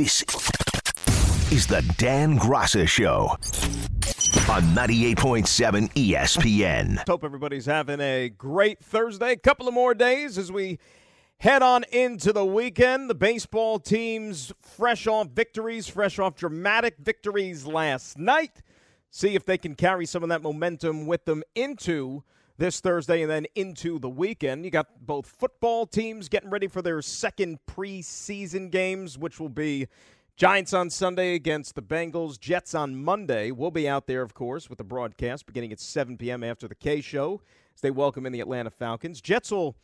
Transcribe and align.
This 0.00 0.22
is 1.52 1.66
the 1.66 1.84
Dan 1.98 2.38
Graca 2.38 2.88
Show 2.88 3.36
on 4.50 4.62
98.7 4.74 5.92
ESPN. 5.92 7.06
Hope 7.06 7.22
everybody's 7.22 7.66
having 7.66 8.00
a 8.00 8.30
great 8.30 8.82
Thursday. 8.82 9.32
A 9.32 9.36
couple 9.36 9.68
of 9.68 9.74
more 9.74 9.92
days 9.92 10.38
as 10.38 10.50
we 10.50 10.78
head 11.36 11.60
on 11.60 11.84
into 11.92 12.32
the 12.32 12.46
weekend. 12.46 13.10
The 13.10 13.14
baseball 13.14 13.78
teams 13.78 14.54
fresh 14.62 15.06
off 15.06 15.28
victories, 15.34 15.86
fresh 15.86 16.18
off 16.18 16.34
dramatic 16.34 16.96
victories 16.98 17.66
last 17.66 18.16
night. 18.16 18.62
See 19.10 19.34
if 19.34 19.44
they 19.44 19.58
can 19.58 19.74
carry 19.74 20.06
some 20.06 20.22
of 20.22 20.30
that 20.30 20.40
momentum 20.40 21.06
with 21.06 21.26
them 21.26 21.42
into 21.54 22.24
this 22.60 22.78
Thursday 22.78 23.22
and 23.22 23.30
then 23.30 23.46
into 23.54 23.98
the 23.98 24.08
weekend. 24.10 24.66
You 24.66 24.70
got 24.70 25.06
both 25.06 25.24
football 25.24 25.86
teams 25.86 26.28
getting 26.28 26.50
ready 26.50 26.68
for 26.68 26.82
their 26.82 27.00
second 27.00 27.58
preseason 27.66 28.70
games, 28.70 29.16
which 29.16 29.40
will 29.40 29.48
be 29.48 29.88
Giants 30.36 30.74
on 30.74 30.90
Sunday 30.90 31.34
against 31.34 31.74
the 31.74 31.80
Bengals, 31.80 32.38
Jets 32.38 32.74
on 32.74 33.02
Monday. 33.02 33.50
We'll 33.50 33.70
be 33.70 33.88
out 33.88 34.06
there, 34.06 34.20
of 34.20 34.34
course, 34.34 34.68
with 34.68 34.76
the 34.76 34.84
broadcast 34.84 35.46
beginning 35.46 35.72
at 35.72 35.80
7 35.80 36.18
p.m. 36.18 36.44
after 36.44 36.68
the 36.68 36.74
K 36.74 37.00
show 37.00 37.40
as 37.74 37.80
they 37.80 37.90
welcome 37.90 38.26
in 38.26 38.32
the 38.32 38.40
Atlanta 38.40 38.68
Falcons. 38.68 39.22
Jets 39.22 39.50
will 39.50 39.74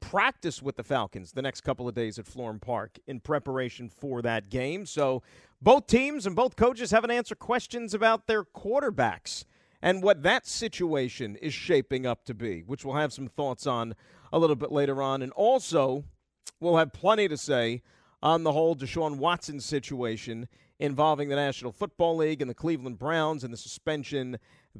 practice 0.00 0.62
with 0.62 0.76
the 0.76 0.84
Falcons 0.84 1.32
the 1.32 1.40
next 1.40 1.62
couple 1.62 1.88
of 1.88 1.94
days 1.94 2.18
at 2.18 2.26
Florham 2.26 2.60
Park 2.60 2.98
in 3.06 3.20
preparation 3.20 3.88
for 3.88 4.20
that 4.20 4.50
game. 4.50 4.84
So 4.84 5.22
both 5.62 5.86
teams 5.86 6.26
and 6.26 6.36
both 6.36 6.54
coaches 6.54 6.90
haven't 6.90 7.12
answered 7.12 7.38
questions 7.38 7.94
about 7.94 8.26
their 8.26 8.44
quarterbacks 8.44 9.46
and 9.82 10.02
what 10.02 10.22
that 10.22 10.46
situation 10.46 11.36
is 11.36 11.54
shaping 11.54 12.06
up 12.06 12.24
to 12.24 12.34
be, 12.34 12.62
which 12.66 12.84
we'll 12.84 12.96
have 12.96 13.12
some 13.12 13.28
thoughts 13.28 13.66
on 13.66 13.94
a 14.32 14.38
little 14.38 14.56
bit 14.56 14.70
later 14.70 15.02
on. 15.02 15.22
And 15.22 15.32
also, 15.32 16.04
we'll 16.60 16.76
have 16.76 16.92
plenty 16.92 17.28
to 17.28 17.36
say 17.36 17.82
on 18.22 18.42
the 18.42 18.52
whole 18.52 18.76
Deshaun 18.76 19.16
Watson 19.16 19.60
situation 19.60 20.48
involving 20.78 21.28
the 21.28 21.36
National 21.36 21.72
Football 21.72 22.16
League 22.16 22.40
and 22.40 22.50
the 22.50 22.54
Cleveland 22.54 22.98
Browns 22.98 23.44
and 23.44 23.52
the 23.52 23.58
suspension 23.58 24.38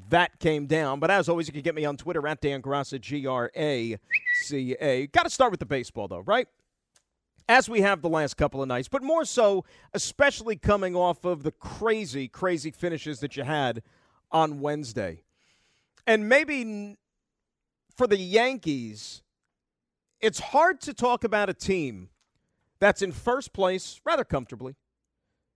that 0.08 0.38
came 0.38 0.66
down. 0.66 1.00
But 1.00 1.10
as 1.10 1.28
always, 1.28 1.46
you 1.46 1.52
can 1.52 1.62
get 1.62 1.74
me 1.74 1.84
on 1.84 1.96
Twitter 1.96 2.26
at 2.26 2.40
Dan 2.40 2.62
G 3.00 3.26
R 3.26 3.50
A 3.56 3.98
C 4.42 4.76
A. 4.80 5.06
Got 5.08 5.24
to 5.24 5.30
start 5.30 5.50
with 5.50 5.60
the 5.60 5.66
baseball, 5.66 6.08
though, 6.08 6.20
right? 6.20 6.46
As 7.48 7.68
we 7.68 7.80
have 7.80 8.00
the 8.00 8.08
last 8.08 8.36
couple 8.36 8.62
of 8.62 8.68
nights, 8.68 8.88
but 8.88 9.02
more 9.02 9.24
so, 9.24 9.64
especially 9.92 10.56
coming 10.56 10.94
off 10.94 11.24
of 11.24 11.42
the 11.42 11.50
crazy, 11.50 12.28
crazy 12.28 12.70
finishes 12.70 13.18
that 13.20 13.36
you 13.36 13.42
had 13.42 13.82
on 14.32 14.60
Wednesday. 14.60 15.22
And 16.06 16.28
maybe 16.28 16.96
for 17.96 18.06
the 18.06 18.18
Yankees, 18.18 19.22
it's 20.20 20.40
hard 20.40 20.80
to 20.82 20.94
talk 20.94 21.24
about 21.24 21.48
a 21.48 21.54
team 21.54 22.08
that's 22.78 23.02
in 23.02 23.12
first 23.12 23.52
place 23.52 24.00
rather 24.04 24.24
comfortably. 24.24 24.76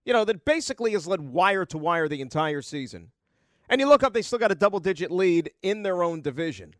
You 0.04 0.12
know, 0.12 0.24
that 0.24 0.44
basically 0.44 0.92
has 0.92 1.06
led 1.06 1.20
wire 1.20 1.64
to 1.66 1.78
wire 1.78 2.08
the 2.08 2.20
entire 2.20 2.60
season. 2.60 3.10
And 3.68 3.80
you 3.80 3.88
look 3.88 4.02
up, 4.02 4.12
they 4.12 4.22
still 4.22 4.38
got 4.38 4.52
a 4.52 4.54
double 4.54 4.78
digit 4.78 5.10
lead 5.10 5.50
in 5.62 5.82
their 5.82 6.02
own 6.02 6.20
division. 6.20 6.74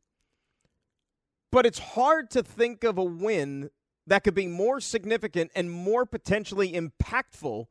But 1.51 1.64
it's 1.64 1.79
hard 1.79 2.31
to 2.33 2.42
think 2.42 2.84
of 2.84 2.98
a 2.98 3.05
win 3.05 3.70
that 4.06 4.25
could 4.25 4.34
be 4.34 4.47
more 4.47 4.81
significant 4.81 5.51
and 5.55 5.70
more 5.70 6.05
potentially 6.05 6.73
impactful 6.73 7.67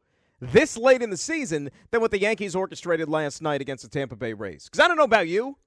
this 0.51 0.77
late 0.77 1.01
in 1.01 1.09
the 1.09 1.17
season 1.17 1.69
than 1.91 2.01
what 2.01 2.11
the 2.11 2.19
Yankees 2.19 2.55
orchestrated 2.55 3.09
last 3.09 3.41
night 3.41 3.61
against 3.61 3.83
the 3.83 3.89
Tampa 3.89 4.15
Bay 4.15 4.33
Rays. 4.33 4.65
Because 4.65 4.79
I 4.79 4.87
don't 4.87 4.97
know 4.97 5.03
about 5.03 5.27
you. 5.27 5.57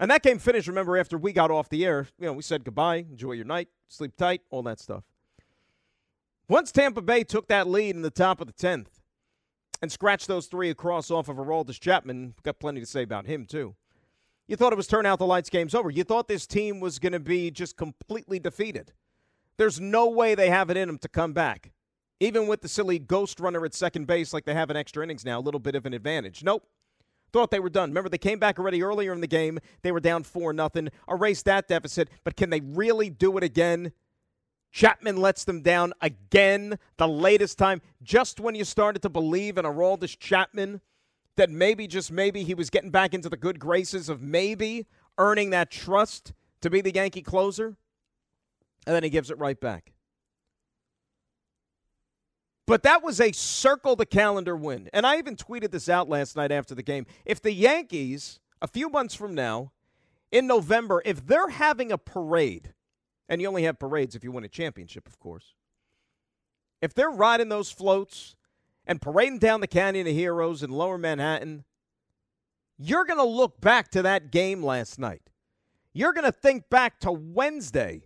And 0.00 0.10
that 0.10 0.22
game 0.22 0.38
finished, 0.38 0.68
remember, 0.68 0.96
after 0.96 1.18
we 1.18 1.32
got 1.32 1.50
off 1.50 1.68
the 1.68 1.84
air. 1.84 2.08
You 2.18 2.26
know, 2.26 2.32
we 2.32 2.42
said 2.42 2.64
goodbye, 2.64 2.96
enjoy 2.96 3.32
your 3.32 3.44
night, 3.44 3.68
sleep 3.88 4.16
tight, 4.16 4.42
all 4.50 4.62
that 4.62 4.80
stuff. 4.80 5.04
Once 6.48 6.72
Tampa 6.72 7.00
Bay 7.00 7.24
took 7.24 7.48
that 7.48 7.68
lead 7.68 7.94
in 7.94 8.02
the 8.02 8.10
top 8.10 8.40
of 8.40 8.46
the 8.46 8.52
10th 8.52 8.86
and 9.80 9.92
scratched 9.92 10.28
those 10.28 10.46
three 10.46 10.70
across 10.70 11.10
off 11.10 11.28
of 11.28 11.36
Aroldis 11.36 11.80
Chapman, 11.80 12.34
got 12.42 12.58
plenty 12.58 12.80
to 12.80 12.86
say 12.86 13.02
about 13.02 13.26
him, 13.26 13.46
too. 13.46 13.74
You 14.48 14.56
thought 14.56 14.72
it 14.72 14.76
was 14.76 14.86
turn 14.86 15.06
out 15.06 15.18
the 15.18 15.26
lights, 15.26 15.48
game's 15.50 15.74
over. 15.74 15.88
You 15.88 16.04
thought 16.04 16.28
this 16.28 16.46
team 16.46 16.80
was 16.80 16.98
going 16.98 17.12
to 17.12 17.20
be 17.20 17.50
just 17.50 17.76
completely 17.76 18.38
defeated. 18.38 18.92
There's 19.56 19.80
no 19.80 20.08
way 20.08 20.34
they 20.34 20.50
have 20.50 20.70
it 20.70 20.76
in 20.76 20.88
them 20.88 20.98
to 20.98 21.08
come 21.08 21.32
back. 21.32 21.72
Even 22.22 22.46
with 22.46 22.60
the 22.60 22.68
silly 22.68 23.00
ghost 23.00 23.40
runner 23.40 23.64
at 23.64 23.74
second 23.74 24.06
base, 24.06 24.32
like 24.32 24.44
they 24.44 24.54
have 24.54 24.70
in 24.70 24.76
extra 24.76 25.02
innings 25.02 25.24
now, 25.24 25.40
a 25.40 25.42
little 25.42 25.58
bit 25.58 25.74
of 25.74 25.86
an 25.86 25.92
advantage. 25.92 26.44
Nope. 26.44 26.64
Thought 27.32 27.50
they 27.50 27.58
were 27.58 27.68
done. 27.68 27.90
Remember, 27.90 28.08
they 28.08 28.16
came 28.16 28.38
back 28.38 28.60
already 28.60 28.80
earlier 28.80 29.12
in 29.12 29.20
the 29.20 29.26
game. 29.26 29.58
They 29.82 29.90
were 29.90 29.98
down 29.98 30.22
4 30.22 30.52
nothing. 30.52 30.90
erased 31.10 31.46
that 31.46 31.66
deficit, 31.66 32.08
but 32.22 32.36
can 32.36 32.50
they 32.50 32.60
really 32.60 33.10
do 33.10 33.36
it 33.38 33.42
again? 33.42 33.90
Chapman 34.70 35.16
lets 35.16 35.42
them 35.42 35.62
down 35.62 35.94
again 36.00 36.78
the 36.96 37.08
latest 37.08 37.58
time, 37.58 37.82
just 38.04 38.38
when 38.38 38.54
you 38.54 38.64
started 38.64 39.02
to 39.02 39.08
believe 39.08 39.58
in 39.58 39.64
Aroldis 39.64 40.16
Chapman 40.16 40.80
that 41.34 41.50
maybe, 41.50 41.88
just 41.88 42.12
maybe, 42.12 42.44
he 42.44 42.54
was 42.54 42.70
getting 42.70 42.90
back 42.90 43.14
into 43.14 43.30
the 43.30 43.36
good 43.36 43.58
graces 43.58 44.08
of 44.08 44.22
maybe 44.22 44.86
earning 45.18 45.50
that 45.50 45.72
trust 45.72 46.34
to 46.60 46.70
be 46.70 46.80
the 46.80 46.94
Yankee 46.94 47.22
closer. 47.22 47.74
And 48.86 48.94
then 48.94 49.02
he 49.02 49.10
gives 49.10 49.28
it 49.28 49.38
right 49.38 49.60
back. 49.60 49.92
But 52.66 52.84
that 52.84 53.02
was 53.02 53.20
a 53.20 53.32
circle 53.32 53.96
the 53.96 54.06
calendar 54.06 54.56
win. 54.56 54.88
And 54.92 55.06
I 55.06 55.18
even 55.18 55.36
tweeted 55.36 55.70
this 55.70 55.88
out 55.88 56.08
last 56.08 56.36
night 56.36 56.52
after 56.52 56.74
the 56.74 56.82
game. 56.82 57.06
If 57.24 57.42
the 57.42 57.52
Yankees, 57.52 58.38
a 58.60 58.68
few 58.68 58.88
months 58.88 59.14
from 59.14 59.34
now, 59.34 59.72
in 60.30 60.46
November, 60.46 61.02
if 61.04 61.26
they're 61.26 61.48
having 61.48 61.92
a 61.92 61.98
parade, 61.98 62.72
and 63.28 63.40
you 63.40 63.48
only 63.48 63.64
have 63.64 63.78
parades 63.78 64.14
if 64.14 64.24
you 64.24 64.32
win 64.32 64.44
a 64.44 64.48
championship, 64.48 65.06
of 65.06 65.18
course, 65.18 65.54
if 66.80 66.94
they're 66.94 67.10
riding 67.10 67.48
those 67.48 67.70
floats 67.70 68.36
and 68.86 69.00
parading 69.00 69.38
down 69.38 69.60
the 69.60 69.66
Canyon 69.66 70.06
of 70.06 70.12
Heroes 70.12 70.62
in 70.62 70.70
lower 70.70 70.98
Manhattan, 70.98 71.64
you're 72.78 73.04
going 73.04 73.18
to 73.18 73.24
look 73.24 73.60
back 73.60 73.90
to 73.90 74.02
that 74.02 74.30
game 74.30 74.62
last 74.62 74.98
night. 74.98 75.30
You're 75.92 76.12
going 76.12 76.24
to 76.24 76.32
think 76.32 76.70
back 76.70 76.98
to 77.00 77.12
Wednesday 77.12 78.02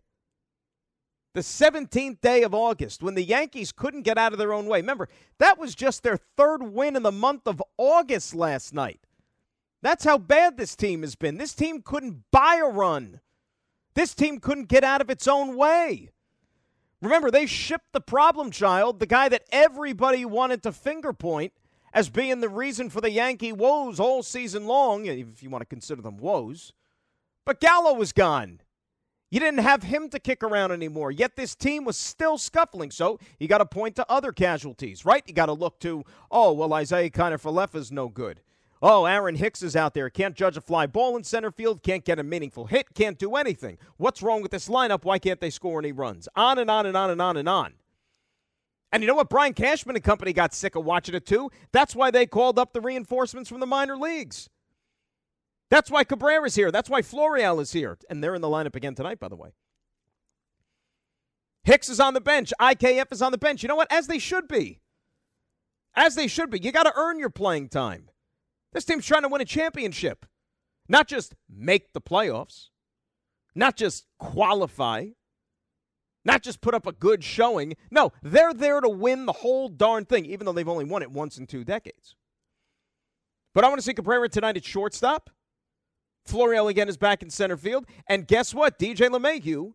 the 1.36 1.42
17th 1.42 2.22
day 2.22 2.42
of 2.44 2.54
August, 2.54 3.02
when 3.02 3.14
the 3.14 3.22
Yankees 3.22 3.70
couldn't 3.70 4.04
get 4.04 4.16
out 4.16 4.32
of 4.32 4.38
their 4.38 4.54
own 4.54 4.66
way. 4.66 4.80
Remember, 4.80 5.06
that 5.36 5.58
was 5.58 5.74
just 5.74 6.02
their 6.02 6.16
third 6.16 6.62
win 6.62 6.96
in 6.96 7.02
the 7.02 7.12
month 7.12 7.46
of 7.46 7.62
August 7.76 8.34
last 8.34 8.72
night. 8.72 9.00
That's 9.82 10.04
how 10.04 10.16
bad 10.16 10.56
this 10.56 10.74
team 10.74 11.02
has 11.02 11.14
been. 11.14 11.36
This 11.36 11.52
team 11.52 11.82
couldn't 11.82 12.22
buy 12.32 12.58
a 12.64 12.70
run. 12.70 13.20
This 13.92 14.14
team 14.14 14.40
couldn't 14.40 14.70
get 14.70 14.82
out 14.82 15.02
of 15.02 15.10
its 15.10 15.28
own 15.28 15.58
way. 15.58 16.08
Remember, 17.02 17.30
they 17.30 17.44
shipped 17.44 17.92
the 17.92 18.00
problem 18.00 18.50
child, 18.50 18.98
the 18.98 19.04
guy 19.04 19.28
that 19.28 19.44
everybody 19.52 20.24
wanted 20.24 20.62
to 20.62 20.72
finger 20.72 21.12
point 21.12 21.52
as 21.92 22.08
being 22.08 22.40
the 22.40 22.48
reason 22.48 22.88
for 22.88 23.02
the 23.02 23.10
Yankee 23.10 23.52
woes 23.52 24.00
all 24.00 24.22
season 24.22 24.66
long, 24.66 25.04
if 25.04 25.42
you 25.42 25.50
want 25.50 25.60
to 25.60 25.66
consider 25.66 26.00
them 26.00 26.16
woes. 26.16 26.72
But 27.44 27.60
Gallo 27.60 27.92
was 27.92 28.14
gone. 28.14 28.60
You 29.30 29.40
didn't 29.40 29.60
have 29.60 29.82
him 29.82 30.08
to 30.10 30.20
kick 30.20 30.44
around 30.44 30.70
anymore, 30.70 31.10
yet 31.10 31.34
this 31.34 31.54
team 31.54 31.84
was 31.84 31.96
still 31.96 32.38
scuffling. 32.38 32.92
So 32.92 33.18
you 33.40 33.48
got 33.48 33.58
to 33.58 33.66
point 33.66 33.96
to 33.96 34.06
other 34.08 34.32
casualties, 34.32 35.04
right? 35.04 35.24
You 35.26 35.34
got 35.34 35.46
to 35.46 35.52
look 35.52 35.80
to, 35.80 36.04
oh, 36.30 36.52
well, 36.52 36.76
Isiah 36.76 37.10
Kiner 37.10 37.74
is 37.74 37.90
no 37.90 38.08
good. 38.08 38.40
Oh, 38.82 39.06
Aaron 39.06 39.36
Hicks 39.36 39.62
is 39.62 39.74
out 39.74 39.94
there. 39.94 40.10
Can't 40.10 40.36
judge 40.36 40.56
a 40.56 40.60
fly 40.60 40.86
ball 40.86 41.16
in 41.16 41.24
center 41.24 41.50
field. 41.50 41.82
Can't 41.82 42.04
get 42.04 42.18
a 42.18 42.22
meaningful 42.22 42.66
hit. 42.66 42.94
Can't 42.94 43.18
do 43.18 43.34
anything. 43.34 43.78
What's 43.96 44.22
wrong 44.22 44.42
with 44.42 44.50
this 44.50 44.68
lineup? 44.68 45.04
Why 45.04 45.18
can't 45.18 45.40
they 45.40 45.50
score 45.50 45.80
any 45.80 45.92
runs? 45.92 46.28
On 46.36 46.58
and 46.58 46.70
on 46.70 46.86
and 46.86 46.96
on 46.96 47.10
and 47.10 47.20
on 47.20 47.36
and 47.36 47.48
on. 47.48 47.74
And 48.92 49.02
you 49.02 49.08
know 49.08 49.14
what? 49.14 49.30
Brian 49.30 49.54
Cashman 49.54 49.96
and 49.96 50.04
company 50.04 50.32
got 50.32 50.54
sick 50.54 50.76
of 50.76 50.84
watching 50.84 51.14
it 51.14 51.26
too. 51.26 51.50
That's 51.72 51.96
why 51.96 52.10
they 52.10 52.26
called 52.26 52.58
up 52.58 52.72
the 52.72 52.80
reinforcements 52.80 53.48
from 53.48 53.60
the 53.60 53.66
minor 53.66 53.96
leagues. 53.96 54.48
That's 55.70 55.90
why 55.90 56.04
Cabrera's 56.04 56.54
here. 56.54 56.70
That's 56.70 56.88
why 56.88 57.02
Florial 57.02 57.60
is 57.60 57.72
here. 57.72 57.98
And 58.08 58.22
they're 58.22 58.34
in 58.34 58.42
the 58.42 58.48
lineup 58.48 58.76
again 58.76 58.94
tonight, 58.94 59.18
by 59.18 59.28
the 59.28 59.36
way. 59.36 59.50
Hicks 61.64 61.88
is 61.88 61.98
on 61.98 62.14
the 62.14 62.20
bench. 62.20 62.52
IKF 62.60 63.12
is 63.12 63.20
on 63.20 63.32
the 63.32 63.38
bench. 63.38 63.62
You 63.62 63.68
know 63.68 63.74
what? 63.74 63.90
As 63.90 64.06
they 64.06 64.20
should 64.20 64.46
be. 64.46 64.80
As 65.94 66.14
they 66.14 66.28
should 66.28 66.50
be. 66.50 66.60
You 66.60 66.70
got 66.70 66.84
to 66.84 66.92
earn 66.94 67.18
your 67.18 67.30
playing 67.30 67.68
time. 67.68 68.08
This 68.72 68.84
team's 68.84 69.06
trying 69.06 69.22
to 69.22 69.28
win 69.28 69.40
a 69.40 69.46
championship, 69.46 70.26
not 70.88 71.08
just 71.08 71.34
make 71.48 71.92
the 71.92 72.00
playoffs, 72.00 72.68
not 73.54 73.74
just 73.76 74.06
qualify, 74.18 75.06
not 76.24 76.42
just 76.42 76.60
put 76.60 76.74
up 76.74 76.86
a 76.86 76.92
good 76.92 77.24
showing. 77.24 77.74
No, 77.90 78.12
they're 78.22 78.52
there 78.52 78.80
to 78.80 78.88
win 78.88 79.26
the 79.26 79.32
whole 79.32 79.68
darn 79.68 80.04
thing, 80.04 80.26
even 80.26 80.44
though 80.44 80.52
they've 80.52 80.68
only 80.68 80.84
won 80.84 81.02
it 81.02 81.10
once 81.10 81.38
in 81.38 81.46
two 81.46 81.64
decades. 81.64 82.16
But 83.54 83.64
I 83.64 83.68
want 83.68 83.78
to 83.78 83.84
see 83.84 83.94
Cabrera 83.94 84.28
tonight 84.28 84.58
at 84.58 84.64
shortstop. 84.64 85.30
Florial 86.26 86.68
again 86.68 86.88
is 86.88 86.96
back 86.96 87.22
in 87.22 87.30
center 87.30 87.56
field. 87.56 87.86
And 88.08 88.26
guess 88.26 88.54
what? 88.54 88.78
DJ 88.78 89.08
LeMahieu 89.08 89.72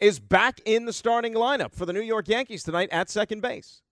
is 0.00 0.20
back 0.20 0.60
in 0.64 0.84
the 0.84 0.92
starting 0.92 1.34
lineup 1.34 1.74
for 1.74 1.86
the 1.86 1.92
New 1.92 2.00
York 2.00 2.28
Yankees 2.28 2.62
tonight 2.62 2.88
at 2.92 3.10
second 3.10 3.40
base. 3.40 3.82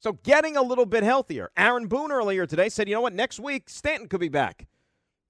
So 0.00 0.12
getting 0.22 0.56
a 0.56 0.62
little 0.62 0.84
bit 0.84 1.02
healthier. 1.02 1.50
Aaron 1.56 1.86
Boone 1.86 2.12
earlier 2.12 2.46
today 2.46 2.68
said, 2.68 2.88
you 2.88 2.94
know 2.94 3.00
what, 3.00 3.14
next 3.14 3.40
week 3.40 3.70
Stanton 3.70 4.08
could 4.08 4.20
be 4.20 4.28
back. 4.28 4.66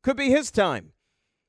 Could 0.03 0.17
be 0.17 0.31
his 0.31 0.51
time. 0.51 0.93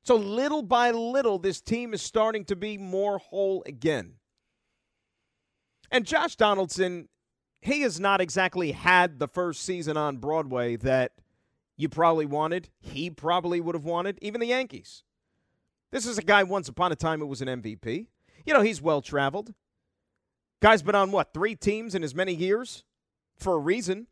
So 0.04 0.14
little 0.14 0.62
by 0.62 0.92
little, 0.92 1.38
this 1.40 1.60
team 1.60 1.92
is 1.92 2.00
starting 2.00 2.44
to 2.44 2.54
be 2.54 2.78
more 2.78 3.18
whole 3.18 3.64
again. 3.66 4.12
And 5.90 6.06
Josh 6.06 6.36
Donaldson, 6.36 7.08
he 7.60 7.80
has 7.80 7.98
not 7.98 8.20
exactly 8.20 8.70
had 8.70 9.18
the 9.18 9.26
first 9.26 9.62
season 9.62 9.96
on 9.96 10.18
Broadway 10.18 10.76
that 10.76 11.12
you 11.76 11.88
probably 11.88 12.26
wanted. 12.26 12.68
He 12.80 13.10
probably 13.10 13.60
would 13.60 13.74
have 13.74 13.84
wanted, 13.84 14.18
even 14.22 14.40
the 14.40 14.46
Yankees. 14.46 15.02
This 15.92 16.06
is 16.06 16.18
a 16.18 16.22
guy 16.22 16.42
once 16.42 16.68
upon 16.68 16.92
a 16.92 16.96
time 16.96 17.20
who 17.20 17.26
was 17.26 17.42
an 17.42 17.48
MVP. 17.48 18.06
You 18.44 18.54
know, 18.54 18.62
he's 18.62 18.82
well 18.82 19.02
traveled. 19.02 19.54
Guy's 20.60 20.82
been 20.82 20.94
on 20.94 21.12
what, 21.12 21.34
three 21.34 21.54
teams 21.54 21.94
in 21.94 22.02
as 22.02 22.14
many 22.14 22.34
years? 22.34 22.84
For 23.36 23.54
a 23.54 23.58
reason. 23.58 24.06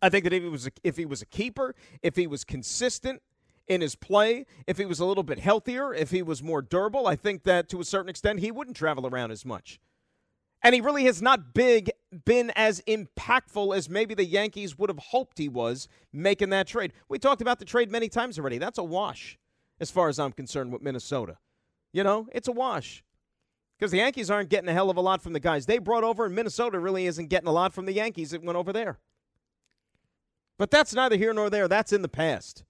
I 0.00 0.08
think 0.08 0.24
that 0.24 0.32
if 0.32 0.42
he 0.42 0.48
was 0.48 0.66
a, 0.66 0.70
if 0.82 0.96
he 0.96 1.04
was 1.04 1.20
a 1.20 1.26
keeper, 1.26 1.74
if 2.02 2.16
he 2.16 2.26
was 2.26 2.44
consistent 2.44 3.20
in 3.66 3.80
his 3.80 3.94
play, 3.94 4.46
if 4.66 4.78
he 4.78 4.86
was 4.86 5.00
a 5.00 5.04
little 5.04 5.22
bit 5.22 5.40
healthier, 5.40 5.92
if 5.92 6.10
he 6.10 6.22
was 6.22 6.42
more 6.42 6.62
durable, 6.62 7.06
I 7.06 7.16
think 7.16 7.42
that 7.42 7.68
to 7.70 7.80
a 7.80 7.84
certain 7.84 8.08
extent 8.08 8.40
he 8.40 8.50
wouldn't 8.50 8.76
travel 8.76 9.06
around 9.06 9.30
as 9.30 9.44
much. 9.44 9.80
And 10.62 10.74
he 10.74 10.80
really 10.80 11.04
has 11.04 11.22
not 11.22 11.54
big 11.54 11.90
been 12.24 12.50
as 12.54 12.82
impactful 12.82 13.74
as 13.74 13.88
maybe 13.88 14.14
the 14.14 14.24
Yankees 14.24 14.78
would 14.78 14.90
have 14.90 14.98
hoped 14.98 15.38
he 15.38 15.48
was 15.48 15.88
making 16.12 16.50
that 16.50 16.66
trade. 16.66 16.92
We 17.08 17.18
talked 17.18 17.40
about 17.40 17.58
the 17.58 17.64
trade 17.64 17.90
many 17.90 18.08
times 18.08 18.38
already. 18.38 18.58
That's 18.58 18.78
a 18.78 18.84
wash 18.84 19.38
as 19.80 19.90
far 19.90 20.08
as 20.08 20.18
I'm 20.18 20.32
concerned 20.32 20.72
with 20.72 20.82
Minnesota. 20.82 21.38
You 21.92 22.04
know, 22.04 22.28
it's 22.32 22.48
a 22.48 22.52
wash. 22.52 23.02
Because 23.78 23.90
the 23.90 23.98
Yankees 23.98 24.30
aren't 24.30 24.50
getting 24.50 24.68
a 24.68 24.74
hell 24.74 24.90
of 24.90 24.98
a 24.98 25.00
lot 25.00 25.22
from 25.22 25.32
the 25.32 25.40
guys 25.40 25.64
they 25.64 25.78
brought 25.78 26.04
over, 26.04 26.26
and 26.26 26.34
Minnesota 26.34 26.78
really 26.78 27.06
isn't 27.06 27.28
getting 27.28 27.48
a 27.48 27.52
lot 27.52 27.72
from 27.72 27.86
the 27.86 27.94
Yankees 27.94 28.32
that 28.32 28.42
went 28.42 28.58
over 28.58 28.74
there. 28.74 28.98
But 30.58 30.70
that's 30.70 30.94
neither 30.94 31.16
here 31.16 31.32
nor 31.32 31.48
there. 31.48 31.66
That's 31.66 31.90
in 31.90 32.02
the 32.02 32.08
past. 32.08 32.64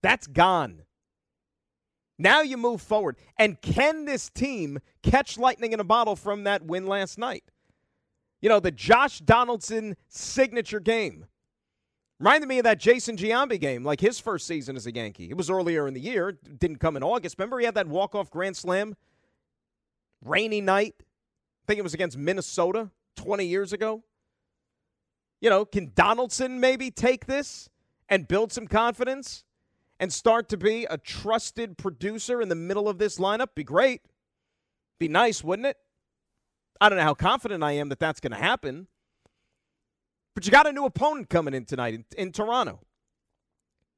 That's 0.00 0.28
gone. 0.28 0.82
Now 2.20 2.42
you 2.42 2.58
move 2.58 2.82
forward. 2.82 3.16
And 3.38 3.58
can 3.62 4.04
this 4.04 4.28
team 4.28 4.78
catch 5.02 5.38
lightning 5.38 5.72
in 5.72 5.80
a 5.80 5.84
bottle 5.84 6.16
from 6.16 6.44
that 6.44 6.62
win 6.62 6.86
last 6.86 7.16
night? 7.16 7.44
You 8.42 8.50
know, 8.50 8.60
the 8.60 8.70
Josh 8.70 9.20
Donaldson 9.20 9.96
signature 10.06 10.80
game. 10.80 11.24
Reminded 12.18 12.46
me 12.46 12.58
of 12.58 12.64
that 12.64 12.78
Jason 12.78 13.16
Giambi 13.16 13.58
game, 13.58 13.84
like 13.84 14.00
his 14.00 14.20
first 14.20 14.46
season 14.46 14.76
as 14.76 14.86
a 14.86 14.94
Yankee. 14.94 15.30
It 15.30 15.36
was 15.38 15.48
earlier 15.48 15.88
in 15.88 15.94
the 15.94 16.00
year, 16.00 16.32
didn't 16.32 16.76
come 16.76 16.94
in 16.94 17.02
August. 17.02 17.36
Remember 17.38 17.58
he 17.58 17.64
had 17.64 17.76
that 17.76 17.88
walk-off 17.88 18.30
grand 18.30 18.54
slam? 18.54 18.96
Rainy 20.22 20.60
night. 20.60 20.96
I 21.00 21.64
think 21.66 21.78
it 21.78 21.82
was 21.82 21.94
against 21.94 22.18
Minnesota 22.18 22.90
20 23.16 23.46
years 23.46 23.72
ago. 23.72 24.02
You 25.40 25.48
know, 25.48 25.64
can 25.64 25.92
Donaldson 25.94 26.60
maybe 26.60 26.90
take 26.90 27.24
this 27.24 27.70
and 28.10 28.28
build 28.28 28.52
some 28.52 28.66
confidence 28.66 29.44
and 30.00 30.12
start 30.12 30.48
to 30.48 30.56
be 30.56 30.86
a 30.86 30.98
trusted 30.98 31.78
producer 31.78 32.40
in 32.40 32.48
the 32.48 32.56
middle 32.56 32.88
of 32.88 32.98
this 32.98 33.18
lineup? 33.18 33.48
Be 33.54 33.62
great. 33.62 34.00
Be 34.98 35.06
nice, 35.06 35.44
wouldn't 35.44 35.66
it? 35.66 35.76
I 36.80 36.88
don't 36.88 36.98
know 36.98 37.04
how 37.04 37.14
confident 37.14 37.62
I 37.62 37.72
am 37.72 37.90
that 37.90 38.00
that's 38.00 38.18
going 38.18 38.32
to 38.32 38.38
happen. 38.38 38.88
But 40.34 40.46
you 40.46 40.50
got 40.50 40.66
a 40.66 40.72
new 40.72 40.86
opponent 40.86 41.28
coming 41.28 41.52
in 41.52 41.66
tonight 41.66 41.94
in, 41.94 42.04
in 42.16 42.32
Toronto. 42.32 42.80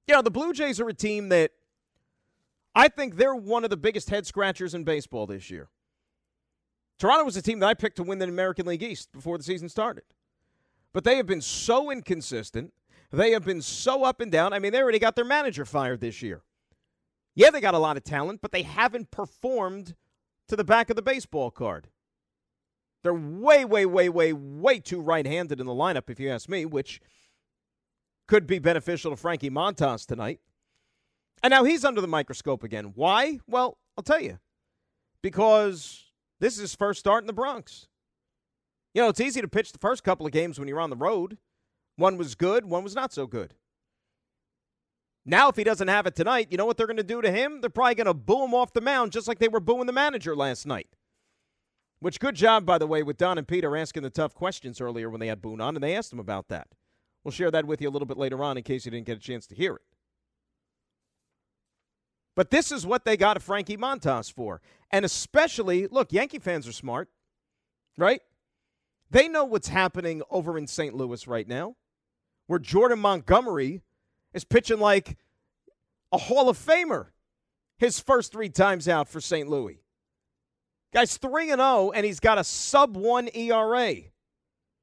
You 0.08 0.14
know, 0.14 0.22
the 0.22 0.30
Blue 0.30 0.52
Jays 0.52 0.80
are 0.80 0.88
a 0.88 0.94
team 0.94 1.28
that 1.28 1.52
I 2.74 2.88
think 2.88 3.16
they're 3.16 3.36
one 3.36 3.62
of 3.62 3.70
the 3.70 3.76
biggest 3.76 4.10
head 4.10 4.26
scratchers 4.26 4.74
in 4.74 4.82
baseball 4.82 5.26
this 5.26 5.50
year. 5.50 5.68
Toronto 6.98 7.24
was 7.24 7.36
a 7.36 7.42
team 7.42 7.60
that 7.60 7.68
I 7.68 7.74
picked 7.74 7.96
to 7.96 8.02
win 8.02 8.18
the 8.18 8.26
American 8.26 8.66
League 8.66 8.82
East 8.82 9.12
before 9.12 9.38
the 9.38 9.44
season 9.44 9.68
started. 9.68 10.04
But 10.92 11.04
they 11.04 11.16
have 11.16 11.26
been 11.26 11.40
so 11.40 11.90
inconsistent. 11.90 12.72
They 13.12 13.32
have 13.32 13.44
been 13.44 13.60
so 13.60 14.04
up 14.04 14.20
and 14.20 14.32
down. 14.32 14.52
I 14.52 14.58
mean, 14.58 14.72
they 14.72 14.80
already 14.80 14.98
got 14.98 15.16
their 15.16 15.24
manager 15.24 15.64
fired 15.64 16.00
this 16.00 16.22
year. 16.22 16.42
Yeah, 17.34 17.50
they 17.50 17.60
got 17.60 17.74
a 17.74 17.78
lot 17.78 17.96
of 17.96 18.04
talent, 18.04 18.40
but 18.40 18.52
they 18.52 18.62
haven't 18.62 19.10
performed 19.10 19.94
to 20.48 20.56
the 20.56 20.64
back 20.64 20.90
of 20.90 20.96
the 20.96 21.02
baseball 21.02 21.50
card. 21.50 21.88
They're 23.02 23.12
way, 23.12 23.64
way, 23.64 23.84
way, 23.84 24.08
way, 24.08 24.32
way 24.32 24.78
too 24.78 25.00
right 25.00 25.26
handed 25.26 25.60
in 25.60 25.66
the 25.66 25.72
lineup, 25.72 26.08
if 26.08 26.20
you 26.20 26.30
ask 26.30 26.48
me, 26.48 26.64
which 26.64 27.00
could 28.28 28.46
be 28.46 28.58
beneficial 28.58 29.10
to 29.10 29.16
Frankie 29.16 29.50
Montas 29.50 30.06
tonight. 30.06 30.40
And 31.42 31.50
now 31.50 31.64
he's 31.64 31.84
under 31.84 32.00
the 32.00 32.06
microscope 32.06 32.62
again. 32.62 32.92
Why? 32.94 33.40
Well, 33.46 33.76
I'll 33.96 34.04
tell 34.04 34.20
you. 34.22 34.38
Because 35.20 36.04
this 36.40 36.54
is 36.54 36.60
his 36.60 36.74
first 36.74 37.00
start 37.00 37.22
in 37.22 37.26
the 37.26 37.32
Bronx. 37.32 37.88
You 38.94 39.02
know, 39.02 39.08
it's 39.08 39.20
easy 39.20 39.40
to 39.40 39.48
pitch 39.48 39.72
the 39.72 39.78
first 39.78 40.04
couple 40.04 40.24
of 40.24 40.32
games 40.32 40.58
when 40.58 40.68
you're 40.68 40.80
on 40.80 40.90
the 40.90 40.96
road. 40.96 41.38
One 41.96 42.16
was 42.16 42.34
good, 42.34 42.64
one 42.64 42.84
was 42.84 42.94
not 42.94 43.12
so 43.12 43.26
good. 43.26 43.54
Now, 45.24 45.48
if 45.48 45.56
he 45.56 45.64
doesn't 45.64 45.88
have 45.88 46.06
it 46.06 46.16
tonight, 46.16 46.48
you 46.50 46.56
know 46.56 46.66
what 46.66 46.76
they're 46.76 46.86
going 46.86 46.96
to 46.96 47.04
do 47.04 47.22
to 47.22 47.30
him? 47.30 47.60
They're 47.60 47.70
probably 47.70 47.94
going 47.94 48.06
to 48.06 48.14
boo 48.14 48.44
him 48.44 48.54
off 48.54 48.72
the 48.72 48.80
mound 48.80 49.12
just 49.12 49.28
like 49.28 49.38
they 49.38 49.48
were 49.48 49.60
booing 49.60 49.86
the 49.86 49.92
manager 49.92 50.34
last 50.34 50.66
night. 50.66 50.88
Which, 52.00 52.18
good 52.18 52.34
job, 52.34 52.66
by 52.66 52.78
the 52.78 52.86
way, 52.88 53.04
with 53.04 53.18
Don 53.18 53.38
and 53.38 53.46
Peter 53.46 53.76
asking 53.76 54.02
the 54.02 54.10
tough 54.10 54.34
questions 54.34 54.80
earlier 54.80 55.08
when 55.08 55.20
they 55.20 55.28
had 55.28 55.40
Boone 55.40 55.60
on, 55.60 55.76
and 55.76 55.84
they 55.84 55.94
asked 55.94 56.12
him 56.12 56.18
about 56.18 56.48
that. 56.48 56.66
We'll 57.22 57.30
share 57.30 57.52
that 57.52 57.64
with 57.64 57.80
you 57.80 57.88
a 57.88 57.92
little 57.92 58.06
bit 58.06 58.16
later 58.16 58.42
on 58.42 58.56
in 58.56 58.64
case 58.64 58.84
you 58.84 58.90
didn't 58.90 59.06
get 59.06 59.18
a 59.18 59.20
chance 59.20 59.46
to 59.46 59.54
hear 59.54 59.76
it. 59.76 59.82
But 62.34 62.50
this 62.50 62.72
is 62.72 62.84
what 62.84 63.04
they 63.04 63.16
got 63.16 63.36
a 63.36 63.40
Frankie 63.40 63.76
Montas 63.76 64.32
for. 64.32 64.60
And 64.90 65.04
especially, 65.04 65.86
look, 65.86 66.12
Yankee 66.12 66.40
fans 66.40 66.66
are 66.66 66.72
smart, 66.72 67.08
right? 67.96 68.20
They 69.10 69.28
know 69.28 69.44
what's 69.44 69.68
happening 69.68 70.22
over 70.30 70.58
in 70.58 70.66
St. 70.66 70.94
Louis 70.94 71.28
right 71.28 71.46
now, 71.46 71.76
where 72.46 72.58
Jordan 72.58 72.98
Montgomery 72.98 73.82
is 74.34 74.44
pitching 74.44 74.78
like 74.78 75.16
a 76.12 76.18
Hall 76.18 76.48
of 76.48 76.58
Famer 76.58 77.06
his 77.78 77.98
first 77.98 78.32
three 78.32 78.48
times 78.48 78.88
out 78.88 79.08
for 79.08 79.20
St. 79.20 79.48
Louis. 79.48 79.82
Guy's 80.92 81.16
3 81.16 81.50
and 81.50 81.60
0 81.60 81.92
and 81.94 82.04
he's 82.04 82.20
got 82.20 82.38
a 82.38 82.44
sub 82.44 82.96
1 82.96 83.30
ERA 83.34 83.94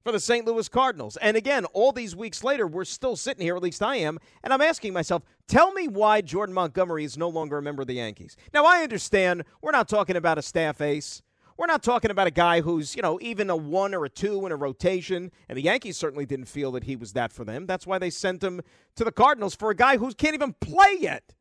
for 0.03 0.11
the 0.11 0.19
St. 0.19 0.45
Louis 0.45 0.67
Cardinals. 0.67 1.17
And 1.17 1.37
again, 1.37 1.65
all 1.65 1.91
these 1.91 2.15
weeks 2.15 2.43
later, 2.43 2.65
we're 2.65 2.85
still 2.85 3.15
sitting 3.15 3.43
here, 3.43 3.55
at 3.55 3.61
least 3.61 3.83
I 3.83 3.97
am, 3.97 4.17
and 4.43 4.53
I'm 4.53 4.61
asking 4.61 4.93
myself, 4.93 5.23
tell 5.47 5.71
me 5.71 5.87
why 5.87 6.21
Jordan 6.21 6.55
Montgomery 6.55 7.03
is 7.03 7.17
no 7.17 7.29
longer 7.29 7.57
a 7.57 7.61
member 7.61 7.81
of 7.81 7.87
the 7.87 7.95
Yankees. 7.95 8.35
Now, 8.53 8.65
I 8.65 8.81
understand 8.81 9.43
we're 9.61 9.71
not 9.71 9.87
talking 9.87 10.15
about 10.15 10.37
a 10.37 10.41
staff 10.41 10.81
ace. 10.81 11.21
We're 11.59 11.65
not 11.65 11.83
talking 11.83 12.09
about 12.09 12.25
a 12.25 12.31
guy 12.31 12.61
who's, 12.61 12.95
you 12.95 13.01
know, 13.01 13.19
even 13.21 13.49
a 13.49 13.55
one 13.57 13.93
or 13.93 14.05
a 14.05 14.09
two 14.09 14.45
in 14.45 14.53
a 14.53 14.55
rotation. 14.55 15.29
And 15.49 15.57
the 15.57 15.63
Yankees 15.63 15.97
certainly 15.97 16.25
didn't 16.25 16.45
feel 16.45 16.71
that 16.71 16.85
he 16.85 16.95
was 16.95 17.11
that 17.11 17.33
for 17.33 17.43
them. 17.43 17.65
That's 17.65 17.85
why 17.85 17.97
they 17.97 18.09
sent 18.09 18.41
him 18.41 18.61
to 18.95 19.03
the 19.03 19.11
Cardinals 19.11 19.55
for 19.55 19.69
a 19.69 19.75
guy 19.75 19.97
who 19.97 20.09
can't 20.13 20.35
even 20.35 20.53
play 20.61 20.95
yet. 21.01 21.35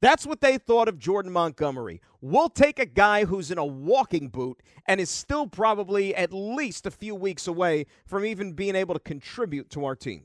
That's 0.00 0.24
what 0.24 0.40
they 0.40 0.56
thought 0.56 0.88
of 0.88 0.98
Jordan 0.98 1.30
Montgomery. 1.30 2.00
We'll 2.22 2.48
take 2.48 2.78
a 2.78 2.86
guy 2.86 3.26
who's 3.26 3.50
in 3.50 3.58
a 3.58 3.66
walking 3.66 4.28
boot 4.28 4.62
and 4.86 4.98
is 4.98 5.10
still 5.10 5.46
probably 5.46 6.14
at 6.14 6.32
least 6.32 6.86
a 6.86 6.90
few 6.90 7.14
weeks 7.14 7.46
away 7.46 7.84
from 8.06 8.24
even 8.24 8.54
being 8.54 8.74
able 8.74 8.94
to 8.94 9.00
contribute 9.00 9.68
to 9.72 9.84
our 9.84 9.94
team. 9.94 10.22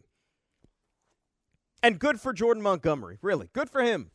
And 1.84 2.00
good 2.00 2.22
for 2.22 2.32
Jordan 2.32 2.64
Montgomery, 2.64 3.18
really. 3.22 3.50
Good 3.52 3.70
for 3.70 3.82
him. 3.82 4.12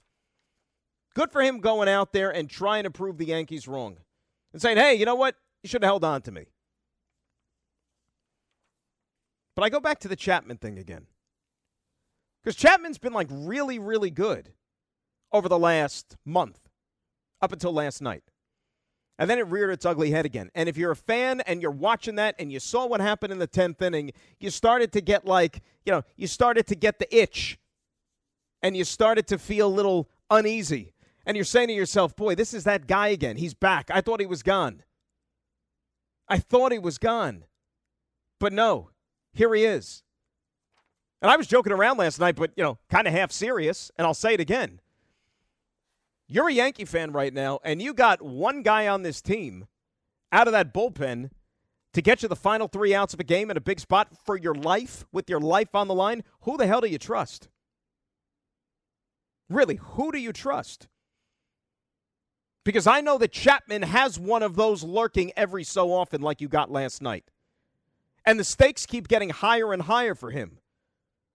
Good 1.14 1.30
for 1.30 1.42
him 1.42 1.60
going 1.60 1.90
out 1.90 2.14
there 2.14 2.30
and 2.30 2.48
trying 2.48 2.84
to 2.84 2.90
prove 2.90 3.18
the 3.18 3.26
Yankees 3.26 3.68
wrong 3.68 3.98
and 4.56 4.62
saying, 4.62 4.78
hey, 4.78 4.94
you 4.94 5.04
know 5.04 5.16
what? 5.16 5.34
You 5.62 5.68
should 5.68 5.82
have 5.82 5.88
held 5.90 6.02
on 6.02 6.22
to 6.22 6.32
me. 6.32 6.46
But 9.54 9.64
I 9.64 9.68
go 9.68 9.80
back 9.80 9.98
to 9.98 10.08
the 10.08 10.16
Chapman 10.16 10.56
thing 10.56 10.78
again. 10.78 11.08
Because 12.42 12.56
Chapman's 12.56 12.96
been 12.96 13.12
like 13.12 13.28
really, 13.30 13.78
really 13.78 14.10
good 14.10 14.54
over 15.30 15.46
the 15.46 15.58
last 15.58 16.16
month, 16.24 16.58
up 17.42 17.52
until 17.52 17.74
last 17.74 18.00
night. 18.00 18.22
And 19.18 19.28
then 19.28 19.38
it 19.38 19.46
reared 19.46 19.68
its 19.68 19.84
ugly 19.84 20.10
head 20.10 20.24
again. 20.24 20.50
And 20.54 20.70
if 20.70 20.78
you're 20.78 20.92
a 20.92 20.96
fan 20.96 21.42
and 21.42 21.60
you're 21.60 21.70
watching 21.70 22.14
that 22.14 22.34
and 22.38 22.50
you 22.50 22.58
saw 22.58 22.86
what 22.86 23.02
happened 23.02 23.34
in 23.34 23.38
the 23.38 23.46
10th 23.46 23.82
inning, 23.82 24.12
you 24.40 24.48
started 24.48 24.90
to 24.92 25.02
get 25.02 25.26
like, 25.26 25.60
you 25.84 25.92
know, 25.92 26.02
you 26.16 26.26
started 26.26 26.66
to 26.68 26.74
get 26.74 26.98
the 26.98 27.14
itch 27.14 27.58
and 28.62 28.74
you 28.74 28.84
started 28.84 29.26
to 29.26 29.36
feel 29.36 29.66
a 29.66 29.68
little 29.68 30.08
uneasy 30.30 30.94
and 31.26 31.36
you're 31.36 31.44
saying 31.44 31.68
to 31.68 31.74
yourself, 31.74 32.14
boy, 32.14 32.36
this 32.36 32.54
is 32.54 32.64
that 32.64 32.86
guy 32.86 33.08
again. 33.08 33.36
He's 33.36 33.52
back. 33.52 33.90
I 33.92 34.00
thought 34.00 34.20
he 34.20 34.26
was 34.26 34.42
gone. 34.44 34.84
I 36.28 36.38
thought 36.38 36.72
he 36.72 36.78
was 36.78 36.98
gone. 36.98 37.44
But 38.38 38.52
no, 38.52 38.90
here 39.32 39.52
he 39.54 39.64
is. 39.64 40.04
And 41.20 41.30
I 41.30 41.36
was 41.36 41.46
joking 41.46 41.72
around 41.72 41.98
last 41.98 42.20
night, 42.20 42.36
but, 42.36 42.52
you 42.56 42.62
know, 42.62 42.78
kind 42.90 43.08
of 43.08 43.12
half 43.12 43.32
serious, 43.32 43.90
and 43.96 44.06
I'll 44.06 44.14
say 44.14 44.34
it 44.34 44.40
again. 44.40 44.80
You're 46.28 46.48
a 46.48 46.52
Yankee 46.52 46.84
fan 46.84 47.12
right 47.12 47.32
now, 47.32 47.58
and 47.64 47.80
you 47.82 47.94
got 47.94 48.22
one 48.22 48.62
guy 48.62 48.86
on 48.86 49.02
this 49.02 49.20
team 49.20 49.66
out 50.30 50.46
of 50.46 50.52
that 50.52 50.74
bullpen 50.74 51.30
to 51.92 52.02
get 52.02 52.22
you 52.22 52.28
the 52.28 52.36
final 52.36 52.68
three 52.68 52.94
outs 52.94 53.14
of 53.14 53.20
a 53.20 53.24
game 53.24 53.50
in 53.50 53.56
a 53.56 53.60
big 53.60 53.80
spot 53.80 54.08
for 54.24 54.36
your 54.36 54.54
life, 54.54 55.06
with 55.12 55.30
your 55.30 55.40
life 55.40 55.74
on 55.74 55.88
the 55.88 55.94
line. 55.94 56.22
Who 56.42 56.56
the 56.56 56.66
hell 56.66 56.82
do 56.82 56.88
you 56.88 56.98
trust? 56.98 57.48
Really, 59.48 59.76
who 59.76 60.12
do 60.12 60.18
you 60.18 60.32
trust? 60.32 60.88
Because 62.66 62.88
I 62.88 63.00
know 63.00 63.16
that 63.18 63.30
Chapman 63.30 63.82
has 63.82 64.18
one 64.18 64.42
of 64.42 64.56
those 64.56 64.82
lurking 64.82 65.30
every 65.36 65.62
so 65.62 65.92
often, 65.92 66.20
like 66.20 66.40
you 66.40 66.48
got 66.48 66.68
last 66.68 67.00
night. 67.00 67.22
And 68.24 68.40
the 68.40 68.44
stakes 68.44 68.86
keep 68.86 69.06
getting 69.06 69.30
higher 69.30 69.72
and 69.72 69.82
higher 69.82 70.16
for 70.16 70.32
him 70.32 70.58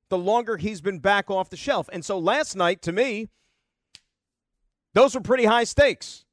the 0.09 0.17
longer 0.17 0.57
he's 0.57 0.81
been 0.81 0.99
back 0.99 1.31
off 1.31 1.49
the 1.49 1.55
shelf. 1.55 1.89
And 1.93 2.03
so 2.03 2.19
last 2.19 2.57
night, 2.57 2.81
to 2.81 2.91
me, 2.91 3.29
those 4.93 5.15
were 5.15 5.21
pretty 5.21 5.45
high 5.45 5.63
stakes. 5.63 6.25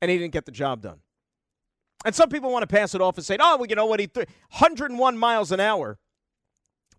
And 0.00 0.10
he 0.10 0.16
didn't 0.16 0.32
get 0.32 0.46
the 0.46 0.50
job 0.50 0.80
done. 0.80 1.00
And 2.06 2.14
some 2.14 2.30
people 2.30 2.50
want 2.50 2.62
to 2.62 2.74
pass 2.74 2.94
it 2.94 3.02
off 3.02 3.18
and 3.18 3.26
say, 3.26 3.36
oh, 3.38 3.58
well, 3.58 3.66
you 3.66 3.76
know 3.76 3.84
what? 3.84 4.00
He 4.00 4.06
th- 4.06 4.28
101 4.48 5.18
miles 5.18 5.52
an 5.52 5.60
hour. 5.60 5.98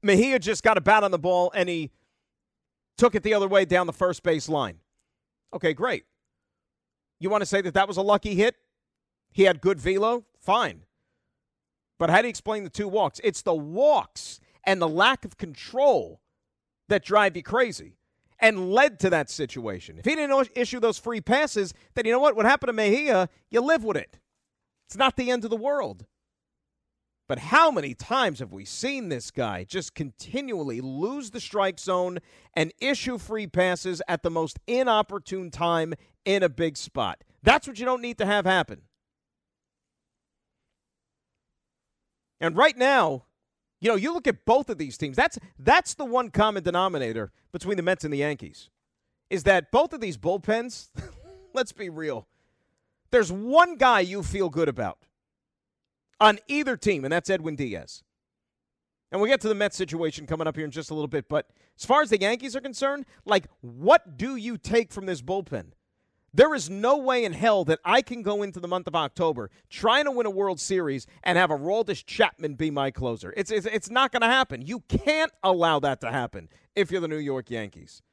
Mejia 0.03 0.37
just 0.37 0.61
got 0.61 0.77
a 0.77 0.81
bat 0.81 1.03
on 1.03 1.09
the 1.09 1.17
ball 1.17 1.51
and 1.55 1.67
he 1.67 1.89
took 2.95 3.15
it 3.15 3.23
the 3.23 3.33
other 3.33 3.47
way 3.47 3.65
down 3.65 3.87
the 3.87 3.93
first 3.93 4.21
base 4.21 4.47
line. 4.47 4.77
Okay, 5.51 5.73
great. 5.73 6.03
You 7.19 7.29
want 7.29 7.41
to 7.41 7.45
say 7.45 7.61
that 7.61 7.73
that 7.73 7.87
was 7.87 7.97
a 7.97 8.01
lucky 8.01 8.35
hit? 8.35 8.55
He 9.31 9.43
had 9.43 9.61
good 9.61 9.79
velo? 9.79 10.25
Fine. 10.39 10.83
But 11.97 12.09
how 12.09 12.21
do 12.21 12.27
you 12.27 12.29
explain 12.29 12.63
the 12.63 12.69
two 12.69 12.87
walks? 12.87 13.19
It's 13.23 13.41
the 13.41 13.55
walks 13.55 14.39
and 14.63 14.81
the 14.81 14.87
lack 14.87 15.25
of 15.25 15.37
control 15.37 16.21
that 16.89 17.03
drive 17.03 17.35
you 17.35 17.43
crazy 17.43 17.97
and 18.39 18.71
led 18.71 18.99
to 18.99 19.09
that 19.09 19.29
situation. 19.29 19.97
If 19.97 20.05
he 20.05 20.15
didn't 20.15 20.49
issue 20.55 20.79
those 20.79 20.99
free 20.99 21.21
passes, 21.21 21.73
then 21.95 22.05
you 22.05 22.11
know 22.11 22.19
what? 22.19 22.35
What 22.35 22.45
happened 22.45 22.69
to 22.69 22.73
Mejia? 22.73 23.29
You 23.49 23.61
live 23.61 23.83
with 23.83 23.97
it. 23.97 24.19
It's 24.87 24.97
not 24.97 25.15
the 25.15 25.31
end 25.31 25.43
of 25.43 25.49
the 25.49 25.57
world. 25.57 26.05
But 27.27 27.39
how 27.39 27.71
many 27.71 27.93
times 27.93 28.39
have 28.39 28.53
we 28.53 28.63
seen 28.63 29.09
this 29.09 29.31
guy 29.31 29.65
just 29.65 29.93
continually 29.93 30.79
lose 30.79 31.31
the 31.31 31.41
strike 31.41 31.77
zone 31.77 32.19
and 32.53 32.71
issue 32.79 33.17
free 33.17 33.47
passes 33.47 34.01
at 34.07 34.23
the 34.23 34.29
most 34.29 34.59
inopportune 34.65 35.51
time 35.51 35.93
in 36.23 36.41
a 36.41 36.49
big 36.49 36.77
spot? 36.77 37.23
That's 37.43 37.67
what 37.67 37.79
you 37.79 37.85
don't 37.85 38.01
need 38.01 38.17
to 38.19 38.25
have 38.25 38.45
happen. 38.45 38.83
And 42.39 42.55
right 42.55 42.77
now, 42.77 43.25
you 43.81 43.89
know, 43.89 43.95
you 43.95 44.13
look 44.13 44.27
at 44.27 44.45
both 44.45 44.69
of 44.69 44.77
these 44.77 44.97
teams. 44.97 45.17
That's 45.17 45.37
that's 45.59 45.95
the 45.95 46.05
one 46.05 46.29
common 46.29 46.63
denominator 46.63 47.31
between 47.51 47.77
the 47.77 47.83
Mets 47.83 48.03
and 48.03 48.13
the 48.13 48.19
Yankees. 48.19 48.69
Is 49.29 49.43
that 49.43 49.71
both 49.71 49.91
of 49.91 49.99
these 49.99 50.17
bullpens, 50.17 50.89
let's 51.53 51.73
be 51.73 51.89
real, 51.89 52.27
there's 53.11 53.31
one 53.31 53.75
guy 53.75 53.99
you 53.99 54.23
feel 54.23 54.49
good 54.49 54.69
about 54.69 54.99
on 56.19 56.39
either 56.47 56.77
team, 56.77 57.05
and 57.05 57.11
that's 57.11 57.29
Edwin 57.29 57.55
Diaz. 57.55 58.03
And 59.11 59.21
we'll 59.21 59.29
get 59.29 59.41
to 59.41 59.47
the 59.47 59.55
Mets 59.55 59.77
situation 59.77 60.25
coming 60.25 60.47
up 60.47 60.55
here 60.55 60.65
in 60.65 60.71
just 60.71 60.91
a 60.91 60.93
little 60.93 61.07
bit. 61.07 61.29
But 61.29 61.49
as 61.79 61.85
far 61.85 62.01
as 62.01 62.09
the 62.09 62.19
Yankees 62.19 62.55
are 62.55 62.61
concerned, 62.61 63.05
like, 63.25 63.47
what 63.61 64.17
do 64.17 64.35
you 64.35 64.57
take 64.57 64.91
from 64.91 65.05
this 65.05 65.21
bullpen? 65.21 65.71
There 66.33 66.53
is 66.53 66.69
no 66.69 66.97
way 66.97 67.23
in 67.23 67.33
hell 67.33 67.63
that 67.65 67.79
I 67.85 68.01
can 68.01 68.21
go 68.21 68.43
into 68.43 68.59
the 68.59 68.67
month 68.67 68.85
of 68.85 68.95
October 68.95 69.49
trying 69.69 70.03
to 70.05 70.11
win 70.11 70.25
a 70.25 70.29
World 70.29 70.59
Series 70.59 71.07
and 71.23 71.37
have 71.37 71.51
a 71.51 71.57
Aroldis 71.57 72.05
Chapman 72.05 72.55
be 72.55 72.69
my 72.69 72.91
closer. 72.91 73.33
It's, 73.37 73.49
it's, 73.49 73.65
it's 73.65 73.89
not 73.89 74.11
going 74.11 74.21
to 74.21 74.27
happen. 74.27 74.61
You 74.61 74.81
can't 74.81 75.31
allow 75.41 75.79
that 75.79 76.01
to 76.01 76.11
happen 76.11 76.49
if 76.75 76.91
you're 76.91 77.01
the 77.01 77.07
New 77.07 77.17
York 77.17 77.49
Yankees. 77.49 78.03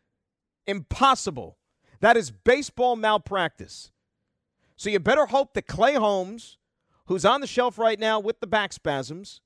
Impossible. 0.67 1.59
That 2.01 2.17
is 2.17 2.31
baseball 2.31 2.97
malpractice. 2.97 3.91
So 4.77 4.91
you 4.91 5.01
better 5.01 5.27
hope 5.27 5.55
that 5.55 5.67
Clay 5.67 5.95
Holmes, 5.95 6.59
who's 7.07 7.25
on 7.25 7.41
the 7.41 7.47
shelf 7.47 7.79
right 7.79 7.99
now 7.99 8.19
with 8.19 8.41
the 8.41 8.47
back 8.47 8.73
spasms, 8.73 9.41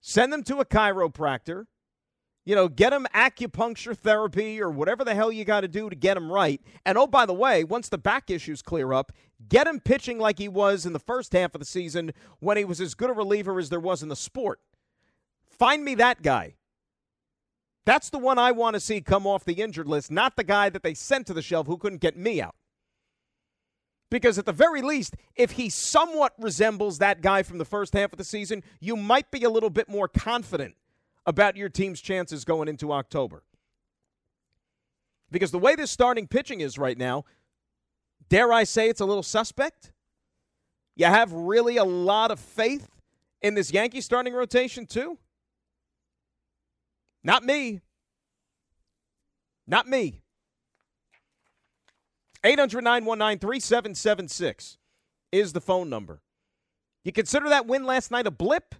send 0.00 0.32
them 0.32 0.42
to 0.44 0.58
a 0.58 0.64
chiropractor. 0.64 1.66
You 2.46 2.54
know, 2.54 2.68
get 2.68 2.90
them 2.90 3.06
acupuncture 3.14 3.96
therapy 3.96 4.60
or 4.60 4.68
whatever 4.68 5.02
the 5.02 5.14
hell 5.14 5.32
you 5.32 5.46
got 5.46 5.62
to 5.62 5.68
do 5.68 5.88
to 5.88 5.96
get 5.96 6.12
them 6.12 6.30
right. 6.30 6.60
And 6.84 6.98
oh, 6.98 7.06
by 7.06 7.24
the 7.24 7.32
way, 7.32 7.64
once 7.64 7.88
the 7.88 7.96
back 7.96 8.30
issues 8.30 8.60
clear 8.60 8.92
up, 8.92 9.12
get 9.48 9.66
him 9.66 9.80
pitching 9.80 10.18
like 10.18 10.38
he 10.38 10.48
was 10.48 10.84
in 10.84 10.92
the 10.92 10.98
first 10.98 11.32
half 11.32 11.54
of 11.54 11.60
the 11.60 11.64
season 11.64 12.12
when 12.40 12.58
he 12.58 12.66
was 12.66 12.82
as 12.82 12.94
good 12.94 13.08
a 13.08 13.14
reliever 13.14 13.58
as 13.58 13.70
there 13.70 13.80
was 13.80 14.02
in 14.02 14.10
the 14.10 14.16
sport. 14.16 14.60
Find 15.46 15.84
me 15.84 15.94
that 15.94 16.20
guy. 16.20 16.56
That's 17.86 18.10
the 18.10 18.18
one 18.18 18.38
I 18.38 18.52
want 18.52 18.74
to 18.74 18.80
see 18.80 19.00
come 19.00 19.26
off 19.26 19.44
the 19.44 19.54
injured 19.54 19.88
list, 19.88 20.10
not 20.10 20.36
the 20.36 20.44
guy 20.44 20.68
that 20.68 20.82
they 20.82 20.94
sent 20.94 21.26
to 21.28 21.34
the 21.34 21.42
shelf 21.42 21.66
who 21.66 21.78
couldn't 21.78 22.00
get 22.00 22.16
me 22.16 22.42
out. 22.42 22.56
Because 24.14 24.38
at 24.38 24.46
the 24.46 24.52
very 24.52 24.80
least, 24.80 25.16
if 25.34 25.50
he 25.50 25.68
somewhat 25.68 26.34
resembles 26.38 26.98
that 26.98 27.20
guy 27.20 27.42
from 27.42 27.58
the 27.58 27.64
first 27.64 27.94
half 27.94 28.12
of 28.12 28.16
the 28.16 28.22
season, 28.22 28.62
you 28.78 28.94
might 28.94 29.28
be 29.32 29.42
a 29.42 29.50
little 29.50 29.70
bit 29.70 29.88
more 29.88 30.06
confident 30.06 30.76
about 31.26 31.56
your 31.56 31.68
team's 31.68 32.00
chances 32.00 32.44
going 32.44 32.68
into 32.68 32.92
October. 32.92 33.42
Because 35.32 35.50
the 35.50 35.58
way 35.58 35.74
this 35.74 35.90
starting 35.90 36.28
pitching 36.28 36.60
is 36.60 36.78
right 36.78 36.96
now, 36.96 37.24
dare 38.28 38.52
I 38.52 38.62
say 38.62 38.88
it's 38.88 39.00
a 39.00 39.04
little 39.04 39.24
suspect? 39.24 39.90
You 40.94 41.06
have 41.06 41.32
really 41.32 41.76
a 41.76 41.84
lot 41.84 42.30
of 42.30 42.38
faith 42.38 42.88
in 43.42 43.54
this 43.54 43.72
Yankee 43.72 44.00
starting 44.00 44.32
rotation, 44.32 44.86
too? 44.86 45.18
Not 47.24 47.42
me. 47.42 47.80
Not 49.66 49.88
me. 49.88 50.20
800 52.44 52.84
919 52.84 53.38
3776 53.38 54.78
is 55.32 55.52
the 55.52 55.60
phone 55.60 55.88
number. 55.88 56.20
You 57.02 57.12
consider 57.12 57.48
that 57.48 57.66
win 57.66 57.84
last 57.84 58.10
night 58.10 58.26
a 58.26 58.30
blip? 58.30 58.74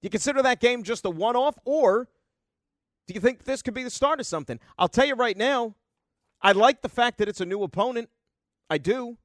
You 0.00 0.10
consider 0.10 0.42
that 0.42 0.60
game 0.60 0.84
just 0.84 1.04
a 1.04 1.10
one 1.10 1.36
off? 1.36 1.58
Or 1.64 2.08
do 3.06 3.14
you 3.14 3.20
think 3.20 3.44
this 3.44 3.62
could 3.62 3.74
be 3.74 3.82
the 3.82 3.90
start 3.90 4.20
of 4.20 4.26
something? 4.26 4.60
I'll 4.78 4.88
tell 4.88 5.06
you 5.06 5.14
right 5.14 5.36
now, 5.36 5.74
I 6.40 6.52
like 6.52 6.82
the 6.82 6.88
fact 6.88 7.18
that 7.18 7.28
it's 7.28 7.40
a 7.40 7.46
new 7.46 7.62
opponent. 7.62 8.08
I 8.70 8.78
do. 8.78 9.18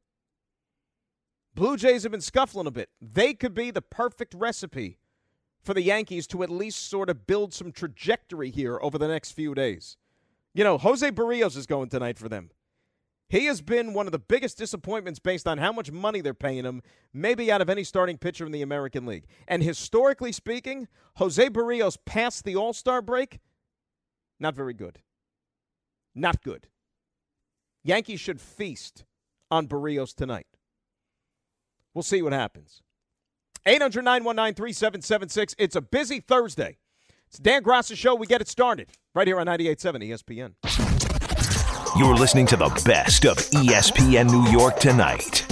Blue 1.53 1.77
Jays 1.77 2.01
have 2.03 2.11
been 2.11 2.21
scuffling 2.21 2.65
a 2.65 2.71
bit. 2.71 2.89
They 2.99 3.35
could 3.35 3.53
be 3.53 3.69
the 3.69 3.81
perfect 3.83 4.33
recipe 4.33 4.97
for 5.61 5.75
the 5.75 5.83
Yankees 5.83 6.25
to 6.27 6.41
at 6.41 6.49
least 6.49 6.89
sort 6.89 7.09
of 7.09 7.27
build 7.27 7.53
some 7.53 7.71
trajectory 7.71 8.49
here 8.49 8.79
over 8.81 8.97
the 8.97 9.07
next 9.07 9.31
few 9.31 9.53
days. 9.53 9.97
You 10.55 10.63
know, 10.63 10.79
Jose 10.79 11.09
Berrios 11.11 11.55
is 11.55 11.67
going 11.67 11.89
tonight 11.89 12.17
for 12.17 12.29
them. 12.29 12.49
He 13.33 13.45
has 13.45 13.61
been 13.61 13.95
one 13.95 14.05
of 14.05 14.11
the 14.11 14.19
biggest 14.19 14.59
disappointments 14.59 15.17
based 15.17 15.47
on 15.47 15.57
how 15.57 15.71
much 15.71 15.91
money 15.91 16.21
they're 16.21 16.35
paying 16.35 16.65
him, 16.65 16.83
maybe 17.15 17.51
out 17.51 17.61
of 17.61 17.69
any 17.69 17.83
starting 17.83 18.19
pitcher 18.19 18.45
in 18.45 18.51
the 18.51 18.61
American 18.61 19.07
League. 19.07 19.25
And 19.47 19.63
historically 19.63 20.31
speaking, 20.31 20.87
Jose 21.15 21.49
Berrios 21.49 21.97
past 22.05 22.43
the 22.43 22.55
All 22.55 22.73
Star 22.73 23.01
break, 23.01 23.39
not 24.39 24.53
very 24.53 24.75
good. 24.75 24.99
Not 26.13 26.43
good. 26.43 26.67
Yankees 27.83 28.19
should 28.19 28.39
feast 28.39 29.03
on 29.49 29.67
Berrios 29.67 30.13
tonight. 30.13 30.45
We'll 31.95 32.03
see 32.03 32.21
what 32.21 32.33
happens. 32.33 32.83
800 33.65 34.03
919 34.03 34.53
3776. 34.53 35.55
It's 35.57 35.75
a 35.75 35.81
busy 35.81 36.19
Thursday. 36.19 36.77
It's 37.25 37.39
Dan 37.39 37.63
Graca 37.63 37.97
Show. 37.97 38.13
We 38.13 38.27
get 38.27 38.41
it 38.41 38.47
started 38.47 38.89
right 39.15 39.25
here 39.25 39.39
on 39.39 39.47
98.7 39.47 40.07
ESPN. 40.07 40.82
You're 41.95 42.15
listening 42.15 42.47
to 42.47 42.57
the 42.57 42.69
best 42.85 43.23
of 43.23 43.37
ESPN 43.37 44.27
New 44.31 44.49
York 44.49 44.79
tonight. 44.79 45.45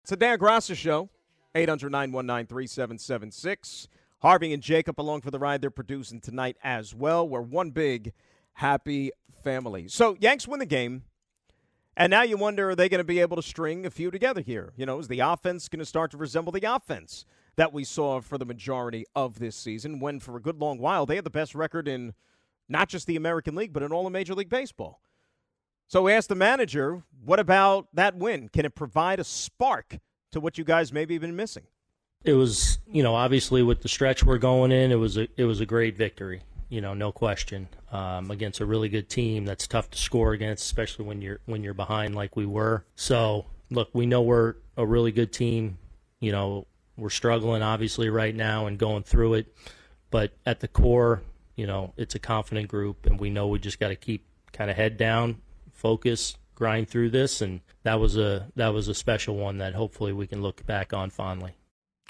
It's 0.00 0.10
the 0.10 0.16
Dan 0.16 0.36
Graca 0.36 0.74
Show, 0.74 1.08
800 1.54 1.92
919 1.92 2.48
3776. 2.48 3.86
Harvey 4.20 4.52
and 4.52 4.60
Jacob 4.60 5.00
along 5.00 5.20
for 5.20 5.30
the 5.30 5.38
ride. 5.38 5.60
They're 5.60 5.70
producing 5.70 6.20
tonight 6.20 6.56
as 6.64 6.92
well. 6.92 7.28
We're 7.28 7.40
one 7.40 7.70
big 7.70 8.14
happy 8.54 9.12
family. 9.44 9.86
So, 9.86 10.16
Yanks 10.18 10.48
win 10.48 10.58
the 10.58 10.66
game. 10.66 11.04
And 11.96 12.10
now 12.10 12.22
you 12.22 12.36
wonder, 12.36 12.70
are 12.70 12.74
they 12.74 12.88
going 12.88 12.98
to 12.98 13.04
be 13.04 13.20
able 13.20 13.36
to 13.36 13.42
string 13.44 13.86
a 13.86 13.90
few 13.90 14.10
together 14.10 14.40
here? 14.40 14.72
You 14.76 14.86
know, 14.86 14.98
is 14.98 15.06
the 15.06 15.20
offense 15.20 15.68
going 15.68 15.78
to 15.78 15.86
start 15.86 16.10
to 16.10 16.16
resemble 16.16 16.50
the 16.50 16.64
offense 16.64 17.26
that 17.54 17.72
we 17.72 17.84
saw 17.84 18.20
for 18.20 18.38
the 18.38 18.44
majority 18.44 19.04
of 19.14 19.38
this 19.38 19.54
season 19.54 20.00
when, 20.00 20.18
for 20.18 20.36
a 20.36 20.42
good 20.42 20.58
long 20.58 20.78
while, 20.78 21.06
they 21.06 21.14
had 21.14 21.24
the 21.24 21.30
best 21.30 21.54
record 21.54 21.86
in– 21.86 22.14
not 22.68 22.88
just 22.88 23.06
the 23.06 23.16
American 23.16 23.54
League, 23.54 23.72
but 23.72 23.82
in 23.82 23.92
all 23.92 24.06
of 24.06 24.12
Major 24.12 24.34
League 24.34 24.48
Baseball. 24.48 25.00
So 25.88 26.02
we 26.02 26.12
asked 26.12 26.30
the 26.30 26.34
manager, 26.34 27.02
what 27.24 27.38
about 27.38 27.88
that 27.92 28.16
win? 28.16 28.48
Can 28.48 28.64
it 28.64 28.74
provide 28.74 29.20
a 29.20 29.24
spark 29.24 29.98
to 30.30 30.40
what 30.40 30.56
you 30.56 30.64
guys 30.64 30.92
maybe 30.92 31.14
have 31.14 31.20
been 31.20 31.36
missing? 31.36 31.64
It 32.24 32.34
was, 32.34 32.78
you 32.86 33.02
know, 33.02 33.14
obviously 33.14 33.62
with 33.62 33.82
the 33.82 33.88
stretch 33.88 34.24
we're 34.24 34.38
going 34.38 34.72
in, 34.72 34.92
it 34.92 34.96
was 34.96 35.18
a 35.18 35.28
it 35.36 35.44
was 35.44 35.60
a 35.60 35.66
great 35.66 35.96
victory. 35.96 36.42
You 36.68 36.80
know, 36.80 36.94
no 36.94 37.12
question. 37.12 37.68
Um, 37.90 38.30
against 38.30 38.60
a 38.60 38.64
really 38.64 38.88
good 38.88 39.10
team 39.10 39.44
that's 39.44 39.66
tough 39.66 39.90
to 39.90 39.98
score 39.98 40.32
against, 40.32 40.64
especially 40.64 41.04
when 41.04 41.20
you're 41.20 41.40
when 41.44 41.62
you're 41.62 41.74
behind 41.74 42.14
like 42.14 42.36
we 42.36 42.46
were. 42.46 42.84
So 42.94 43.44
look, 43.70 43.90
we 43.92 44.06
know 44.06 44.22
we're 44.22 44.54
a 44.76 44.86
really 44.86 45.12
good 45.12 45.32
team. 45.32 45.78
You 46.20 46.32
know, 46.32 46.66
we're 46.96 47.10
struggling 47.10 47.62
obviously 47.62 48.08
right 48.08 48.34
now 48.34 48.66
and 48.66 48.78
going 48.78 49.02
through 49.02 49.34
it, 49.34 49.54
but 50.10 50.32
at 50.46 50.60
the 50.60 50.68
core, 50.68 51.22
you 51.56 51.66
know, 51.66 51.92
it's 51.96 52.14
a 52.14 52.18
confident 52.18 52.68
group, 52.68 53.06
and 53.06 53.20
we 53.20 53.30
know 53.30 53.48
we 53.48 53.58
just 53.58 53.80
got 53.80 53.88
to 53.88 53.96
keep 53.96 54.26
kind 54.52 54.70
of 54.70 54.76
head 54.76 54.96
down, 54.96 55.40
focus, 55.72 56.36
grind 56.54 56.88
through 56.88 57.10
this, 57.10 57.40
and 57.40 57.60
that 57.82 57.98
was 57.98 58.16
a 58.16 58.48
that 58.56 58.68
was 58.68 58.88
a 58.88 58.94
special 58.94 59.36
one 59.36 59.58
that 59.58 59.74
hopefully 59.74 60.12
we 60.12 60.26
can 60.26 60.42
look 60.42 60.64
back 60.66 60.92
on 60.92 61.10
fondly. 61.10 61.56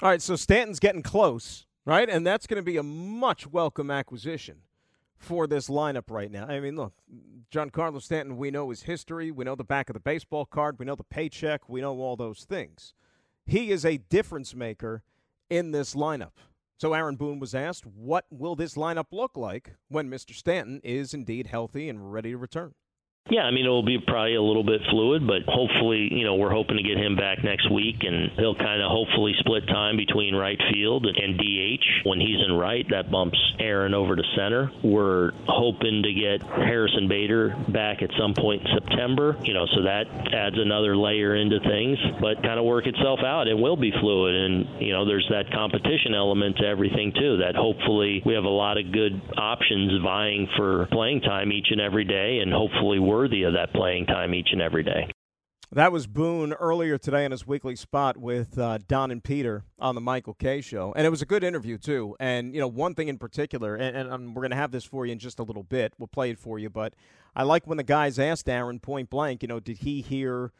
All 0.01 0.09
right, 0.09 0.21
so 0.21 0.35
Stanton's 0.35 0.79
getting 0.79 1.01
close, 1.01 1.65
right, 1.85 2.09
and 2.09 2.25
that's 2.25 2.47
going 2.47 2.61
to 2.61 2.65
be 2.65 2.77
a 2.77 2.83
much 2.83 3.47
welcome 3.47 3.89
acquisition 3.89 4.57
for 5.17 5.47
this 5.47 5.69
lineup 5.69 6.09
right 6.09 6.29
now. 6.29 6.45
I 6.45 6.59
mean, 6.59 6.75
look, 6.75 6.93
Giancarlo 7.51 8.01
Stanton, 8.01 8.37
we 8.37 8.51
know 8.51 8.69
his 8.69 8.83
history, 8.83 9.31
we 9.31 9.45
know 9.45 9.55
the 9.55 9.63
back 9.63 9.89
of 9.89 9.93
the 9.93 9.99
baseball 9.99 10.45
card, 10.45 10.77
we 10.79 10.85
know 10.85 10.95
the 10.95 11.03
paycheck, 11.03 11.69
we 11.69 11.81
know 11.81 11.97
all 11.99 12.15
those 12.15 12.43
things. 12.43 12.93
He 13.45 13.71
is 13.71 13.85
a 13.85 13.97
difference 13.97 14.53
maker 14.53 15.03
in 15.49 15.71
this 15.71 15.95
lineup. 15.95 16.33
So 16.83 16.91
Aaron 16.91 17.15
Boone 17.15 17.39
was 17.39 17.55
asked, 17.55 17.85
what 17.85 18.25
will 18.29 18.57
this 18.57 18.75
lineup 18.75 19.13
look 19.13 19.37
like 19.37 19.75
when 19.87 20.09
Mr. 20.09 20.33
Stanton 20.33 20.81
is 20.83 21.13
indeed 21.13 21.47
healthy 21.47 21.87
and 21.87 22.11
ready 22.11 22.31
to 22.31 22.37
return? 22.37 22.73
Yeah, 23.29 23.43
I 23.43 23.51
mean 23.51 23.63
it'll 23.63 23.85
be 23.85 23.99
probably 24.05 24.35
a 24.35 24.41
little 24.41 24.65
bit 24.65 24.81
fluid, 24.91 25.25
but 25.25 25.43
hopefully, 25.47 26.09
you 26.11 26.25
know, 26.25 26.35
we're 26.35 26.51
hoping 26.51 26.75
to 26.75 26.83
get 26.83 26.97
him 26.97 27.15
back 27.15 27.41
next 27.41 27.71
week, 27.71 28.03
and 28.03 28.29
he'll 28.35 28.53
kind 28.55 28.81
of 28.81 28.91
hopefully 28.91 29.33
split 29.39 29.65
time 29.67 29.95
between 29.95 30.35
right 30.35 30.59
field 30.73 31.05
and 31.05 31.37
DH. 31.37 32.05
When 32.05 32.19
he's 32.19 32.43
in 32.45 32.51
right, 32.53 32.85
that 32.89 33.09
bumps 33.09 33.39
Aaron 33.59 33.93
over 33.93 34.17
to 34.17 34.23
center. 34.35 34.71
We're 34.83 35.31
hoping 35.47 36.03
to 36.03 36.13
get 36.13 36.43
Harrison 36.43 37.07
Bader 37.07 37.55
back 37.69 38.01
at 38.01 38.09
some 38.19 38.33
point 38.33 38.67
in 38.67 38.67
September, 38.73 39.37
you 39.43 39.53
know, 39.53 39.67
so 39.67 39.83
that 39.83 40.05
adds 40.33 40.57
another 40.59 40.97
layer 40.97 41.33
into 41.33 41.61
things, 41.61 41.97
but 42.19 42.43
kind 42.43 42.59
of 42.59 42.65
work 42.65 42.87
itself 42.87 43.21
out. 43.25 43.47
It 43.47 43.57
will 43.57 43.77
be 43.77 43.93
fluid, 44.01 44.35
and 44.35 44.81
you 44.81 44.91
know, 44.91 45.05
there's 45.05 45.27
that 45.29 45.49
competition 45.49 46.13
element 46.13 46.57
to 46.57 46.67
everything 46.67 47.13
too. 47.13 47.37
That 47.37 47.55
hopefully 47.55 48.21
we 48.25 48.33
have 48.33 48.43
a 48.43 48.49
lot 48.49 48.77
of 48.77 48.91
good 48.91 49.21
options 49.37 50.03
vying 50.03 50.49
for 50.57 50.87
playing 50.91 51.21
time 51.21 51.53
each 51.53 51.67
and 51.71 51.79
every 51.79 52.03
day, 52.03 52.39
and 52.43 52.51
hopefully 52.51 52.99
worthy 53.13 53.43
of 53.43 53.53
that 53.53 53.71
playing 53.73 54.07
time 54.07 54.33
each 54.33 54.49
and 54.51 54.61
every 54.61 54.83
day. 54.83 55.07
That 55.71 55.91
was 55.91 56.07
Boone 56.07 56.53
earlier 56.53 56.97
today 56.97 57.25
in 57.25 57.31
his 57.31 57.45
weekly 57.45 57.75
spot 57.75 58.17
with 58.17 58.57
uh, 58.57 58.79
Don 58.87 59.11
and 59.11 59.23
Peter 59.23 59.63
on 59.79 59.93
the 59.93 60.01
Michael 60.01 60.33
Kay 60.33 60.61
show, 60.61 60.93
and 60.95 61.05
it 61.05 61.09
was 61.11 61.21
a 61.21 61.25
good 61.25 61.43
interview 61.43 61.77
too. 61.77 62.15
And 62.19 62.55
you 62.55 62.59
know, 62.59 62.67
one 62.67 62.95
thing 62.95 63.07
in 63.07 63.19
particular, 63.19 63.75
and, 63.75 63.95
and, 63.95 64.11
and 64.11 64.35
we're 64.35 64.41
going 64.41 64.51
to 64.51 64.57
have 64.57 64.71
this 64.71 64.83
for 64.83 65.05
you 65.05 65.11
in 65.11 65.19
just 65.19 65.39
a 65.39 65.43
little 65.43 65.63
bit. 65.63 65.93
We'll 65.99 66.07
play 66.07 66.31
it 66.31 66.39
for 66.39 66.57
you, 66.57 66.71
but 66.71 66.95
I 67.35 67.43
like 67.43 67.67
when 67.67 67.77
the 67.77 67.83
guys 67.83 68.17
asked 68.17 68.49
Aaron 68.49 68.79
point 68.79 69.11
blank, 69.11 69.43
you 69.43 69.47
know, 69.47 69.59
did 69.59 69.79
he 69.79 70.01
hear 70.01 70.51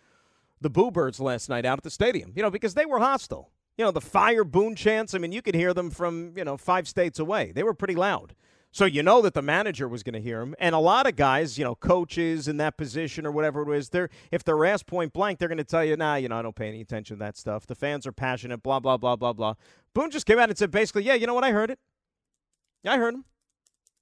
the 0.61 0.69
Boo 0.69 0.91
Birds 0.91 1.19
last 1.19 1.49
night 1.49 1.65
out 1.65 1.79
at 1.79 1.83
the 1.83 1.91
stadium? 1.91 2.33
You 2.35 2.43
know, 2.43 2.51
because 2.51 2.75
they 2.75 2.85
were 2.85 2.99
hostile. 2.99 3.51
You 3.77 3.85
know, 3.85 3.91
the 3.91 4.01
fire 4.01 4.43
Boone 4.43 4.75
chants. 4.75 5.15
I 5.15 5.17
mean, 5.17 5.31
you 5.31 5.41
could 5.41 5.55
hear 5.55 5.73
them 5.73 5.89
from 5.89 6.33
you 6.37 6.43
know 6.43 6.57
five 6.57 6.87
states 6.87 7.17
away. 7.17 7.51
They 7.51 7.63
were 7.63 7.73
pretty 7.73 7.95
loud. 7.95 8.35
So 8.73 8.85
you 8.85 9.03
know 9.03 9.21
that 9.21 9.35
the 9.35 9.43
manager 9.43 9.87
was 9.87 10.01
going 10.01 10.15
to 10.15 10.19
hear 10.19 10.41
him, 10.41 10.55
and 10.57 10.73
a 10.73 10.79
lot 10.79 11.05
of 11.05 11.15
guys, 11.15 11.59
you 11.59 11.63
know, 11.63 11.75
coaches 11.75 12.47
in 12.47 12.57
that 12.57 12.75
position 12.75 13.23
or 13.23 13.31
whatever 13.31 13.61
it 13.71 13.77
is, 13.77 13.89
they're 13.89 14.09
if 14.31 14.43
they're 14.43 14.65
asked 14.65 14.87
point 14.87 15.13
blank, 15.13 15.37
they're 15.37 15.47
going 15.47 15.59
to 15.59 15.63
tell 15.63 15.85
you, 15.85 15.95
nah, 15.95 16.15
you 16.15 16.27
know, 16.27 16.39
I 16.39 16.41
don't 16.41 16.55
pay 16.55 16.69
any 16.69 16.81
attention 16.81 17.17
to 17.17 17.19
that 17.19 17.37
stuff. 17.37 17.67
The 17.67 17.75
fans 17.75 18.07
are 18.07 18.11
passionate, 18.11 18.63
blah 18.63 18.79
blah 18.79 18.97
blah 18.97 19.15
blah 19.15 19.31
blah. 19.31 19.53
Boone 19.93 20.09
just 20.09 20.25
came 20.25 20.39
out 20.39 20.49
and 20.49 20.57
said 20.57 20.71
basically, 20.71 21.03
yeah, 21.03 21.13
you 21.13 21.27
know 21.27 21.35
what, 21.35 21.43
I 21.43 21.51
heard 21.51 21.69
it. 21.69 21.77
I 22.83 22.97
heard 22.97 23.13
him, 23.13 23.25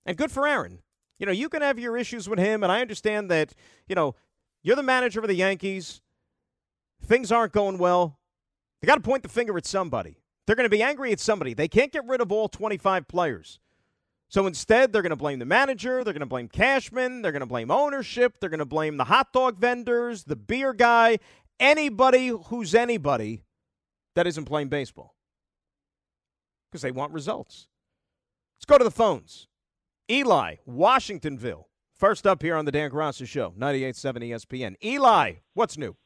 and 0.05 0.15
good 0.15 0.31
for 0.31 0.47
Aaron. 0.47 0.79
You 1.19 1.25
know, 1.25 1.33
you 1.33 1.49
can 1.49 1.61
have 1.61 1.77
your 1.77 1.97
issues 1.97 2.29
with 2.29 2.39
him, 2.39 2.63
and 2.63 2.71
I 2.71 2.79
understand 2.79 3.29
that. 3.29 3.53
You 3.89 3.95
know, 3.95 4.15
you're 4.63 4.77
the 4.77 4.83
manager 4.83 5.19
of 5.19 5.27
the 5.27 5.35
Yankees. 5.35 5.99
Things 7.05 7.29
aren't 7.29 7.51
going 7.51 7.77
well. 7.77 8.19
They 8.79 8.87
got 8.87 8.95
to 8.95 9.01
point 9.01 9.23
the 9.23 9.29
finger 9.29 9.57
at 9.57 9.65
somebody. 9.65 10.21
They're 10.47 10.55
going 10.55 10.69
to 10.69 10.69
be 10.69 10.81
angry 10.81 11.11
at 11.11 11.19
somebody. 11.19 11.53
They 11.53 11.67
can't 11.67 11.91
get 11.91 12.07
rid 12.07 12.21
of 12.21 12.31
all 12.31 12.47
25 12.47 13.07
players. 13.09 13.59
So 14.31 14.47
instead, 14.47 14.93
they're 14.93 15.01
going 15.01 15.09
to 15.09 15.17
blame 15.17 15.39
the 15.39 15.45
manager. 15.45 16.05
They're 16.05 16.13
going 16.13 16.21
to 16.21 16.25
blame 16.25 16.47
Cashman. 16.47 17.21
They're 17.21 17.33
going 17.33 17.41
to 17.41 17.45
blame 17.45 17.69
ownership. 17.69 18.38
They're 18.39 18.50
going 18.50 18.59
to 18.59 18.65
blame 18.65 18.95
the 18.95 19.03
hot 19.03 19.33
dog 19.33 19.57
vendors, 19.57 20.23
the 20.23 20.38
beer 20.38 20.73
guy, 20.73 21.19
anybody 21.59 22.29
who's 22.45 22.73
anybody 22.73 23.43
that 24.15 24.25
isn't 24.27 24.45
playing 24.45 24.69
baseball 24.69 25.15
because 26.71 26.81
they 26.81 26.91
want 26.91 27.11
results. 27.11 27.67
Let's 28.55 28.65
go 28.67 28.77
to 28.77 28.85
the 28.85 28.89
phones. 28.89 29.47
Eli, 30.09 30.55
Washingtonville. 30.65 31.65
First 31.93 32.25
up 32.25 32.41
here 32.41 32.55
on 32.55 32.63
the 32.63 32.71
Dan 32.71 32.89
Graca 32.89 33.27
Show, 33.27 33.53
98.7 33.59 34.29
ESPN. 34.29 34.75
Eli, 34.81 35.33
what's 35.55 35.77
new? 35.77 35.97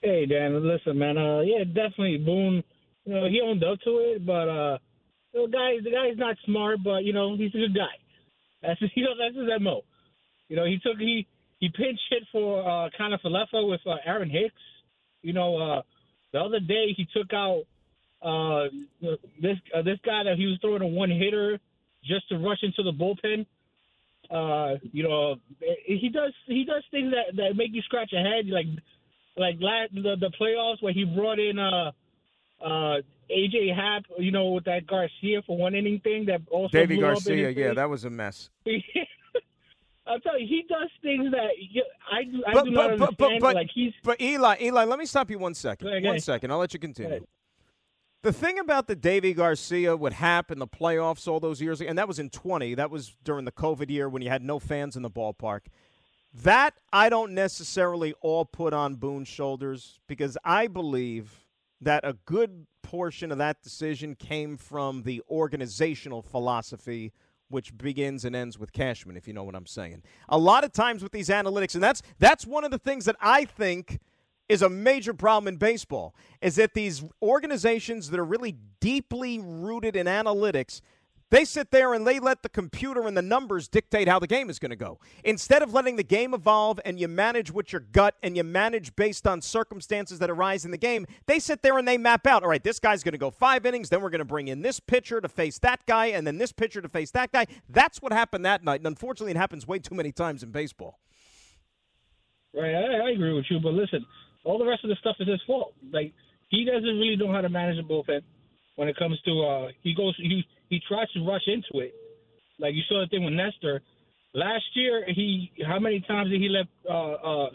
Hey, 0.00 0.26
Dan, 0.26 0.64
listen, 0.64 0.96
man. 0.96 1.18
Uh, 1.18 1.40
yeah, 1.40 1.64
definitely 1.64 2.18
Boone. 2.18 2.62
You 3.04 3.14
know, 3.14 3.28
he 3.28 3.40
owned 3.40 3.64
up 3.64 3.80
to 3.80 3.98
it, 3.98 4.24
but 4.24 4.48
uh,– 4.48 4.78
the 5.34 5.48
guy, 5.52 5.76
the 5.82 5.90
guy's 5.90 6.16
not 6.16 6.36
smart, 6.44 6.78
but 6.82 7.04
you 7.04 7.12
know 7.12 7.36
he's 7.36 7.54
a 7.54 7.58
good 7.58 7.74
guy. 7.74 7.94
That's 8.62 8.80
his, 8.80 8.90
you 8.96 9.04
know 9.04 9.14
that's 9.18 9.36
his 9.36 9.48
mo. 9.60 9.82
You 10.48 10.56
know 10.56 10.64
he 10.64 10.78
took 10.82 10.98
he 10.98 11.26
he 11.58 11.68
pinch 11.68 11.98
hit 12.10 12.22
for 12.32 12.62
uh, 12.62 12.90
Kiner-Falefa 12.98 13.68
with 13.68 13.80
uh, 13.86 13.96
Aaron 14.06 14.30
Hicks. 14.30 14.54
You 15.22 15.32
know 15.32 15.56
uh, 15.56 15.82
the 16.32 16.38
other 16.40 16.60
day 16.60 16.94
he 16.96 17.06
took 17.14 17.32
out 17.32 17.64
uh, 18.22 18.68
this 19.42 19.56
uh, 19.76 19.82
this 19.82 19.98
guy 20.04 20.24
that 20.24 20.36
he 20.36 20.46
was 20.46 20.58
throwing 20.60 20.82
a 20.82 20.86
one 20.86 21.10
hitter 21.10 21.58
just 22.04 22.28
to 22.28 22.38
rush 22.38 22.62
into 22.62 22.82
the 22.82 22.92
bullpen. 22.92 23.46
Uh, 24.30 24.78
you 24.92 25.02
know 25.02 25.36
he 25.84 26.08
does 26.12 26.32
he 26.46 26.64
does 26.64 26.82
things 26.90 27.12
that 27.12 27.36
that 27.36 27.56
make 27.56 27.70
you 27.72 27.82
scratch 27.82 28.10
your 28.12 28.22
head 28.22 28.46
like 28.46 28.66
like 29.36 29.56
last, 29.60 29.92
the 29.94 30.16
the 30.18 30.30
playoffs 30.40 30.82
where 30.82 30.92
he 30.92 31.04
brought 31.04 31.38
in 31.38 31.58
uh 31.58 31.90
uh 32.62 32.96
AJ 33.30 33.74
Happ, 33.74 34.04
you 34.18 34.30
know, 34.30 34.50
with 34.50 34.64
that 34.64 34.86
Garcia 34.86 35.42
for 35.46 35.56
one 35.56 35.74
inning 35.74 36.00
thing 36.00 36.26
that 36.26 36.42
also 36.50 36.76
Deivi 36.76 37.00
Garcia, 37.00 37.50
yeah, 37.50 37.72
that 37.72 37.88
was 37.88 38.04
a 38.04 38.10
mess. 38.10 38.50
I'll 40.06 40.20
tell 40.20 40.38
you, 40.38 40.46
he 40.46 40.64
does 40.68 40.90
things 41.02 41.30
that 41.30 41.50
I, 42.10 42.50
I 42.50 42.52
but, 42.52 42.64
do 42.64 42.70
not 42.72 42.98
but, 42.98 43.08
understand. 43.08 43.40
But, 43.40 43.54
like 43.54 43.70
he's, 43.74 43.92
but 44.02 44.20
Eli, 44.20 44.56
Eli, 44.60 44.84
let 44.84 44.98
me 44.98 45.06
stop 45.06 45.30
you 45.30 45.38
one 45.38 45.54
second. 45.54 45.88
Okay. 45.88 46.06
One 46.06 46.20
second, 46.20 46.50
I'll 46.50 46.58
let 46.58 46.74
you 46.74 46.80
continue. 46.80 47.24
The 48.22 48.32
thing 48.32 48.58
about 48.58 48.86
the 48.86 48.96
Deivi 48.96 49.36
Garcia 49.36 49.96
would 49.96 50.14
happen 50.14 50.54
in 50.54 50.58
the 50.58 50.66
playoffs 50.66 51.28
all 51.28 51.40
those 51.40 51.60
years, 51.60 51.80
and 51.80 51.98
that 51.98 52.08
was 52.08 52.18
in 52.18 52.30
20. 52.30 52.74
That 52.74 52.90
was 52.90 53.14
during 53.22 53.44
the 53.44 53.52
COVID 53.52 53.90
year 53.90 54.08
when 54.08 54.22
you 54.22 54.30
had 54.30 54.42
no 54.42 54.58
fans 54.58 54.96
in 54.96 55.02
the 55.02 55.10
ballpark. 55.10 55.60
That 56.32 56.74
I 56.92 57.10
don't 57.10 57.32
necessarily 57.32 58.14
all 58.20 58.44
put 58.44 58.72
on 58.72 58.96
Boone's 58.96 59.28
shoulders 59.28 60.00
because 60.06 60.36
I 60.44 60.66
believe 60.68 61.43
that 61.84 62.04
a 62.04 62.14
good 62.24 62.66
portion 62.82 63.32
of 63.32 63.38
that 63.38 63.62
decision 63.62 64.14
came 64.14 64.56
from 64.56 65.02
the 65.02 65.22
organizational 65.30 66.22
philosophy 66.22 67.12
which 67.48 67.76
begins 67.76 68.24
and 68.24 68.34
ends 68.34 68.58
with 68.58 68.72
Cashman, 68.72 69.16
if 69.16 69.28
you 69.28 69.34
know 69.34 69.44
what 69.44 69.54
I'm 69.54 69.66
saying. 69.66 70.02
A 70.28 70.38
lot 70.38 70.64
of 70.64 70.72
times 70.72 71.02
with 71.02 71.12
these 71.12 71.28
analytics, 71.28 71.74
and 71.74 71.82
that's 71.82 72.02
that's 72.18 72.46
one 72.46 72.64
of 72.64 72.70
the 72.70 72.78
things 72.78 73.04
that 73.04 73.16
I 73.20 73.44
think 73.44 74.00
is 74.48 74.60
a 74.60 74.68
major 74.68 75.14
problem 75.14 75.48
in 75.48 75.56
baseball, 75.56 76.14
is 76.42 76.56
that 76.56 76.74
these 76.74 77.04
organizations 77.22 78.10
that 78.10 78.18
are 78.18 78.24
really 78.24 78.56
deeply 78.80 79.38
rooted 79.38 79.94
in 79.94 80.06
analytics 80.06 80.80
they 81.30 81.44
sit 81.44 81.70
there 81.70 81.94
and 81.94 82.06
they 82.06 82.18
let 82.18 82.42
the 82.42 82.48
computer 82.48 83.06
and 83.06 83.16
the 83.16 83.22
numbers 83.22 83.68
dictate 83.68 84.08
how 84.08 84.18
the 84.18 84.26
game 84.26 84.50
is 84.50 84.58
going 84.58 84.70
to 84.70 84.76
go. 84.76 84.98
Instead 85.24 85.62
of 85.62 85.72
letting 85.72 85.96
the 85.96 86.04
game 86.04 86.34
evolve 86.34 86.78
and 86.84 87.00
you 87.00 87.08
manage 87.08 87.50
with 87.50 87.72
your 87.72 87.80
gut 87.80 88.14
and 88.22 88.36
you 88.36 88.44
manage 88.44 88.94
based 88.94 89.26
on 89.26 89.40
circumstances 89.40 90.18
that 90.18 90.30
arise 90.30 90.64
in 90.64 90.70
the 90.70 90.78
game, 90.78 91.06
they 91.26 91.38
sit 91.38 91.62
there 91.62 91.78
and 91.78 91.88
they 91.88 91.98
map 91.98 92.26
out, 92.26 92.42
all 92.42 92.48
right, 92.48 92.62
this 92.62 92.78
guy's 92.78 93.02
going 93.02 93.12
to 93.12 93.18
go 93.18 93.30
five 93.30 93.66
innings, 93.66 93.88
then 93.88 94.00
we're 94.02 94.10
going 94.10 94.20
to 94.20 94.24
bring 94.24 94.48
in 94.48 94.62
this 94.62 94.80
pitcher 94.80 95.20
to 95.20 95.28
face 95.28 95.58
that 95.60 95.84
guy, 95.86 96.06
and 96.06 96.26
then 96.26 96.38
this 96.38 96.52
pitcher 96.52 96.80
to 96.80 96.88
face 96.88 97.10
that 97.12 97.32
guy. 97.32 97.46
That's 97.68 98.00
what 98.00 98.12
happened 98.12 98.44
that 98.44 98.62
night. 98.62 98.80
And 98.80 98.86
unfortunately, 98.86 99.32
it 99.32 99.36
happens 99.36 99.66
way 99.66 99.78
too 99.78 99.94
many 99.94 100.12
times 100.12 100.42
in 100.42 100.50
baseball. 100.50 101.00
Right, 102.54 102.74
I, 102.74 103.08
I 103.08 103.10
agree 103.10 103.32
with 103.32 103.46
you, 103.50 103.58
but 103.60 103.72
listen, 103.72 104.04
all 104.44 104.58
the 104.58 104.66
rest 104.66 104.84
of 104.84 104.90
the 104.90 104.96
stuff 105.00 105.16
is 105.18 105.26
his 105.26 105.40
fault. 105.46 105.74
Like, 105.92 106.12
he 106.50 106.64
doesn't 106.64 106.84
really 106.84 107.16
know 107.16 107.32
how 107.32 107.40
to 107.40 107.48
manage 107.48 107.78
a 107.78 107.82
bullpen 107.82 108.22
when 108.76 108.88
it 108.88 108.96
comes 108.96 109.20
to 109.24 109.42
uh 109.42 109.68
he 109.82 109.94
goes 109.94 110.14
he 110.18 110.44
he 110.74 110.80
tries 110.88 111.10
to 111.12 111.24
rush 111.24 111.46
into 111.46 111.84
it. 111.84 111.94
Like 112.58 112.74
you 112.74 112.82
saw 112.88 113.00
the 113.00 113.06
thing 113.06 113.24
with 113.24 113.34
Nestor. 113.34 113.80
Last 114.34 114.64
year 114.74 115.04
he 115.06 115.52
how 115.66 115.78
many 115.78 116.00
times 116.00 116.30
did 116.30 116.40
he 116.40 116.48
let 116.48 116.66
uh 116.90 117.12
uh 117.12 117.50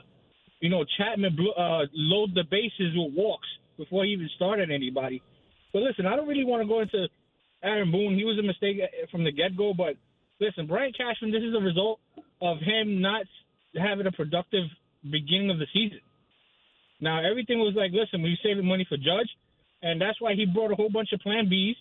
you 0.62 0.70
know 0.70 0.86
Chapman 0.98 1.38
uh 1.58 1.86
load 1.94 2.34
the 2.36 2.44
bases 2.50 2.96
with 2.96 3.14
walks 3.16 3.48
before 3.78 4.06
he 4.06 4.12
even 4.12 4.30
started 4.36 4.72
anybody. 4.72 5.22
But 5.74 5.84
listen, 5.84 6.06
I 6.06 6.16
don't 6.16 6.28
really 6.28 6.46
want 6.46 6.64
to 6.64 6.68
go 6.68 6.80
into 6.80 7.08
Aaron 7.64 7.92
Boone. 7.92 8.16
He 8.16 8.26
was 8.26 8.40
a 8.40 8.44
mistake 8.44 8.80
from 9.12 9.24
the 9.24 9.32
get 9.32 9.56
go, 9.56 9.74
but 9.74 9.96
listen, 10.40 10.68
Brian 10.68 10.94
Cashman, 10.94 11.32
this 11.32 11.44
is 11.44 11.54
a 11.54 11.62
result 11.62 12.00
of 12.42 12.58
him 12.60 13.02
not 13.02 13.26
having 13.76 14.08
a 14.08 14.12
productive 14.12 14.66
beginning 15.04 15.52
of 15.52 15.60
the 15.60 15.68
season. 15.74 16.00
Now 17.00 17.24
everything 17.24 17.60
was 17.60 17.76
like, 17.76 17.92
listen, 17.92 18.24
we 18.24 18.38
saving 18.44 18.66
money 18.66 18.86
for 18.88 18.98
Judge 18.98 19.30
and 19.82 20.02
that's 20.02 20.20
why 20.20 20.34
he 20.36 20.46
brought 20.46 20.72
a 20.72 20.76
whole 20.76 20.90
bunch 20.90 21.10
of 21.14 21.20
Plan 21.22 21.46
Bs. 21.48 21.76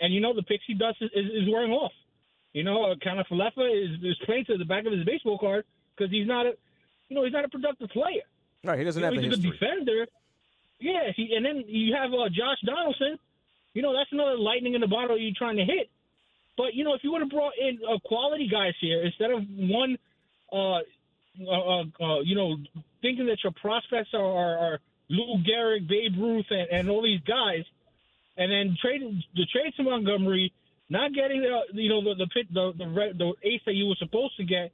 And 0.00 0.12
you 0.12 0.20
know 0.20 0.34
the 0.34 0.42
pixie 0.42 0.74
dust 0.74 0.98
is, 1.00 1.10
is, 1.14 1.26
is 1.42 1.48
wearing 1.50 1.72
off. 1.72 1.92
You 2.52 2.62
know, 2.62 2.84
uh, 2.84 2.94
Kiner-Falefa 2.96 3.84
is 3.84 4.02
is 4.02 4.16
playing 4.24 4.44
to 4.46 4.58
the 4.58 4.64
back 4.64 4.86
of 4.86 4.92
his 4.92 5.04
baseball 5.04 5.38
card 5.38 5.64
because 5.96 6.10
he's 6.10 6.26
not 6.26 6.46
a, 6.46 6.52
you 7.08 7.16
know, 7.16 7.24
he's 7.24 7.32
not 7.32 7.44
a 7.44 7.48
productive 7.48 7.90
player. 7.90 8.22
Right, 8.64 8.78
he 8.78 8.84
doesn't 8.84 9.00
you 9.00 9.04
have 9.04 9.14
know, 9.14 9.20
the 9.20 9.26
he's 9.26 9.36
history. 9.36 9.50
a 9.50 9.52
defender. 9.52 10.06
Yeah, 10.80 11.12
he, 11.14 11.34
and 11.36 11.44
then 11.44 11.64
you 11.66 11.94
have 11.94 12.10
uh, 12.12 12.28
Josh 12.28 12.58
Donaldson. 12.64 13.18
You 13.72 13.82
know, 13.82 13.92
that's 13.92 14.10
another 14.12 14.36
lightning 14.38 14.74
in 14.74 14.80
the 14.80 14.86
bottle 14.86 15.18
you're 15.18 15.34
trying 15.36 15.56
to 15.56 15.64
hit. 15.64 15.90
But 16.56 16.74
you 16.74 16.84
know, 16.84 16.94
if 16.94 17.02
you 17.02 17.12
would 17.12 17.22
have 17.22 17.30
brought 17.30 17.54
in 17.58 17.78
uh, 17.88 17.98
quality 18.04 18.48
guys 18.48 18.74
here 18.80 19.02
instead 19.04 19.30
of 19.30 19.42
one, 19.48 19.98
uh, 20.52 20.78
uh, 21.48 21.80
uh, 22.00 22.20
you 22.20 22.36
know, 22.36 22.56
thinking 23.02 23.26
that 23.26 23.38
your 23.42 23.52
prospects 23.60 24.10
are, 24.14 24.24
are, 24.24 24.58
are 24.58 24.78
Lou 25.08 25.42
Gehrig, 25.42 25.88
Babe 25.88 26.12
Ruth, 26.16 26.46
and, 26.50 26.68
and 26.70 26.90
all 26.90 27.02
these 27.02 27.20
guys, 27.26 27.64
and 28.36 28.50
then 28.50 28.76
trade 28.80 29.02
the 29.34 29.46
trade 29.52 29.72
to 29.76 29.82
Montgomery, 29.82 30.52
not 30.88 31.14
getting 31.14 31.42
the 31.42 31.80
you 31.80 31.88
know 31.88 32.02
the 32.02 32.14
the 32.16 32.26
pit 32.28 32.46
the 32.52 32.72
the, 32.76 32.86
the 33.18 33.48
ace 33.48 33.60
that 33.66 33.74
you 33.74 33.86
were 33.86 33.96
supposed 33.98 34.36
to 34.36 34.44
get, 34.44 34.72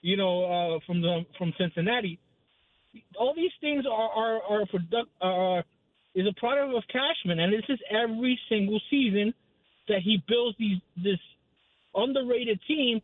you 0.00 0.16
know, 0.16 0.44
uh, 0.44 0.78
from 0.86 1.00
the 1.02 1.24
from 1.38 1.52
Cincinnati. 1.58 2.18
All 3.18 3.34
these 3.34 3.52
things 3.60 3.84
are 3.86 4.10
are 4.10 4.42
are 4.42 4.66
product 4.66 5.10
are 5.20 5.64
is 6.14 6.26
a 6.26 6.38
product 6.38 6.74
of 6.74 6.82
Cashman, 6.92 7.38
and 7.40 7.52
this 7.52 7.64
is 7.68 7.78
every 7.90 8.38
single 8.48 8.80
season 8.90 9.34
that 9.88 10.00
he 10.02 10.22
builds 10.28 10.56
these 10.58 10.78
this 10.96 11.20
underrated 11.94 12.60
team, 12.68 13.00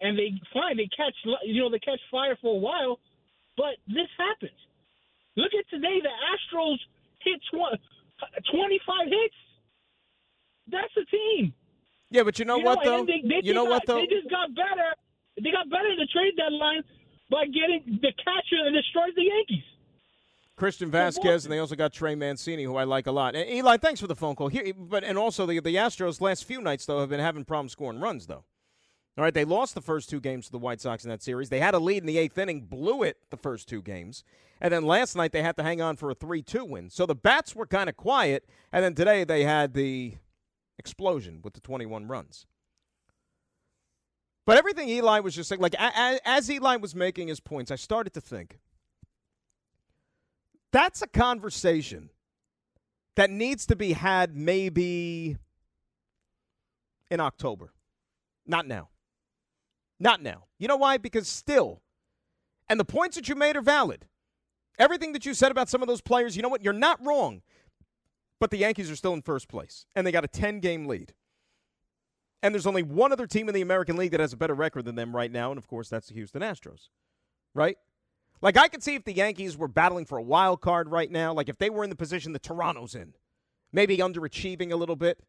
and 0.00 0.18
they 0.18 0.32
fine 0.52 0.76
they 0.76 0.88
catch 0.96 1.14
you 1.44 1.62
know 1.62 1.70
they 1.70 1.78
catch 1.78 2.00
fire 2.10 2.36
for 2.40 2.54
a 2.54 2.58
while, 2.58 2.98
but 3.56 3.76
this 3.88 4.08
happens. 4.18 4.58
Look 5.36 5.52
at 5.58 5.68
today, 5.70 6.00
the 6.02 6.10
Astros 6.10 6.78
hit 7.24 7.40
tw- 7.50 7.80
25 8.52 9.08
hits. 9.08 9.34
That's 10.68 10.92
a 10.96 11.04
team. 11.10 11.54
Yeah, 12.22 12.24
but 12.24 12.38
you 12.38 12.44
know 12.44 12.58
You 12.58 12.64
what 12.64 12.84
though? 12.84 13.04
they, 13.04 13.20
they 13.26 13.40
you 13.42 13.52
know 13.52 13.64
got, 13.64 13.70
what 13.70 13.82
though? 13.86 13.96
They 13.96 14.06
just 14.06 14.30
got 14.30 14.54
better. 14.54 14.94
They 15.42 15.50
got 15.50 15.68
better 15.68 15.88
in 15.88 15.98
the 15.98 16.06
trade 16.06 16.34
deadline 16.36 16.84
by 17.30 17.46
getting 17.46 17.98
the 18.00 18.12
catcher 18.12 18.64
and 18.64 18.74
destroyed 18.74 19.10
the 19.16 19.22
Yankees. 19.22 19.64
Christian 20.54 20.88
Vázquez, 20.90 21.42
and 21.44 21.52
they 21.52 21.58
also 21.58 21.74
got 21.74 21.92
Trey 21.92 22.14
Mancini, 22.14 22.62
who 22.62 22.76
I 22.76 22.84
like 22.84 23.08
a 23.08 23.10
lot. 23.10 23.34
And 23.34 23.50
Eli, 23.50 23.78
thanks 23.78 24.00
for 24.00 24.06
the 24.06 24.14
phone 24.14 24.36
call. 24.36 24.48
Here, 24.48 24.72
but 24.72 25.02
and 25.02 25.18
also 25.18 25.46
the 25.46 25.58
the 25.58 25.74
Astros 25.74 26.20
last 26.20 26.44
few 26.44 26.60
nights 26.60 26.86
though 26.86 27.00
have 27.00 27.08
been 27.08 27.18
having 27.18 27.44
problems 27.44 27.72
scoring 27.72 27.98
runs 27.98 28.28
though. 28.28 28.44
All 29.18 29.24
right, 29.24 29.34
they 29.34 29.44
lost 29.44 29.74
the 29.74 29.80
first 29.80 30.08
two 30.08 30.20
games 30.20 30.46
to 30.46 30.52
the 30.52 30.58
White 30.58 30.80
Sox 30.80 31.04
in 31.04 31.10
that 31.10 31.22
series. 31.22 31.48
They 31.48 31.60
had 31.60 31.74
a 31.74 31.78
lead 31.80 31.98
in 31.98 32.06
the 32.06 32.18
eighth 32.18 32.38
inning, 32.38 32.60
blew 32.62 33.02
it 33.02 33.16
the 33.30 33.36
first 33.36 33.68
two 33.68 33.82
games, 33.82 34.22
and 34.60 34.72
then 34.72 34.84
last 34.84 35.16
night 35.16 35.32
they 35.32 35.42
had 35.42 35.56
to 35.56 35.64
hang 35.64 35.82
on 35.82 35.96
for 35.96 36.10
a 36.10 36.14
three-two 36.14 36.64
win. 36.64 36.88
So 36.88 37.04
the 37.04 37.16
bats 37.16 37.56
were 37.56 37.66
kind 37.66 37.90
of 37.90 37.96
quiet, 37.96 38.48
and 38.72 38.84
then 38.84 38.94
today 38.94 39.24
they 39.24 39.42
had 39.42 39.74
the 39.74 40.14
explosion 40.82 41.38
with 41.44 41.54
the 41.54 41.60
21 41.60 42.08
runs. 42.08 42.44
But 44.44 44.58
everything 44.58 44.88
Eli 44.88 45.20
was 45.20 45.36
just 45.36 45.48
saying, 45.48 45.60
like 45.60 45.76
as 45.78 46.50
Eli 46.50 46.74
was 46.74 46.96
making 46.96 47.28
his 47.28 47.38
points, 47.38 47.70
I 47.70 47.76
started 47.76 48.12
to 48.14 48.20
think 48.20 48.58
that's 50.72 51.00
a 51.00 51.06
conversation 51.06 52.10
that 53.14 53.30
needs 53.30 53.66
to 53.66 53.76
be 53.76 53.92
had 53.92 54.34
maybe 54.34 55.36
in 57.08 57.20
October. 57.20 57.72
Not 58.44 58.66
now. 58.66 58.88
Not 60.00 60.20
now. 60.20 60.46
You 60.58 60.66
know 60.66 60.76
why? 60.76 60.96
Because 60.98 61.28
still, 61.28 61.80
and 62.68 62.80
the 62.80 62.84
points 62.84 63.14
that 63.14 63.28
you 63.28 63.36
made 63.36 63.56
are 63.56 63.62
valid. 63.62 64.06
Everything 64.76 65.12
that 65.12 65.24
you 65.24 65.34
said 65.34 65.52
about 65.52 65.68
some 65.68 65.82
of 65.82 65.88
those 65.88 66.00
players, 66.00 66.34
you 66.34 66.42
know 66.42 66.48
what? 66.48 66.64
You're 66.64 66.72
not 66.72 66.98
wrong. 67.06 67.42
But 68.42 68.50
the 68.50 68.58
Yankees 68.58 68.90
are 68.90 68.96
still 68.96 69.14
in 69.14 69.22
first 69.22 69.46
place, 69.46 69.86
and 69.94 70.04
they 70.04 70.10
got 70.10 70.24
a 70.24 70.28
10 70.28 70.58
game 70.58 70.86
lead. 70.86 71.14
And 72.42 72.52
there's 72.52 72.66
only 72.66 72.82
one 72.82 73.12
other 73.12 73.28
team 73.28 73.48
in 73.48 73.54
the 73.54 73.60
American 73.60 73.96
League 73.96 74.10
that 74.10 74.18
has 74.18 74.32
a 74.32 74.36
better 74.36 74.52
record 74.52 74.84
than 74.84 74.96
them 74.96 75.14
right 75.14 75.30
now, 75.30 75.52
and 75.52 75.58
of 75.58 75.68
course, 75.68 75.88
that's 75.88 76.08
the 76.08 76.14
Houston 76.14 76.42
Astros. 76.42 76.88
Right? 77.54 77.78
Like, 78.40 78.56
I 78.56 78.66
could 78.66 78.82
see 78.82 78.96
if 78.96 79.04
the 79.04 79.12
Yankees 79.12 79.56
were 79.56 79.68
battling 79.68 80.06
for 80.06 80.18
a 80.18 80.22
wild 80.22 80.60
card 80.60 80.90
right 80.90 81.08
now, 81.08 81.32
like 81.32 81.48
if 81.48 81.58
they 81.58 81.70
were 81.70 81.84
in 81.84 81.90
the 81.90 81.94
position 81.94 82.32
that 82.32 82.42
Toronto's 82.42 82.96
in, 82.96 83.14
maybe 83.72 83.98
underachieving 83.98 84.72
a 84.72 84.76
little 84.76 84.96
bit. 84.96 85.20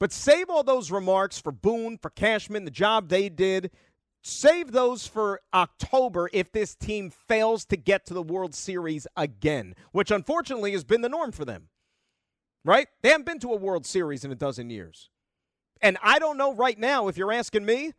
But 0.00 0.12
save 0.12 0.50
all 0.50 0.64
those 0.64 0.90
remarks 0.90 1.38
for 1.38 1.52
Boone, 1.52 1.96
for 1.96 2.10
Cashman, 2.10 2.64
the 2.64 2.72
job 2.72 3.08
they 3.08 3.28
did. 3.28 3.70
Save 4.28 4.72
those 4.72 5.06
for 5.06 5.40
October 5.54 6.28
if 6.32 6.50
this 6.50 6.74
team 6.74 7.10
fails 7.10 7.64
to 7.66 7.76
get 7.76 8.04
to 8.06 8.12
the 8.12 8.24
World 8.24 8.56
Series 8.56 9.06
again, 9.16 9.76
which 9.92 10.10
unfortunately 10.10 10.72
has 10.72 10.82
been 10.82 11.02
the 11.02 11.08
norm 11.08 11.30
for 11.30 11.44
them. 11.44 11.68
Right? 12.64 12.88
They 13.02 13.10
haven't 13.10 13.26
been 13.26 13.38
to 13.38 13.52
a 13.52 13.56
World 13.56 13.86
Series 13.86 14.24
in 14.24 14.32
a 14.32 14.34
dozen 14.34 14.68
years. 14.68 15.10
And 15.80 15.96
I 16.02 16.18
don't 16.18 16.36
know 16.36 16.52
right 16.52 16.76
now, 16.76 17.06
if 17.06 17.16
you're 17.16 17.32
asking 17.32 17.64
me, 17.64 17.92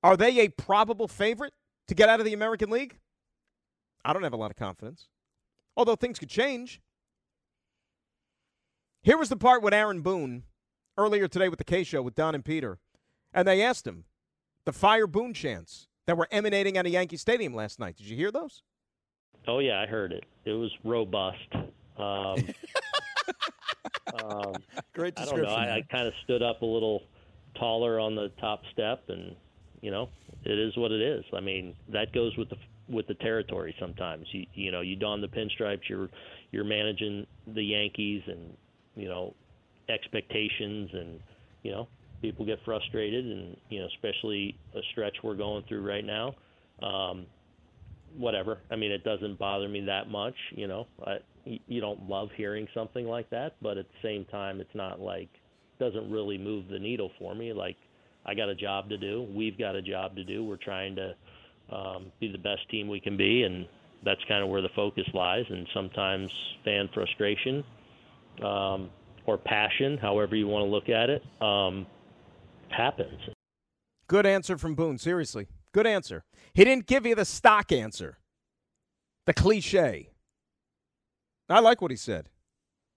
are 0.00 0.16
they 0.16 0.38
a 0.38 0.48
probable 0.48 1.08
favorite 1.08 1.54
to 1.88 1.96
get 1.96 2.08
out 2.08 2.20
of 2.20 2.24
the 2.24 2.32
American 2.32 2.70
League? 2.70 2.96
I 4.04 4.12
don't 4.12 4.22
have 4.22 4.32
a 4.32 4.36
lot 4.36 4.52
of 4.52 4.56
confidence. 4.56 5.08
Although 5.76 5.96
things 5.96 6.20
could 6.20 6.30
change. 6.30 6.80
Here 9.02 9.18
was 9.18 9.28
the 9.28 9.36
part 9.36 9.60
with 9.60 9.74
Aaron 9.74 10.02
Boone 10.02 10.44
earlier 10.96 11.26
today 11.26 11.48
with 11.48 11.58
the 11.58 11.64
K 11.64 11.82
Show 11.82 12.00
with 12.00 12.14
Don 12.14 12.36
and 12.36 12.44
Peter. 12.44 12.78
And 13.34 13.48
they 13.48 13.60
asked 13.60 13.88
him 13.88 14.04
the 14.66 14.72
fire 14.72 15.06
Boone 15.06 15.32
chants 15.32 15.88
that 16.06 16.18
were 16.18 16.28
emanating 16.30 16.76
out 16.76 16.84
of 16.84 16.92
Yankee 16.92 17.16
Stadium 17.16 17.54
last 17.54 17.80
night. 17.80 17.96
Did 17.96 18.06
you 18.06 18.16
hear 18.16 18.30
those? 18.30 18.62
Oh 19.48 19.60
yeah, 19.60 19.80
I 19.80 19.86
heard 19.86 20.12
it. 20.12 20.24
It 20.44 20.52
was 20.52 20.70
robust. 20.84 21.48
Um, 21.54 22.36
um, 24.22 24.54
Great 24.92 25.18
I 25.18 25.24
don't 25.24 25.42
know. 25.42 25.48
I, 25.48 25.76
I 25.76 25.82
kind 25.90 26.06
of 26.06 26.12
stood 26.24 26.42
up 26.42 26.62
a 26.62 26.66
little 26.66 27.02
taller 27.54 27.98
on 27.98 28.14
the 28.16 28.30
top 28.40 28.62
step, 28.72 29.04
and 29.08 29.34
you 29.80 29.90
know, 29.90 30.08
it 30.44 30.58
is 30.58 30.76
what 30.76 30.90
it 30.90 31.00
is. 31.00 31.24
I 31.32 31.40
mean, 31.40 31.74
that 31.88 32.12
goes 32.12 32.36
with 32.36 32.50
the 32.50 32.56
with 32.88 33.06
the 33.06 33.14
territory. 33.14 33.74
Sometimes 33.78 34.26
you 34.32 34.46
you 34.54 34.72
know 34.72 34.80
you 34.80 34.96
don 34.96 35.20
the 35.20 35.28
pinstripes. 35.28 35.88
You're 35.88 36.08
you're 36.50 36.64
managing 36.64 37.26
the 37.46 37.62
Yankees, 37.62 38.22
and 38.26 38.56
you 38.96 39.08
know 39.08 39.32
expectations, 39.88 40.90
and 40.92 41.20
you 41.62 41.70
know 41.70 41.88
people 42.26 42.44
get 42.44 42.58
frustrated, 42.64 43.24
and 43.24 43.56
you 43.68 43.78
know 43.78 43.86
especially 43.94 44.58
a 44.74 44.80
stretch 44.90 45.16
we're 45.22 45.36
going 45.36 45.62
through 45.68 45.86
right 45.86 46.04
now. 46.04 46.34
Um, 46.82 47.26
whatever. 48.16 48.58
I 48.70 48.76
mean, 48.76 48.90
it 48.90 49.04
doesn't 49.04 49.38
bother 49.38 49.68
me 49.68 49.80
that 49.82 50.10
much. 50.10 50.34
You 50.50 50.66
know, 50.66 50.86
I, 51.06 51.18
you 51.44 51.80
don't 51.80 52.08
love 52.08 52.30
hearing 52.36 52.66
something 52.74 53.06
like 53.06 53.30
that, 53.30 53.54
but 53.62 53.78
at 53.78 53.86
the 53.86 54.08
same 54.08 54.24
time, 54.24 54.60
it's 54.60 54.74
not 54.74 55.00
like 55.00 55.28
doesn't 55.78 56.10
really 56.10 56.38
move 56.38 56.64
the 56.68 56.78
needle 56.78 57.10
for 57.18 57.34
me. 57.34 57.52
Like 57.52 57.76
I 58.24 58.34
got 58.34 58.48
a 58.48 58.54
job 58.54 58.88
to 58.88 58.98
do. 58.98 59.28
We've 59.32 59.56
got 59.56 59.76
a 59.76 59.82
job 59.82 60.16
to 60.16 60.24
do. 60.24 60.44
We're 60.44 60.56
trying 60.56 60.96
to 60.96 61.14
um, 61.74 62.06
be 62.18 62.32
the 62.32 62.38
best 62.38 62.68
team 62.70 62.88
we 62.88 62.98
can 62.98 63.16
be, 63.16 63.44
and 63.44 63.66
that's 64.04 64.20
kind 64.26 64.42
of 64.42 64.48
where 64.48 64.62
the 64.62 64.70
focus 64.74 65.04
lies. 65.14 65.44
And 65.48 65.66
sometimes 65.72 66.28
fan 66.64 66.88
frustration 66.92 67.62
um, 68.42 68.90
or 69.26 69.38
passion, 69.38 69.98
however 69.98 70.34
you 70.34 70.48
want 70.48 70.64
to 70.64 70.70
look 70.70 70.88
at 70.88 71.10
it, 71.10 71.22
um, 71.40 71.86
happens. 72.76 73.20
Good 74.08 74.26
answer 74.26 74.56
from 74.58 74.74
Boone. 74.74 74.98
Seriously. 74.98 75.46
Good 75.72 75.86
answer. 75.86 76.24
He 76.54 76.64
didn't 76.64 76.86
give 76.86 77.04
you 77.04 77.14
the 77.14 77.24
stock 77.24 77.72
answer, 77.72 78.18
the 79.26 79.34
cliche. 79.34 80.10
I 81.48 81.60
like 81.60 81.80
what 81.80 81.90
he 81.90 81.96
said. 81.96 82.28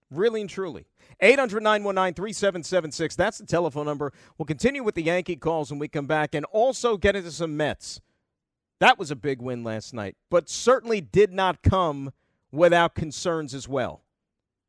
Really 0.10 0.42
and 0.42 0.50
truly. 0.50 0.88
800 1.22 1.62
919 1.62 2.14
3776. 2.16 3.16
That's 3.16 3.38
the 3.38 3.46
telephone 3.46 3.86
number. 3.86 4.12
We'll 4.38 4.46
continue 4.46 4.84
with 4.84 4.96
the 4.96 5.04
Yankee 5.04 5.36
calls 5.36 5.70
when 5.70 5.80
we 5.80 5.88
come 5.88 6.08
back 6.08 6.34
and 6.34 6.46
also 6.46 6.98
get 6.98 7.16
into 7.16 7.32
some 7.32 7.58
Mets. 7.58 8.02
That 8.80 8.98
was 8.98 9.12
a 9.12 9.16
big 9.16 9.42
win 9.42 9.64
last 9.64 9.94
night, 9.94 10.16
but 10.32 10.50
certainly 10.50 11.02
did 11.02 11.34
not 11.34 11.62
come 11.62 12.14
without 12.52 12.96
concerns 12.96 13.54
as 13.54 13.68
well. 13.68 14.04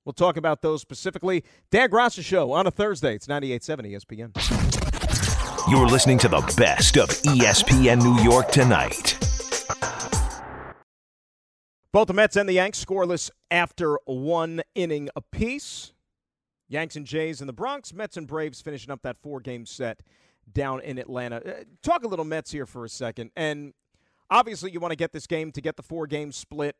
We'll 0.04 0.12
talk 0.12 0.36
about 0.36 0.62
those 0.62 0.80
specifically. 0.80 1.44
Dan 1.70 1.90
Graca 1.90 2.24
Show 2.24 2.52
on 2.52 2.66
a 2.66 2.70
Thursday. 2.70 3.14
It's 3.14 3.28
98.7 3.28 3.92
ESPN. 3.92 4.59
You're 5.70 5.86
listening 5.86 6.18
to 6.18 6.28
the 6.28 6.40
best 6.56 6.98
of 6.98 7.10
ESPN 7.10 8.02
New 8.02 8.20
York 8.28 8.50
tonight. 8.50 9.16
Both 11.92 12.08
the 12.08 12.12
Mets 12.12 12.34
and 12.34 12.48
the 12.48 12.54
Yanks 12.54 12.84
scoreless 12.84 13.30
after 13.52 13.96
one 14.04 14.62
inning 14.74 15.10
apiece. 15.14 15.92
Yanks 16.68 16.96
and 16.96 17.06
Jays 17.06 17.40
in 17.40 17.46
the 17.46 17.52
Bronx. 17.52 17.94
Mets 17.94 18.16
and 18.16 18.26
Braves 18.26 18.60
finishing 18.60 18.90
up 18.90 19.02
that 19.02 19.16
four 19.16 19.38
game 19.38 19.64
set 19.64 20.02
down 20.52 20.80
in 20.80 20.98
Atlanta. 20.98 21.36
Uh, 21.36 21.62
talk 21.84 22.02
a 22.02 22.08
little 22.08 22.24
Mets 22.24 22.50
here 22.50 22.66
for 22.66 22.84
a 22.84 22.88
second. 22.88 23.30
And 23.36 23.72
obviously, 24.28 24.72
you 24.72 24.80
want 24.80 24.90
to 24.90 24.96
get 24.96 25.12
this 25.12 25.28
game 25.28 25.52
to 25.52 25.60
get 25.60 25.76
the 25.76 25.84
four 25.84 26.08
game 26.08 26.32
split. 26.32 26.74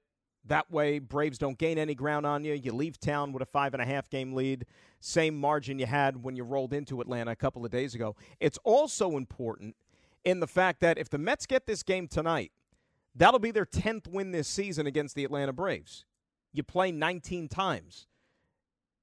That 0.46 0.70
way, 0.70 0.98
Braves 0.98 1.38
don't 1.38 1.58
gain 1.58 1.78
any 1.78 1.94
ground 1.94 2.26
on 2.26 2.44
you. 2.44 2.54
You 2.54 2.72
leave 2.72 2.98
town 2.98 3.32
with 3.32 3.42
a 3.42 3.46
five 3.46 3.74
and 3.74 3.82
a 3.82 3.86
half 3.86 4.08
game 4.08 4.32
lead, 4.32 4.66
same 5.00 5.38
margin 5.38 5.78
you 5.78 5.86
had 5.86 6.22
when 6.22 6.36
you 6.36 6.44
rolled 6.44 6.72
into 6.72 7.00
Atlanta 7.00 7.30
a 7.30 7.36
couple 7.36 7.64
of 7.64 7.70
days 7.70 7.94
ago. 7.94 8.16
It's 8.40 8.58
also 8.64 9.16
important 9.16 9.76
in 10.24 10.40
the 10.40 10.46
fact 10.46 10.80
that 10.80 10.98
if 10.98 11.08
the 11.08 11.18
Mets 11.18 11.46
get 11.46 11.66
this 11.66 11.82
game 11.82 12.08
tonight, 12.08 12.52
that'll 13.14 13.40
be 13.40 13.50
their 13.50 13.66
10th 13.66 14.08
win 14.08 14.32
this 14.32 14.48
season 14.48 14.86
against 14.86 15.14
the 15.14 15.24
Atlanta 15.24 15.52
Braves. 15.52 16.04
You 16.52 16.62
play 16.62 16.90
19 16.90 17.48
times. 17.48 18.06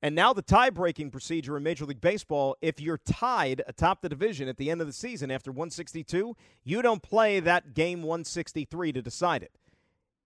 And 0.01 0.13
now 0.13 0.31
the 0.31 0.43
tie 0.43 0.69
breaking 0.69 1.09
procedure 1.09 1.57
in 1.57 1.63
Major 1.63 1.85
League 1.85 2.01
Baseball 2.01 2.55
if 2.61 2.79
you're 2.79 2.99
tied 2.99 3.63
atop 3.67 4.01
the 4.01 4.09
division 4.09 4.47
at 4.47 4.57
the 4.57 4.69
end 4.69 4.79
of 4.79 4.87
the 4.87 4.93
season 4.93 5.31
after 5.31 5.51
162, 5.51 6.35
you 6.63 6.81
don't 6.81 7.01
play 7.01 7.39
that 7.39 7.73
game 7.73 8.03
163 8.03 8.91
to 8.91 9.01
decide 9.01 9.41
it. 9.41 9.51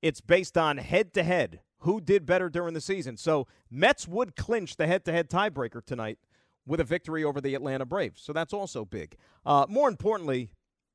It's 0.02 0.22
based 0.22 0.58
on 0.58 0.78
head 0.78 1.14
to 1.14 1.24
head 1.24 1.62
who 1.80 2.00
did 2.00 2.26
better 2.26 2.50
during 2.50 2.74
the 2.74 2.82
season. 2.82 3.18
So 3.18 3.48
Mets 3.70 4.08
would 4.08 4.36
clinch 4.36 4.78
the 4.78 4.88
head 4.88 5.04
to 5.06 5.12
head 5.12 5.30
tiebreaker 5.30 5.84
tonight 5.84 6.20
with 6.66 6.80
a 6.80 6.84
victory 6.84 7.24
over 7.24 7.42
the 7.42 7.56
Atlanta 7.56 7.86
Braves. 7.86 8.22
So 8.22 8.34
that's 8.34 8.54
also 8.54 8.86
big. 8.86 9.18
Uh, 9.46 9.66
more 9.68 9.90
importantly, 9.90 10.52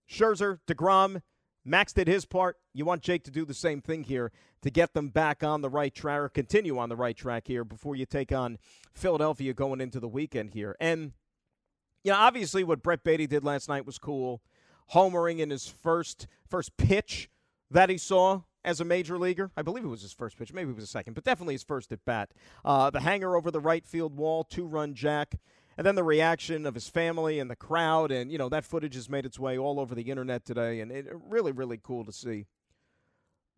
Scherzer, 0.09 0.61
DeGrom, 0.69 1.23
Max 1.65 1.93
did 1.93 2.07
his 2.07 2.25
part. 2.25 2.59
You 2.73 2.85
want 2.85 3.03
Jake 3.03 3.25
to 3.25 3.33
do 3.33 3.45
the 3.45 3.55
same 3.55 3.81
thing 3.81 4.05
here 4.05 4.31
to 4.63 4.71
get 4.71 4.95
them 4.95 5.09
back 5.09 5.43
on 5.43 5.61
the 5.61 5.69
right 5.69 5.93
track 5.93 6.21
or 6.21 6.29
continue 6.29 6.79
on 6.79 6.89
the 6.89 6.97
right 6.97 7.17
track 7.17 7.49
here 7.49 7.65
before 7.65 7.97
you 7.97 8.07
take 8.07 8.31
on 8.31 8.59
Philadelphia 8.95 9.53
going 9.53 9.81
into 9.81 9.99
the 9.99 10.09
weekend 10.09 10.51
here. 10.51 10.77
And, 10.81 11.13
you 12.05 12.13
know, 12.13 12.19
obviously 12.19 12.63
what 12.63 12.85
Brett 12.85 13.03
Baty 13.03 13.27
did 13.27 13.43
last 13.43 13.69
night 13.69 13.85
was 13.85 13.99
cool. 13.99 14.43
Homering 14.95 15.41
in 15.41 15.51
his 15.51 15.67
first 15.67 16.29
first 16.49 16.77
pitch 16.77 17.29
that 17.69 17.91
he 17.91 17.99
saw 17.99 18.43
as 18.67 18.81
a 18.81 18.85
major 18.85 19.17
leaguer. 19.17 19.51
I 19.57 19.63
believe 19.63 19.85
it 19.85 19.89
was 19.89 20.03
his 20.03 20.13
first 20.13 20.37
pitch. 20.37 20.53
Maybe 20.53 20.71
it 20.71 20.75
was 20.75 20.85
a 20.85 20.89
second, 20.89 21.15
but 21.15 21.25
definitely 21.25 21.55
his 21.55 21.63
first 21.63 21.93
at 21.93 22.05
bat. 22.05 22.33
Uh, 22.65 22.91
the 22.91 23.01
hanger 23.01 23.37
over 23.37 23.51
the 23.51 23.61
right 23.61 23.87
field 23.87 24.17
wall, 24.17 24.43
two 24.45 24.67
run 24.67 24.93
jack. 24.93 25.37
And 25.79 25.87
then 25.87 25.95
the 25.95 26.03
reaction 26.03 26.67
of 26.67 26.75
his 26.75 26.89
family 26.89 27.39
and 27.39 27.51
the 27.51 27.57
crowd, 27.57 28.11
and 28.11 28.33
you 28.33 28.39
know 28.39 28.49
that 28.49 28.65
footage 28.65 28.95
has 28.95 29.11
made 29.11 29.27
its 29.27 29.39
way 29.39 29.59
all 29.59 29.79
over 29.79 29.95
the 29.95 30.11
internet 30.11 30.45
today, 30.45 30.81
and 30.81 30.91
it 30.91 31.07
really, 31.29 31.53
really 31.53 31.79
cool 31.81 32.05
to 32.07 32.13
see. 32.13 32.47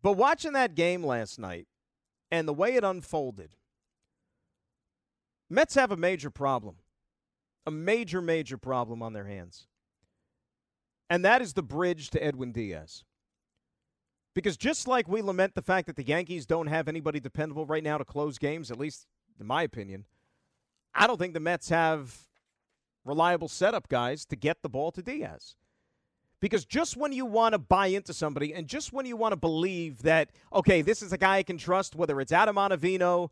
But 0.01 0.13
watching 0.13 0.51
that 0.51 0.75
game 0.75 1.01
last 1.01 1.39
night 1.39 1.67
and 2.29 2.45
the 2.45 2.53
way 2.53 2.75
it 2.75 2.83
unfolded, 2.83 3.55
Mets 5.49 5.75
have 5.75 5.91
a 5.91 5.97
major 5.97 6.29
problem, 6.29 6.75
a 7.65 7.71
major, 7.71 8.21
major 8.21 8.57
problem 8.57 9.01
on 9.01 9.13
their 9.13 9.25
hands, 9.25 9.67
and 11.09 11.23
that 11.23 11.41
is 11.41 11.53
the 11.53 11.63
bridge 11.63 12.09
to 12.09 12.21
Edwin 12.21 12.51
Diaz. 12.51 13.05
Because 14.39 14.55
just 14.55 14.87
like 14.87 15.09
we 15.09 15.21
lament 15.21 15.53
the 15.53 15.61
fact 15.61 15.85
that 15.87 15.97
the 15.97 16.03
Yankees 16.07 16.45
don't 16.45 16.67
have 16.67 16.87
anybody 16.87 17.19
dependable 17.19 17.65
right 17.65 17.83
now 17.83 17.97
to 17.97 18.05
close 18.05 18.37
games, 18.37 18.71
at 18.71 18.79
least 18.79 19.05
in 19.37 19.45
my 19.45 19.63
opinion, 19.63 20.05
I 20.95 21.07
don't 21.07 21.17
think 21.19 21.33
the 21.33 21.41
Mets 21.41 21.67
have 21.67 22.15
reliable 23.03 23.49
setup 23.49 23.89
guys 23.89 24.23
to 24.27 24.37
get 24.37 24.61
the 24.61 24.69
ball 24.69 24.93
to 24.93 25.01
Diaz. 25.01 25.55
Because 26.39 26.63
just 26.63 26.95
when 26.95 27.11
you 27.11 27.25
want 27.25 27.51
to 27.51 27.59
buy 27.59 27.87
into 27.87 28.13
somebody 28.13 28.53
and 28.53 28.65
just 28.65 28.93
when 28.93 29.05
you 29.05 29.17
want 29.17 29.33
to 29.33 29.35
believe 29.35 30.03
that, 30.03 30.29
okay, 30.53 30.81
this 30.81 31.01
is 31.01 31.11
a 31.11 31.17
guy 31.17 31.39
I 31.39 31.43
can 31.43 31.57
trust, 31.57 31.97
whether 31.97 32.21
it's 32.21 32.31
Adam 32.31 32.55
Ottavino 32.55 33.31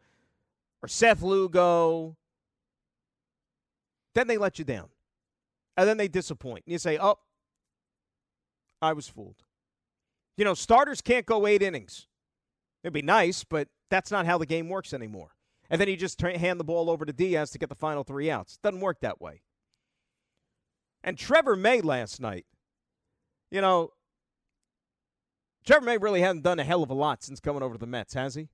or 0.82 0.89
Seth 0.89 1.22
Lugo, 1.22 2.17
then 4.13 4.28
they 4.28 4.38
let 4.38 4.60
you 4.60 4.65
down. 4.65 4.89
And 5.78 5.88
then 5.88 5.96
they 5.96 6.10
disappoint. 6.10 6.65
And 6.65 6.74
you 6.74 6.80
say, 6.80 6.98
oh, 7.00 7.20
I 8.82 8.91
was 8.91 9.08
fooled. 9.08 9.46
You 10.38 10.45
know, 10.45 10.54
starters 10.54 11.02
can't 11.02 11.26
go 11.26 11.47
eight 11.47 11.63
innings. 11.63 12.08
It'd 12.84 12.93
be 12.93 13.02
nice, 13.02 13.43
but 13.43 13.67
that's 13.89 14.12
not 14.12 14.26
how 14.26 14.38
the 14.38 14.45
game 14.45 14.69
works 14.69 14.93
anymore. 14.93 15.32
And 15.69 15.82
then 15.82 15.89
you 15.89 15.97
just 15.97 16.21
hand 16.21 16.60
the 16.60 16.63
ball 16.63 16.89
over 16.89 17.04
to 17.04 17.12
Diaz 17.12 17.52
to 17.52 17.58
get 17.58 17.69
the 17.69 17.76
final 17.76 18.04
three 18.04 18.32
outs. 18.32 18.58
Doesn't 18.63 18.80
work 18.80 19.02
that 19.02 19.19
way. 19.19 19.41
And 21.04 21.17
Trevor 21.17 21.56
May 21.56 21.82
last 21.82 22.21
night, 22.21 22.45
you 23.52 23.62
know, 23.62 23.91
Trevor 25.65 25.86
May 25.86 25.97
really 25.97 26.21
hasn't 26.21 26.43
done 26.43 26.60
a 26.60 26.63
hell 26.63 26.84
of 26.84 26.89
a 26.89 26.93
lot 26.93 27.23
since 27.23 27.39
coming 27.39 27.63
over 27.63 27.73
to 27.73 27.80
the 27.80 27.88
Mets, 27.88 28.13
has 28.13 28.36
he? 28.36 28.50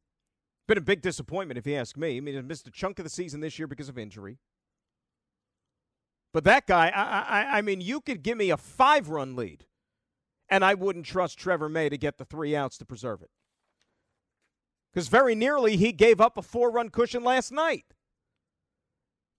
Been 0.67 0.77
a 0.77 0.81
big 0.81 1.01
disappointment, 1.01 1.57
if 1.57 1.67
you 1.67 1.75
ask 1.75 1.97
me. 1.97 2.17
I 2.17 2.19
mean, 2.21 2.35
he 2.35 2.41
missed 2.41 2.67
a 2.67 2.71
chunk 2.71 2.97
of 2.97 3.03
the 3.03 3.09
season 3.09 3.41
this 3.41 3.59
year 3.59 3.67
because 3.67 3.89
of 3.89 3.97
injury. 3.97 4.39
But 6.33 6.45
that 6.45 6.65
guy, 6.65 6.89
I, 6.89 7.01
I, 7.41 7.57
I 7.57 7.61
mean, 7.61 7.81
you 7.81 8.01
could 8.01 8.23
give 8.23 8.37
me 8.37 8.49
a 8.49 8.57
five 8.57 9.09
run 9.09 9.35
lead 9.35 9.65
and 10.53 10.63
I 10.63 10.75
wouldn't 10.75 11.07
trust 11.07 11.39
Trevor 11.39 11.67
May 11.67 11.89
to 11.89 11.97
get 11.97 12.19
the 12.19 12.25
three 12.25 12.55
outs 12.55 12.77
to 12.77 12.85
preserve 12.85 13.23
it. 13.23 13.31
Because 14.93 15.07
very 15.07 15.33
nearly 15.33 15.77
he 15.77 15.91
gave 15.91 16.21
up 16.21 16.37
a 16.37 16.43
four 16.43 16.69
run 16.69 16.89
cushion 16.89 17.23
last 17.23 17.51
night. 17.51 17.85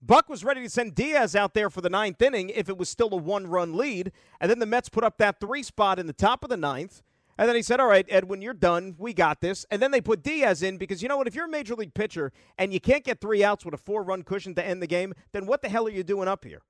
Buck 0.03 0.29
was 0.29 0.43
ready 0.43 0.61
to 0.63 0.69
send 0.69 0.97
Diaz 0.97 1.37
out 1.37 1.55
there 1.55 1.71
for 1.71 1.81
the 1.81 1.89
ninth 1.89 2.21
inning 2.21 2.51
if 2.51 2.69
it 2.69 2.77
was 2.77 2.89
still 2.89 3.11
a 3.13 3.17
one 3.17 3.47
run 3.47 3.77
lead. 3.77 4.11
And 4.41 4.51
then 4.51 4.59
the 4.59 4.67
Mets 4.67 4.89
put 4.89 5.05
up 5.05 5.19
that 5.19 5.39
three 5.39 5.63
spot 5.63 6.01
in 6.01 6.09
the 6.09 6.13
top 6.13 6.43
of 6.43 6.51
the 6.51 6.57
ninth. 6.57 7.01
And 7.39 7.49
then 7.49 7.55
he 7.55 7.63
said, 7.63 7.79
All 7.79 7.87
right, 7.87 8.07
Edwin, 8.09 8.43
you're 8.43 8.53
done. 8.53 8.97
We 8.99 9.15
got 9.15 9.41
this. 9.41 9.65
And 9.71 9.81
then 9.81 9.93
they 9.93 10.01
put 10.01 10.25
Diaz 10.25 10.65
in 10.65 10.79
because 10.79 11.01
you 11.01 11.09
know 11.09 11.17
what? 11.17 11.29
If 11.29 11.37
you're 11.37 11.47
a 11.47 11.49
major 11.49 11.77
league 11.77 11.95
pitcher 11.95 12.33
and 12.59 12.73
you 12.73 12.81
can't 12.81 13.05
get 13.05 13.21
three 13.21 13.45
outs 13.45 13.65
with 13.65 13.73
a 13.73 13.79
four 13.79 14.03
run 14.03 14.25
cushion 14.25 14.57
to 14.57 14.67
end 14.67 14.83
the 14.83 14.89
game, 14.89 15.15
then 15.31 15.47
what 15.47 15.63
the 15.63 15.69
hell 15.69 15.87
are 15.87 15.91
you 15.91 16.03
doing 16.03 16.27
up 16.27 16.45
here? 16.45 16.63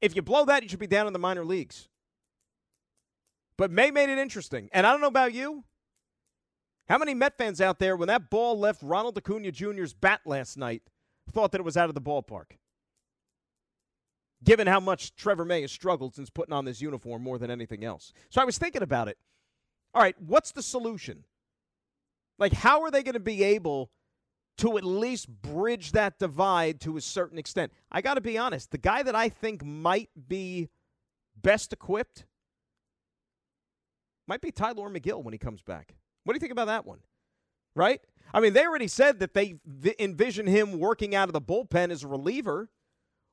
If 0.00 0.14
you 0.14 0.22
blow 0.22 0.44
that, 0.44 0.62
you 0.62 0.68
should 0.68 0.78
be 0.78 0.86
down 0.86 1.08
in 1.08 1.12
the 1.12 1.18
minor 1.18 1.44
leagues. 1.44 1.88
But 3.58 3.72
May 3.72 3.90
made 3.90 4.08
it 4.08 4.18
interesting. 4.18 4.70
And 4.72 4.86
I 4.86 4.92
don't 4.92 5.00
know 5.02 5.08
about 5.08 5.34
you. 5.34 5.64
How 6.88 6.96
many 6.96 7.12
Met 7.12 7.36
fans 7.36 7.60
out 7.60 7.78
there, 7.78 7.96
when 7.96 8.08
that 8.08 8.30
ball 8.30 8.58
left 8.58 8.82
Ronald 8.82 9.18
Acuna 9.18 9.50
Jr.'s 9.52 9.92
bat 9.92 10.20
last 10.24 10.56
night, 10.56 10.82
thought 11.30 11.52
that 11.52 11.60
it 11.60 11.64
was 11.64 11.76
out 11.76 11.90
of 11.90 11.94
the 11.94 12.00
ballpark? 12.00 12.56
Given 14.42 14.68
how 14.68 14.80
much 14.80 15.14
Trevor 15.16 15.44
May 15.44 15.62
has 15.62 15.72
struggled 15.72 16.14
since 16.14 16.30
putting 16.30 16.54
on 16.54 16.64
this 16.64 16.80
uniform 16.80 17.22
more 17.22 17.36
than 17.36 17.50
anything 17.50 17.84
else. 17.84 18.12
So 18.30 18.40
I 18.40 18.44
was 18.44 18.56
thinking 18.56 18.82
about 18.82 19.08
it. 19.08 19.18
All 19.92 20.00
right, 20.00 20.14
what's 20.20 20.52
the 20.52 20.62
solution? 20.62 21.24
Like, 22.38 22.52
how 22.52 22.82
are 22.82 22.90
they 22.90 23.02
going 23.02 23.14
to 23.14 23.20
be 23.20 23.42
able 23.42 23.90
to 24.58 24.78
at 24.78 24.84
least 24.84 25.28
bridge 25.28 25.92
that 25.92 26.20
divide 26.20 26.80
to 26.82 26.96
a 26.96 27.00
certain 27.00 27.36
extent? 27.36 27.72
I 27.90 28.00
got 28.00 28.14
to 28.14 28.20
be 28.20 28.38
honest. 28.38 28.70
The 28.70 28.78
guy 28.78 29.02
that 29.02 29.16
I 29.16 29.28
think 29.28 29.64
might 29.64 30.10
be 30.28 30.68
best 31.36 31.72
equipped 31.72 32.24
might 34.28 34.40
be 34.40 34.52
Tylor 34.52 34.90
Megill 34.90 35.24
when 35.24 35.32
he 35.32 35.38
comes 35.38 35.62
back. 35.62 35.94
What 36.24 36.34
do 36.34 36.36
you 36.36 36.40
think 36.40 36.52
about 36.52 36.66
that 36.66 36.86
one? 36.86 37.00
Right? 37.74 38.00
I 38.32 38.40
mean, 38.40 38.52
they 38.52 38.66
already 38.66 38.88
said 38.88 39.20
that 39.20 39.34
they 39.34 39.58
envision 39.98 40.46
him 40.46 40.78
working 40.78 41.14
out 41.14 41.28
of 41.28 41.32
the 41.32 41.40
bullpen 41.40 41.90
as 41.90 42.04
a 42.04 42.08
reliever 42.08 42.68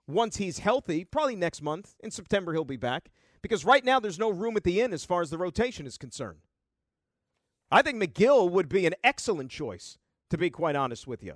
once 0.07 0.37
he's 0.37 0.59
healthy, 0.59 1.03
probably 1.03 1.35
next 1.35 1.61
month. 1.61 1.95
In 1.99 2.11
September, 2.11 2.53
he'll 2.53 2.63
be 2.63 2.77
back. 2.77 3.11
Because 3.41 3.65
right 3.65 3.83
now, 3.83 3.99
there's 3.99 4.19
no 4.19 4.29
room 4.29 4.55
at 4.55 4.63
the 4.63 4.81
inn 4.81 4.93
as 4.93 5.03
far 5.03 5.21
as 5.21 5.29
the 5.29 5.37
rotation 5.37 5.85
is 5.85 5.97
concerned. 5.97 6.39
I 7.69 7.81
think 7.81 8.01
Megill 8.01 8.49
would 8.49 8.69
be 8.69 8.85
an 8.85 8.95
excellent 9.03 9.51
choice, 9.51 9.97
to 10.29 10.37
be 10.37 10.49
quite 10.49 10.75
honest 10.75 11.07
with 11.07 11.23
you. 11.23 11.35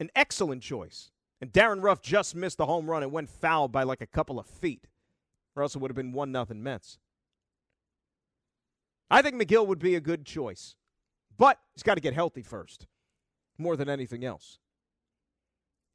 An 0.00 0.10
excellent 0.16 0.62
choice. 0.62 1.10
And 1.40 1.52
Darin 1.52 1.80
Ruf 1.80 2.00
just 2.00 2.34
missed 2.34 2.58
the 2.58 2.66
home 2.66 2.88
run 2.90 3.02
and 3.02 3.12
went 3.12 3.28
foul 3.28 3.68
by 3.68 3.82
like 3.82 4.00
a 4.00 4.06
couple 4.06 4.38
of 4.38 4.46
feet, 4.46 4.86
or 5.54 5.62
else 5.62 5.74
it 5.74 5.78
would 5.78 5.90
have 5.90 5.96
been 5.96 6.12
1 6.12 6.32
nothing 6.32 6.62
Mets. 6.62 6.98
I 9.10 9.22
think 9.22 9.40
Megill 9.40 9.66
would 9.66 9.78
be 9.78 9.94
a 9.94 10.00
good 10.00 10.24
choice. 10.24 10.76
But 11.36 11.58
he's 11.74 11.82
got 11.82 11.94
to 11.94 12.00
get 12.00 12.14
healthy 12.14 12.42
first, 12.42 12.86
more 13.58 13.76
than 13.76 13.88
anything 13.88 14.24
else. 14.24 14.58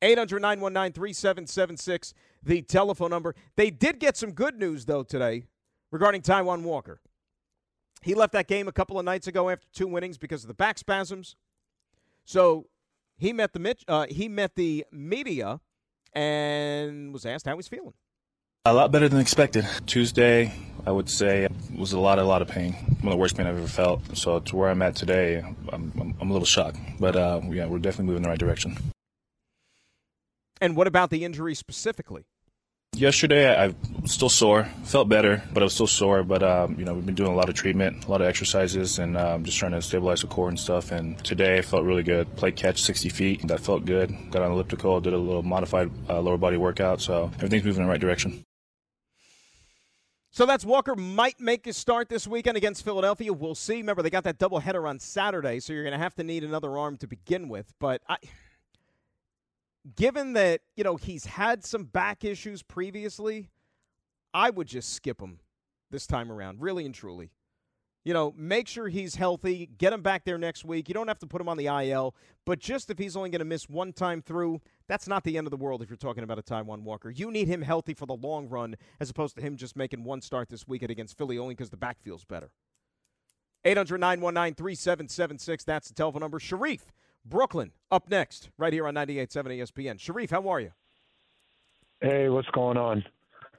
800 0.01 0.41
919 0.41 0.93
3776, 0.93 2.13
the 2.43 2.61
telephone 2.61 3.09
number. 3.09 3.35
They 3.55 3.69
did 3.69 3.99
get 3.99 4.15
some 4.17 4.31
good 4.31 4.57
news, 4.57 4.85
though, 4.85 5.03
today 5.03 5.43
regarding 5.91 6.21
Taijuan 6.21 6.63
Walker. 6.63 7.01
He 8.01 8.13
left 8.13 8.31
that 8.33 8.47
game 8.47 8.67
a 8.67 8.71
couple 8.71 8.97
of 8.97 9.05
nights 9.05 9.27
ago 9.27 9.49
after 9.49 9.67
two 9.73 9.87
winnings 9.87 10.17
because 10.17 10.43
of 10.43 10.47
the 10.47 10.53
back 10.53 10.77
spasms. 10.77 11.35
So 12.23 12.67
he 13.17 13.33
met 13.33 13.51
the 13.53 13.75
uh, 13.87 14.05
he 14.09 14.29
met 14.29 14.55
the 14.55 14.85
media 14.91 15.59
and 16.13 17.11
was 17.11 17.25
asked 17.25 17.45
how 17.45 17.55
he's 17.55 17.67
feeling. 17.67 17.93
A 18.65 18.73
lot 18.73 18.91
better 18.91 19.09
than 19.09 19.19
expected. 19.19 19.65
Tuesday, 19.85 20.53
I 20.85 20.91
would 20.91 21.09
say, 21.09 21.43
it 21.43 21.51
was 21.75 21.93
a 21.93 21.99
lot, 21.99 22.19
a 22.19 22.23
lot 22.23 22.41
of 22.41 22.47
pain. 22.47 22.73
One 22.73 23.07
of 23.07 23.11
the 23.11 23.17
worst 23.17 23.37
pain 23.37 23.47
I've 23.47 23.57
ever 23.57 23.67
felt. 23.67 24.17
So 24.17 24.39
to 24.39 24.55
where 24.55 24.69
I'm 24.69 24.81
at 24.81 24.95
today, 24.95 25.39
I'm, 25.71 25.91
I'm, 25.99 26.15
I'm 26.19 26.29
a 26.29 26.33
little 26.33 26.45
shocked. 26.45 26.77
But 26.99 27.15
uh, 27.15 27.41
yeah, 27.49 27.65
we're 27.65 27.79
definitely 27.79 28.05
moving 28.05 28.17
in 28.17 28.23
the 28.23 28.29
right 28.29 28.39
direction. 28.39 28.77
And 30.61 30.75
what 30.75 30.87
about 30.87 31.09
the 31.09 31.23
injury 31.23 31.55
specifically? 31.55 32.25
Yesterday, 32.95 33.55
I, 33.55 33.73
was 34.01 34.11
still 34.11 34.29
sore. 34.29 34.67
Felt 34.83 35.07
better, 35.07 35.43
but 35.53 35.61
I 35.61 35.65
was 35.65 35.73
still 35.73 35.87
sore. 35.87 36.23
But 36.23 36.43
um, 36.43 36.75
you 36.77 36.85
know, 36.85 36.95
we've 36.95 37.05
been 37.05 37.15
doing 37.15 37.31
a 37.31 37.35
lot 37.35 37.47
of 37.47 37.55
treatment, 37.55 38.05
a 38.05 38.11
lot 38.11 38.19
of 38.19 38.27
exercises, 38.27 38.99
and 38.99 39.15
um, 39.15 39.45
just 39.45 39.57
trying 39.57 39.71
to 39.71 39.81
stabilize 39.81 40.21
the 40.21 40.27
core 40.27 40.49
and 40.49 40.59
stuff. 40.59 40.91
And 40.91 41.23
today, 41.23 41.59
I 41.59 41.61
felt 41.61 41.83
really 41.83 42.03
good. 42.03 42.35
Played 42.35 42.55
catch 42.55 42.81
60 42.81 43.09
feet. 43.09 43.47
That 43.47 43.59
felt 43.59 43.85
good. 43.85 44.13
Got 44.31 44.41
on 44.41 44.51
elliptical, 44.51 44.99
did 44.99 45.13
a 45.13 45.17
little 45.17 45.43
modified 45.43 45.91
uh, 46.09 46.19
lower 46.19 46.37
body 46.37 46.57
workout. 46.57 46.99
So 46.99 47.31
everything's 47.35 47.63
moving 47.63 47.81
in 47.81 47.87
the 47.87 47.91
right 47.91 48.01
direction. 48.01 48.43
So 50.39 50.45
that's 50.45 50.63
Walker 50.63 50.95
might 50.95 51.41
make 51.41 51.65
his 51.65 51.75
start 51.75 52.07
this 52.07 52.25
weekend 52.25 52.55
against 52.55 52.85
Philadelphia. 52.85 53.33
We'll 53.33 53.55
see. 53.55 53.75
Remember, 53.75 54.01
they 54.01 54.09
got 54.09 54.23
that 54.23 54.39
doubleheader 54.39 54.87
on 54.87 54.97
Saturday, 54.97 55.59
so 55.59 55.73
you're 55.73 55.83
going 55.83 55.91
to 55.91 55.99
have 55.99 56.15
to 56.15 56.23
need 56.23 56.45
another 56.45 56.77
arm 56.77 56.95
to 56.99 57.07
begin 57.07 57.49
with. 57.49 57.73
But 57.77 58.01
I, 58.07 58.15
given 59.97 60.31
that 60.31 60.61
you 60.77 60.85
know 60.85 60.95
he's 60.95 61.25
had 61.25 61.65
some 61.65 61.83
back 61.83 62.23
issues 62.23 62.63
previously, 62.63 63.49
I 64.33 64.49
would 64.49 64.67
just 64.67 64.93
skip 64.93 65.21
him 65.21 65.39
this 65.91 66.07
time 66.07 66.31
around, 66.31 66.61
really 66.61 66.85
and 66.85 66.95
truly 66.95 67.31
you 68.05 68.13
know, 68.13 68.33
make 68.37 68.67
sure 68.67 68.87
he's 68.87 69.15
healthy, 69.15 69.69
get 69.77 69.91
him 69.93 70.01
back 70.01 70.23
there 70.23 70.37
next 70.37 70.63
week. 70.63 70.87
You 70.87 70.93
don't 70.93 71.07
have 71.07 71.19
to 71.19 71.27
put 71.27 71.41
him 71.41 71.49
on 71.49 71.57
the 71.57 71.67
IL, 71.67 72.15
but 72.45 72.59
just 72.59 72.89
if 72.89 72.97
he's 72.97 73.15
only 73.15 73.29
going 73.29 73.39
to 73.39 73.45
miss 73.45 73.67
one 73.69 73.91
time 73.93 74.21
through, 74.21 74.61
that's 74.87 75.07
not 75.07 75.23
the 75.23 75.37
end 75.37 75.47
of 75.47 75.51
the 75.51 75.57
world 75.57 75.81
if 75.81 75.89
you're 75.89 75.97
talking 75.97 76.23
about 76.23 76.39
a 76.39 76.41
Taijuan 76.41 76.81
Walker. 76.83 77.09
You 77.09 77.29
need 77.31 77.47
him 77.47 77.61
healthy 77.61 77.93
for 77.93 78.05
the 78.05 78.15
long 78.15 78.47
run 78.47 78.75
as 78.99 79.09
opposed 79.09 79.35
to 79.35 79.41
him 79.41 79.57
just 79.57 79.75
making 79.75 80.03
one 80.03 80.21
start 80.21 80.49
this 80.49 80.67
weekend 80.67 80.91
against 80.91 81.17
Philly 81.17 81.37
only 81.37 81.55
because 81.55 81.69
the 81.69 81.77
back 81.77 81.99
feels 82.01 82.23
better. 82.23 82.51
800 83.65 83.99
919 83.99 84.55
3776. 84.55 85.63
That's 85.65 85.89
the 85.89 85.93
telephone 85.93 86.21
number. 86.21 86.39
Sharif, 86.39 86.93
Brooklyn, 87.25 87.71
up 87.91 88.09
next, 88.09 88.49
right 88.57 88.71
here 88.71 88.87
on 88.87 88.95
98.7 88.95 89.27
ESPN. 89.59 89.99
Sharif, 89.99 90.29
how 90.29 90.47
are 90.47 90.61
you? 90.61 90.71
Hey, 91.99 92.29
what's 92.29 92.47
going 92.51 92.77
on? 92.77 93.03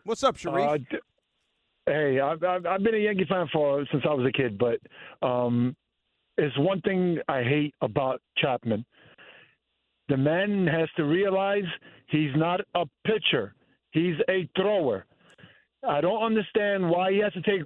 What's 0.04 0.24
up, 0.24 0.38
Sharif? 0.38 0.66
Uh, 0.66 0.76
d- 0.78 0.98
Hey, 1.86 2.20
I've, 2.20 2.42
I've 2.42 2.82
been 2.82 2.94
a 2.94 2.98
Yankee 2.98 3.26
fan 3.28 3.48
for 3.52 3.84
since 3.90 4.04
I 4.08 4.14
was 4.14 4.26
a 4.26 4.32
kid, 4.32 4.58
but 4.58 4.78
um, 5.26 5.74
it's 6.36 6.56
one 6.58 6.80
thing 6.82 7.18
I 7.28 7.42
hate 7.42 7.74
about 7.80 8.20
Chapman. 8.38 8.84
The 10.08 10.16
man 10.16 10.66
has 10.66 10.88
to 10.96 11.04
realize 11.04 11.64
he's 12.08 12.30
not 12.36 12.60
a 12.74 12.84
pitcher; 13.06 13.54
he's 13.92 14.16
a 14.28 14.48
thrower. 14.56 15.06
I 15.88 16.00
don't 16.00 16.22
understand 16.22 16.88
why 16.88 17.12
he 17.12 17.18
has 17.18 17.32
to 17.32 17.42
take 17.42 17.62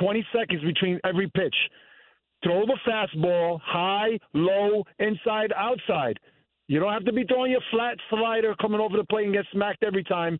20 0.00 0.26
seconds 0.34 0.62
between 0.62 1.00
every 1.04 1.28
pitch. 1.28 1.54
Throw 2.42 2.66
the 2.66 2.78
fastball 2.86 3.60
high, 3.62 4.18
low, 4.34 4.84
inside, 4.98 5.52
outside. 5.56 6.18
You 6.68 6.80
don't 6.80 6.92
have 6.92 7.04
to 7.06 7.12
be 7.12 7.24
throwing 7.24 7.52
your 7.52 7.62
flat 7.70 7.96
slider 8.10 8.54
coming 8.60 8.80
over 8.80 8.96
the 8.96 9.04
plate 9.04 9.24
and 9.24 9.34
get 9.34 9.46
smacked 9.52 9.82
every 9.82 10.04
time. 10.04 10.38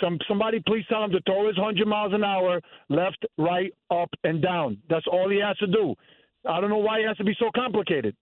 Some 0.00 0.18
somebody 0.28 0.60
please 0.66 0.84
tell 0.88 1.04
him 1.04 1.10
to 1.12 1.20
throw 1.26 1.46
his 1.48 1.56
100 1.56 1.86
miles 1.86 2.12
an 2.12 2.22
hour 2.24 2.60
left, 2.88 3.24
right, 3.36 3.72
up, 3.90 4.10
and 4.24 4.40
down. 4.42 4.78
That's 4.88 5.06
all 5.10 5.28
he 5.28 5.40
has 5.40 5.56
to 5.58 5.66
do. 5.66 5.94
I 6.48 6.60
don't 6.60 6.70
know 6.70 6.78
why 6.78 7.00
it 7.00 7.06
has 7.08 7.16
to 7.18 7.24
be 7.24 7.34
so 7.38 7.50
complicated. 7.54 8.14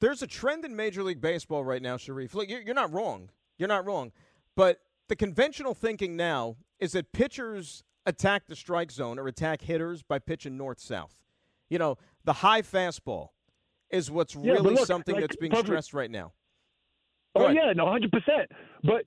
There's 0.00 0.22
a 0.22 0.26
trend 0.26 0.64
in 0.64 0.76
Major 0.76 1.02
League 1.02 1.20
Baseball 1.20 1.64
right 1.64 1.80
now, 1.80 1.96
Sharif. 1.96 2.34
Look, 2.34 2.48
you're, 2.50 2.60
you're 2.60 2.74
not 2.74 2.92
wrong. 2.92 3.30
You're 3.58 3.68
not 3.68 3.86
wrong. 3.86 4.12
But 4.54 4.80
the 5.08 5.16
conventional 5.16 5.74
thinking 5.74 6.16
now 6.16 6.56
is 6.78 6.92
that 6.92 7.12
pitchers 7.12 7.82
attack 8.04 8.46
the 8.46 8.56
strike 8.56 8.90
zone 8.90 9.18
or 9.18 9.26
attack 9.26 9.62
hitters 9.62 10.02
by 10.02 10.18
pitching 10.18 10.56
north 10.56 10.80
south. 10.80 11.14
You 11.70 11.78
know, 11.78 11.96
the 12.24 12.34
high 12.34 12.62
fastball 12.62 13.28
is 13.90 14.10
what's 14.10 14.34
Yeah, 14.34 14.52
really 14.54 14.74
look, 14.74 14.86
something 14.86 15.14
like, 15.14 15.22
that's 15.22 15.36
being 15.36 15.50
perfect- 15.50 15.68
stressed 15.68 15.94
right 15.94 16.10
now. 16.10 16.32
Oh, 17.34 17.40
Go 17.40 17.44
Oh 17.46 17.50
ahead. 17.50 17.56
yeah, 17.66 17.72
no, 17.72 17.90
hundred 17.90 18.12
percent. 18.12 18.50
But 18.84 19.04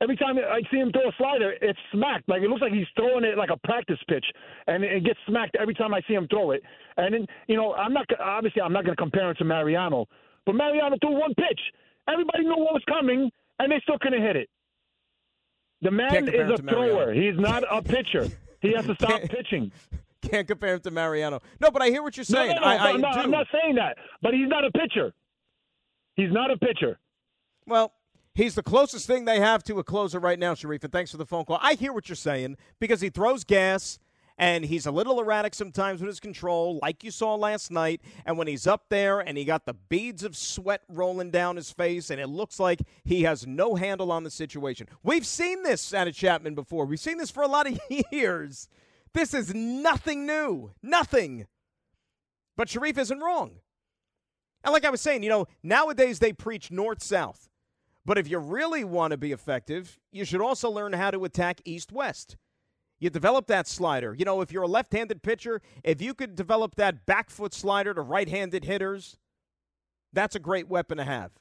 every 0.00 0.16
time 0.16 0.36
I 0.38 0.60
see 0.70 0.78
him 0.78 0.92
throw 0.92 1.08
a 1.08 1.12
slider, 1.16 1.54
it's 1.60 1.78
smacked. 1.92 2.28
Like 2.28 2.42
it 2.42 2.48
looks 2.48 2.62
like 2.62 2.72
he's 2.72 2.86
throwing 2.96 3.24
it 3.24 3.38
like 3.38 3.50
a 3.50 3.56
practice 3.66 3.98
pitch, 4.08 4.24
and 4.66 4.84
it 4.84 5.04
gets 5.04 5.18
smacked 5.26 5.56
every 5.60 5.74
time 5.74 5.94
I 5.94 6.00
see 6.08 6.14
him 6.14 6.26
throw 6.28 6.50
it. 6.52 6.62
And 6.96 7.14
then 7.14 7.26
you 7.46 7.56
know, 7.56 7.74
I'm 7.74 7.92
not 7.92 8.06
obviously 8.20 8.62
I'm 8.62 8.72
not 8.72 8.84
going 8.84 8.96
to 8.96 9.02
compare 9.02 9.28
him 9.30 9.36
to 9.38 9.44
Mariano, 9.44 10.06
but 10.44 10.54
Mariano 10.54 10.96
threw 11.00 11.18
one 11.18 11.34
pitch. 11.34 11.60
Everybody 12.08 12.44
knew 12.44 12.56
what 12.56 12.74
was 12.74 12.84
coming, 12.88 13.30
and 13.58 13.72
they 13.72 13.80
still 13.82 13.98
couldn't 14.00 14.22
hit 14.22 14.36
it. 14.36 14.48
The 15.82 15.90
man 15.90 16.28
is 16.28 16.50
a 16.50 16.62
thrower. 16.62 17.12
He's 17.12 17.38
not 17.38 17.64
a 17.70 17.82
pitcher. 17.82 18.28
He 18.60 18.72
has 18.72 18.86
to 18.86 18.94
stop 18.94 19.22
pitching. 19.22 19.70
Can't 20.22 20.48
compare 20.48 20.74
him 20.74 20.80
to 20.80 20.90
Mariano. 20.90 21.40
No, 21.60 21.70
but 21.70 21.82
I 21.82 21.90
hear 21.90 22.02
what 22.02 22.16
you're 22.16 22.24
saying. 22.24 22.56
no, 22.56 22.60
no, 22.60 22.66
I, 22.66 22.76
I 22.76 22.90
I'm, 22.90 23.00
not. 23.00 23.18
I'm 23.18 23.30
not 23.30 23.46
saying 23.52 23.76
that, 23.76 23.96
but 24.22 24.34
he's 24.34 24.48
not 24.48 24.64
a 24.64 24.70
pitcher. 24.72 25.12
He's 26.16 26.32
not 26.32 26.50
a 26.50 26.56
pitcher. 26.56 26.98
Well, 27.66 27.92
he's 28.36 28.54
the 28.54 28.62
closest 28.62 29.06
thing 29.06 29.24
they 29.24 29.40
have 29.40 29.64
to 29.64 29.78
a 29.78 29.84
closer 29.84 30.20
right 30.20 30.38
now, 30.38 30.54
Sharif, 30.54 30.84
and 30.84 30.92
thanks 30.92 31.10
for 31.10 31.16
the 31.16 31.26
phone 31.26 31.44
call. 31.44 31.58
I 31.60 31.74
hear 31.74 31.92
what 31.92 32.08
you're 32.08 32.16
saying 32.16 32.56
because 32.78 33.00
he 33.00 33.08
throws 33.08 33.42
gas 33.42 33.98
and 34.38 34.66
he's 34.66 34.84
a 34.84 34.90
little 34.90 35.18
erratic 35.18 35.54
sometimes 35.54 36.00
with 36.00 36.08
his 36.08 36.20
control, 36.20 36.78
like 36.82 37.02
you 37.02 37.10
saw 37.10 37.34
last 37.34 37.70
night. 37.70 38.02
And 38.26 38.36
when 38.36 38.46
he's 38.46 38.66
up 38.66 38.84
there 38.90 39.20
and 39.20 39.38
he 39.38 39.44
got 39.44 39.64
the 39.64 39.72
beads 39.74 40.22
of 40.22 40.36
sweat 40.36 40.82
rolling 40.88 41.30
down 41.30 41.56
his 41.56 41.70
face, 41.70 42.10
and 42.10 42.20
it 42.20 42.28
looks 42.28 42.60
like 42.60 42.82
he 43.04 43.22
has 43.22 43.46
no 43.46 43.76
handle 43.76 44.12
on 44.12 44.24
the 44.24 44.30
situation. 44.30 44.86
We've 45.02 45.26
seen 45.26 45.62
this 45.62 45.94
out 45.94 46.06
of 46.06 46.14
Chapman 46.14 46.54
before. 46.54 46.84
We've 46.84 47.00
seen 47.00 47.16
this 47.16 47.30
for 47.30 47.42
a 47.42 47.48
lot 47.48 47.66
of 47.66 47.80
years. 48.12 48.68
This 49.14 49.32
is 49.32 49.54
nothing 49.54 50.26
new. 50.26 50.72
Nothing. 50.82 51.46
But 52.56 52.68
Sharif 52.68 52.98
isn't 52.98 53.20
wrong. 53.20 53.52
And 54.62 54.72
like 54.72 54.84
I 54.84 54.90
was 54.90 55.00
saying, 55.00 55.22
you 55.22 55.30
know, 55.30 55.46
nowadays 55.62 56.18
they 56.18 56.32
preach 56.34 56.70
north 56.70 57.02
south. 57.02 57.48
But 58.06 58.18
if 58.18 58.30
you 58.30 58.38
really 58.38 58.84
want 58.84 59.10
to 59.10 59.16
be 59.16 59.32
effective, 59.32 59.98
you 60.12 60.24
should 60.24 60.40
also 60.40 60.70
learn 60.70 60.92
how 60.92 61.10
to 61.10 61.24
attack 61.24 61.60
east 61.64 61.90
west. 61.90 62.36
You 63.00 63.10
develop 63.10 63.48
that 63.48 63.66
slider. 63.66 64.14
You 64.14 64.24
know, 64.24 64.40
if 64.40 64.52
you're 64.52 64.62
a 64.62 64.68
left 64.68 64.92
handed 64.92 65.24
pitcher, 65.24 65.60
if 65.82 66.00
you 66.00 66.14
could 66.14 66.36
develop 66.36 66.76
that 66.76 67.04
back 67.04 67.30
foot 67.30 67.52
slider 67.52 67.92
to 67.92 68.00
right 68.00 68.28
handed 68.28 68.64
hitters, 68.64 69.18
that's 70.12 70.36
a 70.36 70.38
great 70.38 70.68
weapon 70.68 70.98
to 70.98 71.04
have. 71.04 71.32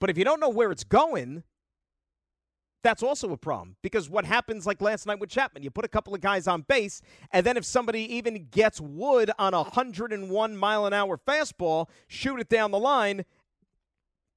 But 0.00 0.08
if 0.08 0.16
you 0.16 0.24
don't 0.24 0.40
know 0.40 0.48
where 0.48 0.72
it's 0.72 0.82
going, 0.82 1.44
that's 2.82 3.02
also 3.02 3.30
a 3.32 3.36
problem 3.36 3.76
because 3.82 4.08
what 4.08 4.24
happens 4.24 4.66
like 4.66 4.80
last 4.80 5.06
night 5.06 5.20
with 5.20 5.28
Chapman, 5.28 5.62
you 5.62 5.70
put 5.70 5.84
a 5.84 5.88
couple 5.88 6.14
of 6.14 6.22
guys 6.22 6.48
on 6.48 6.62
base, 6.62 7.02
and 7.32 7.44
then 7.44 7.58
if 7.58 7.66
somebody 7.66 8.00
even 8.16 8.46
gets 8.50 8.80
wood 8.80 9.30
on 9.38 9.52
a 9.52 9.62
101 9.62 10.56
mile 10.56 10.86
an 10.86 10.94
hour 10.94 11.18
fastball, 11.18 11.88
shoot 12.08 12.40
it 12.40 12.48
down 12.48 12.70
the 12.70 12.78
line, 12.78 13.26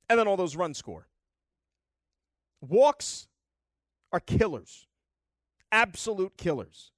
and 0.09 0.19
then 0.19 0.27
all 0.27 0.37
those 0.37 0.57
runs 0.57 0.77
score. 0.77 1.08
Walks 2.61 3.27
are 4.11 4.19
killers, 4.19 4.87
absolute 5.71 6.37
killers. 6.37 6.91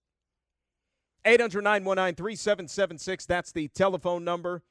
800 1.24 1.62
919 1.64 2.16
3776, 2.16 3.26
that's 3.28 3.52
the 3.52 3.68
telephone 3.70 4.24
number. 4.24 4.64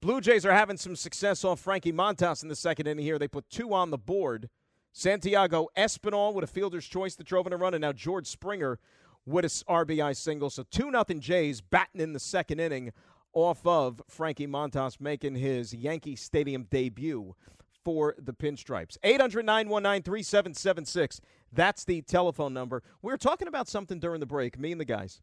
Blue 0.00 0.20
Jays 0.20 0.44
are 0.44 0.52
having 0.52 0.76
some 0.76 0.96
success 0.96 1.44
off 1.44 1.60
Frankie 1.60 1.92
Montas 1.92 2.42
in 2.42 2.48
the 2.48 2.56
second 2.56 2.88
inning 2.88 3.04
here. 3.04 3.20
They 3.20 3.28
put 3.28 3.48
two 3.48 3.72
on 3.72 3.90
the 3.90 3.98
board. 3.98 4.50
Santiago 4.92 5.68
Espinal 5.78 6.34
with 6.34 6.42
a 6.42 6.48
fielder's 6.48 6.86
choice 6.86 7.14
that 7.14 7.26
drove 7.26 7.46
in 7.46 7.52
a 7.52 7.56
run, 7.56 7.72
and 7.72 7.82
now 7.82 7.92
George 7.92 8.26
Springer 8.26 8.80
with 9.24 9.44
a 9.44 9.46
s- 9.46 9.62
RBI 9.68 10.16
single. 10.16 10.50
So 10.50 10.64
2 10.72 10.90
nothing 10.90 11.20
Jays 11.20 11.60
batting 11.60 12.00
in 12.00 12.12
the 12.12 12.18
second 12.18 12.58
inning 12.58 12.92
off 13.32 13.64
of 13.64 14.02
Frankie 14.08 14.48
Montas 14.48 15.00
making 15.00 15.36
his 15.36 15.72
Yankee 15.72 16.16
Stadium 16.16 16.64
debut 16.64 17.36
for 17.84 18.14
the 18.18 18.32
Pinstripes. 18.32 18.96
800 19.02 19.44
919 19.44 20.02
3776. 20.02 21.20
That's 21.52 21.84
the 21.84 22.02
telephone 22.02 22.54
number. 22.54 22.82
We 23.02 23.12
were 23.12 23.18
talking 23.18 23.48
about 23.48 23.68
something 23.68 23.98
during 23.98 24.20
the 24.20 24.26
break, 24.26 24.58
me 24.58 24.72
and 24.72 24.80
the 24.80 24.84
guys. 24.84 25.20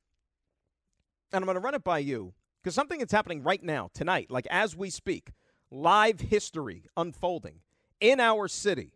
And 1.32 1.43
I'm 1.43 1.45
going 1.45 1.56
to 1.56 1.62
run 1.62 1.76
it 1.76 1.84
by 1.84 2.00
you 2.00 2.34
because 2.63 2.76
something 2.76 3.00
that's 3.00 3.13
happening 3.13 3.43
right 3.43 3.63
now, 3.63 3.89
tonight, 3.93 4.30
like 4.30 4.48
as 4.48 4.76
we 4.76 4.89
speak, 4.89 5.32
live 5.72 6.19
history 6.19 6.86
unfolding 6.98 7.60
in 8.00 8.19
our 8.19 8.48
city. 8.48 8.93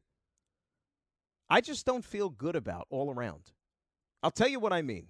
I 1.50 1.62
just 1.62 1.86
don't 1.86 2.06
feel 2.06 2.30
good 2.30 2.56
about 2.56 2.88
all 2.90 3.14
around. 3.14 3.52
I'll 4.24 4.32
tell 4.32 4.48
you 4.48 4.60
what 4.60 4.74
I 4.74 4.82
mean. 4.82 5.08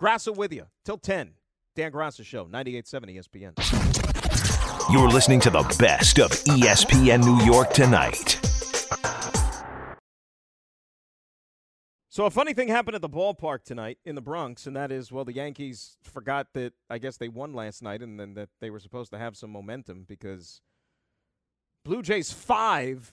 Graca 0.00 0.34
with 0.34 0.52
you 0.52 0.66
till 0.84 0.98
10. 0.98 1.32
Dan 1.74 1.92
Graca 1.92 2.24
Show, 2.24 2.46
98.7 2.46 3.18
ESPN. 3.18 4.05
You're 4.88 5.08
listening 5.08 5.40
to 5.40 5.50
the 5.50 5.62
best 5.80 6.20
of 6.20 6.30
ESPN 6.30 7.24
New 7.24 7.44
York 7.44 7.72
tonight. 7.72 8.38
So 12.08 12.24
a 12.24 12.30
funny 12.30 12.54
thing 12.54 12.68
happened 12.68 12.94
at 12.94 13.02
the 13.02 13.08
ballpark 13.08 13.64
tonight 13.64 13.98
in 14.04 14.14
the 14.14 14.20
Bronx, 14.20 14.64
and 14.64 14.76
that 14.76 14.92
is, 14.92 15.10
well, 15.10 15.24
the 15.24 15.32
Yankees 15.32 15.96
forgot 16.04 16.52
that 16.54 16.72
I 16.88 16.98
guess 16.98 17.16
they 17.16 17.26
won 17.28 17.52
last 17.52 17.82
night, 17.82 18.00
and 18.00 18.20
then 18.20 18.34
that 18.34 18.48
they 18.60 18.70
were 18.70 18.78
supposed 18.78 19.10
to 19.10 19.18
have 19.18 19.36
some 19.36 19.50
momentum 19.50 20.04
because 20.06 20.60
Blue 21.84 22.00
Jays 22.00 22.32
five, 22.32 23.12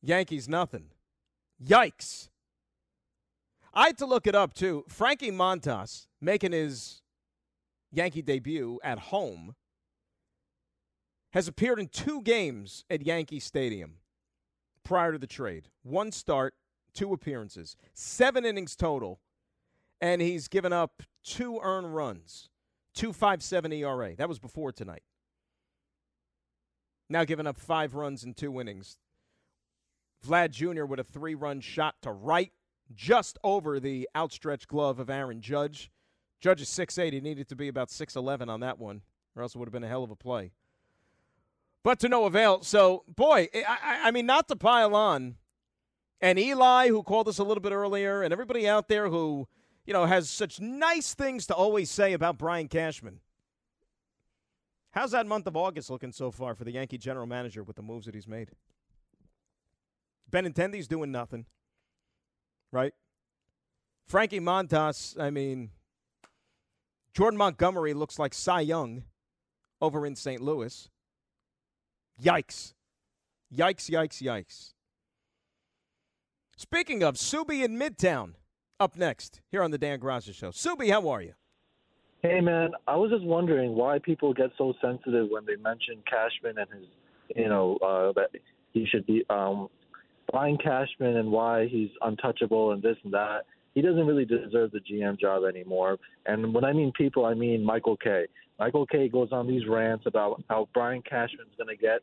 Yankees 0.00 0.48
nothing. 0.48 0.86
Yikes! 1.62 2.30
I 3.74 3.88
had 3.88 3.98
to 3.98 4.06
look 4.06 4.26
it 4.26 4.34
up 4.34 4.54
too. 4.54 4.84
Frankie 4.88 5.30
Montas 5.30 6.06
making 6.18 6.52
his 6.52 7.02
Yankee 7.92 8.22
debut 8.22 8.80
at 8.82 8.98
home 8.98 9.54
has 11.34 11.48
appeared 11.48 11.80
in 11.80 11.88
two 11.88 12.22
games 12.22 12.84
at 12.88 13.04
Yankee 13.04 13.40
Stadium 13.40 13.96
prior 14.84 15.10
to 15.10 15.18
the 15.18 15.26
trade. 15.26 15.68
One 15.82 16.12
start, 16.12 16.54
two 16.94 17.12
appearances, 17.12 17.76
seven 17.92 18.44
innings 18.44 18.76
total, 18.76 19.18
and 20.00 20.22
he's 20.22 20.46
given 20.46 20.72
up 20.72 21.02
two 21.24 21.58
earned 21.60 21.92
runs, 21.92 22.50
two 22.94 23.12
five 23.12 23.42
seven 23.42 23.72
ERA. 23.72 24.14
That 24.14 24.28
was 24.28 24.38
before 24.38 24.70
tonight. 24.70 25.02
Now 27.10 27.24
giving 27.24 27.48
up 27.48 27.58
five 27.58 27.96
runs 27.96 28.22
in 28.22 28.34
two 28.34 28.60
innings. 28.60 28.98
Vlad 30.24 30.52
Jr. 30.52 30.84
with 30.84 31.00
a 31.00 31.04
three 31.04 31.34
run 31.34 31.60
shot 31.60 31.96
to 32.02 32.12
right, 32.12 32.52
just 32.94 33.38
over 33.42 33.80
the 33.80 34.08
outstretched 34.14 34.68
glove 34.68 35.00
of 35.00 35.10
Aaron 35.10 35.40
Judge. 35.40 35.90
Judge 36.40 36.62
is 36.62 36.68
6'8. 36.68 37.12
He 37.12 37.20
needed 37.20 37.48
to 37.48 37.56
be 37.56 37.66
about 37.66 37.88
6'11 37.88 38.48
on 38.48 38.60
that 38.60 38.78
one, 38.78 39.02
or 39.34 39.42
else 39.42 39.56
it 39.56 39.58
would 39.58 39.66
have 39.66 39.72
been 39.72 39.82
a 39.82 39.88
hell 39.88 40.04
of 40.04 40.10
a 40.10 40.16
play. 40.16 40.52
But 41.84 42.00
to 42.00 42.08
no 42.08 42.24
avail. 42.24 42.62
So, 42.62 43.04
boy, 43.06 43.48
I, 43.54 44.00
I, 44.04 44.10
mean, 44.10 44.24
not 44.26 44.48
to 44.48 44.56
pile 44.56 44.96
on, 44.96 45.36
and 46.20 46.38
Eli, 46.38 46.88
who 46.88 47.02
called 47.02 47.28
us 47.28 47.38
a 47.38 47.44
little 47.44 47.60
bit 47.60 47.72
earlier, 47.72 48.22
and 48.22 48.32
everybody 48.32 48.66
out 48.66 48.88
there 48.88 49.10
who, 49.10 49.46
you 49.84 49.92
know, 49.92 50.06
has 50.06 50.30
such 50.30 50.58
nice 50.58 51.12
things 51.12 51.46
to 51.46 51.54
always 51.54 51.90
say 51.90 52.14
about 52.14 52.38
Brian 52.38 52.68
Cashman. 52.68 53.20
How's 54.92 55.10
that 55.10 55.26
month 55.26 55.46
of 55.46 55.56
August 55.56 55.90
looking 55.90 56.10
so 56.10 56.30
far 56.30 56.54
for 56.54 56.64
the 56.64 56.72
Yankee 56.72 56.96
general 56.96 57.26
manager 57.26 57.62
with 57.62 57.76
the 57.76 57.82
moves 57.82 58.06
that 58.06 58.14
he's 58.14 58.26
made? 58.26 58.48
Benintendi's 60.30 60.88
doing 60.88 61.12
nothing, 61.12 61.44
right? 62.72 62.94
Frankie 64.06 64.40
Montas, 64.40 65.20
I 65.20 65.28
mean, 65.28 65.70
Jordan 67.12 67.36
Montgomery 67.36 67.92
looks 67.92 68.18
like 68.18 68.32
Cy 68.32 68.62
Young 68.62 69.04
over 69.82 70.06
in 70.06 70.16
St. 70.16 70.40
Louis. 70.40 70.88
Yikes. 72.22 72.74
Yikes, 73.54 73.90
yikes, 73.90 74.22
yikes. 74.22 74.72
Speaking 76.56 77.02
of, 77.02 77.16
Subi 77.16 77.64
in 77.64 77.78
Midtown 77.78 78.34
up 78.78 78.96
next 78.96 79.40
here 79.50 79.62
on 79.62 79.70
the 79.70 79.78
Dan 79.78 79.98
Graca 80.00 80.34
Show. 80.34 80.50
Subi, 80.50 80.90
how 80.90 81.08
are 81.08 81.22
you? 81.22 81.34
Hey 82.22 82.40
man, 82.40 82.70
I 82.88 82.96
was 82.96 83.10
just 83.10 83.24
wondering 83.24 83.74
why 83.74 83.98
people 83.98 84.32
get 84.32 84.50
so 84.56 84.72
sensitive 84.80 85.28
when 85.30 85.44
they 85.44 85.56
mention 85.56 86.02
Cashman 86.10 86.56
and 86.56 86.80
his, 86.80 86.88
you 87.36 87.48
know, 87.48 87.76
uh, 87.84 88.12
that 88.12 88.30
he 88.72 88.86
should 88.86 89.04
be 89.04 89.24
um, 89.28 89.68
Brian 90.30 90.56
Cashman 90.56 91.18
and 91.18 91.30
why 91.30 91.66
he's 91.68 91.90
untouchable 92.00 92.72
and 92.72 92.82
this 92.82 92.96
and 93.04 93.12
that. 93.12 93.42
He 93.74 93.82
doesn't 93.82 94.06
really 94.06 94.24
deserve 94.24 94.70
the 94.70 94.80
GM 94.80 95.18
job 95.18 95.44
anymore. 95.44 95.98
And 96.26 96.54
when 96.54 96.64
I 96.64 96.72
mean 96.72 96.92
people, 96.92 97.26
I 97.26 97.34
mean 97.34 97.64
Michael 97.64 97.96
Kay. 97.96 98.26
Michael 98.58 98.86
Kay 98.86 99.08
goes 99.08 99.28
on 99.32 99.48
these 99.48 99.66
rants 99.68 100.04
about 100.06 100.42
how 100.48 100.68
Brian 100.72 101.02
Cashman's 101.02 101.54
going 101.58 101.74
to 101.74 101.80
get 101.80 102.00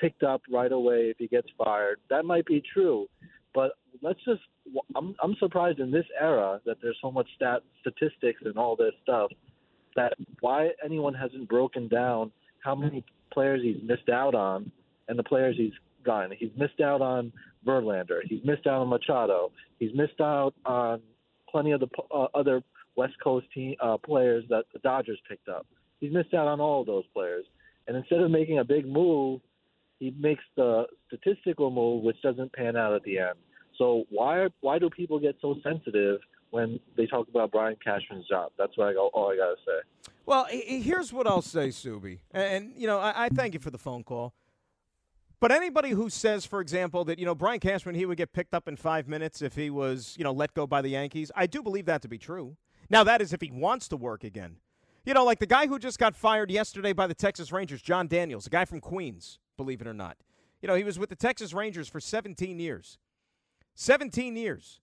picked 0.00 0.24
up 0.24 0.42
right 0.52 0.72
away 0.72 1.10
if 1.10 1.18
he 1.18 1.28
gets 1.28 1.46
fired. 1.56 2.00
That 2.10 2.24
might 2.24 2.44
be 2.46 2.62
true, 2.72 3.06
but 3.54 3.72
let's 4.02 4.18
just. 4.24 4.40
I'm 4.96 5.14
I'm 5.22 5.34
surprised 5.38 5.80
in 5.80 5.90
this 5.90 6.06
era 6.20 6.60
that 6.66 6.76
there's 6.80 6.96
so 7.02 7.10
much 7.10 7.28
stat 7.34 7.62
statistics 7.80 8.40
and 8.44 8.56
all 8.56 8.76
this 8.76 8.92
stuff 9.02 9.30
that 9.96 10.14
why 10.40 10.70
anyone 10.84 11.14
hasn't 11.14 11.48
broken 11.48 11.88
down 11.88 12.30
how 12.60 12.74
many 12.74 13.04
players 13.32 13.60
he's 13.62 13.82
missed 13.84 14.08
out 14.08 14.34
on 14.34 14.70
and 15.08 15.18
the 15.18 15.22
players 15.22 15.56
he's 15.56 15.72
gotten. 16.04 16.36
He's 16.38 16.50
missed 16.56 16.80
out 16.80 17.00
on 17.00 17.32
Verlander. 17.66 18.20
He's 18.24 18.40
missed 18.44 18.66
out 18.66 18.80
on 18.80 18.88
Machado. 18.88 19.50
He's 19.78 19.90
missed 19.94 20.20
out 20.20 20.54
on 20.64 21.00
plenty 21.52 21.72
of 21.72 21.80
the 21.80 21.88
uh, 22.12 22.26
other 22.34 22.62
West 22.96 23.14
Coast 23.22 23.46
team 23.54 23.76
uh, 23.80 23.96
players 23.98 24.44
that 24.48 24.64
the 24.72 24.78
Dodgers 24.80 25.18
picked 25.28 25.48
up. 25.48 25.66
He's 26.00 26.12
missed 26.12 26.34
out 26.34 26.48
on 26.48 26.60
all 26.60 26.80
of 26.80 26.86
those 26.86 27.04
players. 27.14 27.44
And 27.86 27.96
instead 27.96 28.20
of 28.20 28.30
making 28.30 28.58
a 28.58 28.64
big 28.64 28.86
move, 28.86 29.40
he 29.98 30.12
makes 30.18 30.42
the 30.56 30.86
statistical 31.06 31.70
move, 31.70 32.02
which 32.02 32.20
doesn't 32.22 32.52
pan 32.52 32.76
out 32.76 32.94
at 32.94 33.02
the 33.04 33.18
end. 33.18 33.38
So 33.78 34.04
why 34.10 34.48
why 34.60 34.78
do 34.78 34.90
people 34.90 35.18
get 35.18 35.36
so 35.40 35.56
sensitive 35.62 36.20
when 36.50 36.78
they 36.96 37.06
talk 37.06 37.28
about 37.28 37.50
Brian 37.52 37.76
Cashman's 37.84 38.28
job? 38.28 38.52
That's 38.58 38.76
what 38.76 38.88
I 38.88 38.92
go, 38.92 39.10
all 39.14 39.32
I 39.32 39.36
gotta 39.36 39.56
say. 39.66 40.12
Well, 40.26 40.46
here's 40.50 41.12
what 41.12 41.26
I'll 41.26 41.42
say, 41.42 41.68
Subi, 41.68 42.18
and 42.32 42.72
you 42.76 42.86
know 42.86 42.98
I, 42.98 43.24
I 43.24 43.28
thank 43.28 43.54
you 43.54 43.60
for 43.60 43.70
the 43.70 43.78
phone 43.78 44.04
call. 44.04 44.34
But 45.42 45.50
anybody 45.50 45.90
who 45.90 46.08
says, 46.08 46.46
for 46.46 46.60
example, 46.60 47.04
that 47.06 47.18
you 47.18 47.24
know 47.24 47.34
Brian 47.34 47.58
Cashman 47.58 47.96
he 47.96 48.06
would 48.06 48.16
get 48.16 48.32
picked 48.32 48.54
up 48.54 48.68
in 48.68 48.76
five 48.76 49.08
minutes 49.08 49.42
if 49.42 49.56
he 49.56 49.70
was 49.70 50.14
you 50.16 50.22
know 50.22 50.30
let 50.30 50.54
go 50.54 50.68
by 50.68 50.80
the 50.80 50.90
Yankees, 50.90 51.32
I 51.34 51.48
do 51.48 51.64
believe 51.64 51.84
that 51.86 52.00
to 52.02 52.08
be 52.08 52.16
true. 52.16 52.56
Now 52.88 53.02
that 53.02 53.20
is 53.20 53.32
if 53.32 53.40
he 53.40 53.50
wants 53.50 53.88
to 53.88 53.96
work 53.96 54.22
again. 54.22 54.58
You 55.04 55.14
know, 55.14 55.24
like 55.24 55.40
the 55.40 55.46
guy 55.46 55.66
who 55.66 55.80
just 55.80 55.98
got 55.98 56.14
fired 56.14 56.48
yesterday 56.52 56.92
by 56.92 57.08
the 57.08 57.14
Texas 57.14 57.50
Rangers, 57.50 57.82
Jon 57.82 58.06
Daniels, 58.06 58.46
a 58.46 58.50
guy 58.50 58.64
from 58.64 58.80
Queens, 58.80 59.40
believe 59.56 59.80
it 59.80 59.88
or 59.88 59.92
not. 59.92 60.16
You 60.60 60.68
know, 60.68 60.76
he 60.76 60.84
was 60.84 60.96
with 60.96 61.08
the 61.08 61.16
Texas 61.16 61.52
Rangers 61.52 61.88
for 61.88 61.98
17 61.98 62.60
years. 62.60 62.98
17 63.74 64.36
years. 64.36 64.80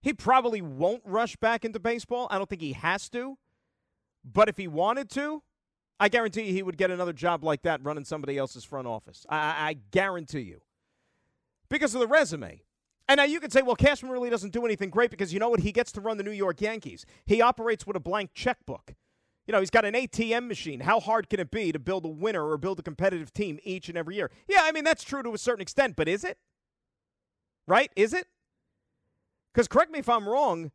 He 0.00 0.12
probably 0.12 0.62
won't 0.62 1.02
rush 1.04 1.34
back 1.34 1.64
into 1.64 1.80
baseball. 1.80 2.28
I 2.30 2.38
don't 2.38 2.48
think 2.48 2.62
he 2.62 2.74
has 2.74 3.08
to. 3.08 3.36
But 4.24 4.48
if 4.48 4.56
he 4.56 4.68
wanted 4.68 5.10
to, 5.10 5.42
I 5.98 6.08
guarantee 6.08 6.42
you 6.42 6.52
he 6.52 6.62
would 6.62 6.76
get 6.76 6.90
another 6.90 7.12
job 7.12 7.42
like 7.42 7.62
that 7.62 7.82
running 7.82 8.04
somebody 8.04 8.36
else's 8.36 8.64
front 8.64 8.86
office. 8.86 9.24
I, 9.28 9.38
I 9.38 9.76
guarantee 9.90 10.40
you. 10.40 10.60
Because 11.68 11.94
of 11.94 12.00
the 12.00 12.06
resume. 12.06 12.62
And 13.08 13.18
now 13.18 13.24
you 13.24 13.40
could 13.40 13.52
say, 13.52 13.62
well, 13.62 13.76
Cashman 13.76 14.10
really 14.10 14.30
doesn't 14.30 14.52
do 14.52 14.64
anything 14.64 14.90
great 14.90 15.10
because 15.10 15.32
you 15.32 15.38
know 15.38 15.48
what? 15.48 15.60
He 15.60 15.72
gets 15.72 15.92
to 15.92 16.00
run 16.00 16.16
the 16.16 16.24
New 16.24 16.32
York 16.32 16.60
Yankees. 16.60 17.06
He 17.24 17.40
operates 17.40 17.86
with 17.86 17.96
a 17.96 18.00
blank 18.00 18.30
checkbook. 18.34 18.94
You 19.46 19.52
know, 19.52 19.60
he's 19.60 19.70
got 19.70 19.84
an 19.84 19.94
ATM 19.94 20.48
machine. 20.48 20.80
How 20.80 20.98
hard 20.98 21.30
can 21.30 21.38
it 21.38 21.52
be 21.52 21.70
to 21.70 21.78
build 21.78 22.04
a 22.04 22.08
winner 22.08 22.44
or 22.44 22.58
build 22.58 22.80
a 22.80 22.82
competitive 22.82 23.32
team 23.32 23.60
each 23.62 23.88
and 23.88 23.96
every 23.96 24.16
year? 24.16 24.30
Yeah, 24.48 24.62
I 24.64 24.72
mean, 24.72 24.82
that's 24.82 25.04
true 25.04 25.22
to 25.22 25.32
a 25.34 25.38
certain 25.38 25.62
extent, 25.62 25.94
but 25.94 26.08
is 26.08 26.24
it? 26.24 26.36
Right? 27.68 27.92
Is 27.94 28.12
it? 28.12 28.26
Because 29.52 29.68
correct 29.68 29.92
me 29.92 30.00
if 30.00 30.08
I'm 30.08 30.28
wrong, 30.28 30.72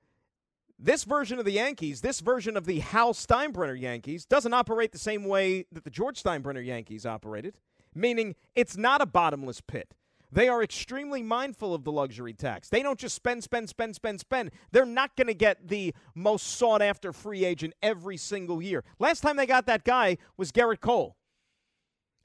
this 0.82 1.03
version 1.03 1.38
of 1.38 1.45
the 1.45 1.51
Yankees, 1.51 2.01
this 2.01 2.19
version 2.19 2.57
of 2.57 2.65
the 2.65 2.79
Hal 2.79 3.13
Steinbrenner 3.13 3.79
Yankees, 3.79 4.25
doesn't 4.25 4.53
operate 4.53 4.91
the 4.91 4.97
same 4.97 5.25
way 5.25 5.65
that 5.71 5.84
the 5.84 5.89
George 5.89 6.21
Steinbrenner 6.21 6.65
Yankees 6.65 7.05
operated, 7.05 7.59
meaning 7.93 8.36
it's 8.55 8.75
not 8.75 9.01
a 9.01 9.05
bottomless 9.05 9.61
pit. 9.61 9.93
They 10.32 10.47
are 10.47 10.63
extremely 10.63 11.21
mindful 11.21 11.73
of 11.73 11.84
the 11.84 11.91
luxury 11.91 12.34
tax. 12.34 12.69
They 12.69 12.82
don't 12.82 12.97
just 12.97 13.15
spend, 13.15 13.43
spend, 13.43 13.67
spend, 13.69 13.95
spend, 13.95 14.19
spend. 14.21 14.51
They're 14.71 14.86
not 14.86 15.15
going 15.17 15.27
to 15.27 15.34
get 15.34 15.67
the 15.67 15.93
most 16.15 16.57
sought 16.57 16.82
after 16.82 17.11
free 17.11 17.43
agent 17.43 17.73
every 17.84 18.15
single 18.15 18.61
year. 18.61 18.84
Last 18.97 19.21
time 19.21 19.36
they 19.36 19.45
got 19.45 19.65
that 19.65 19.84
guy 19.84 20.17
was 20.38 20.51
Gerrit 20.51 20.79
Cole. 20.79 21.17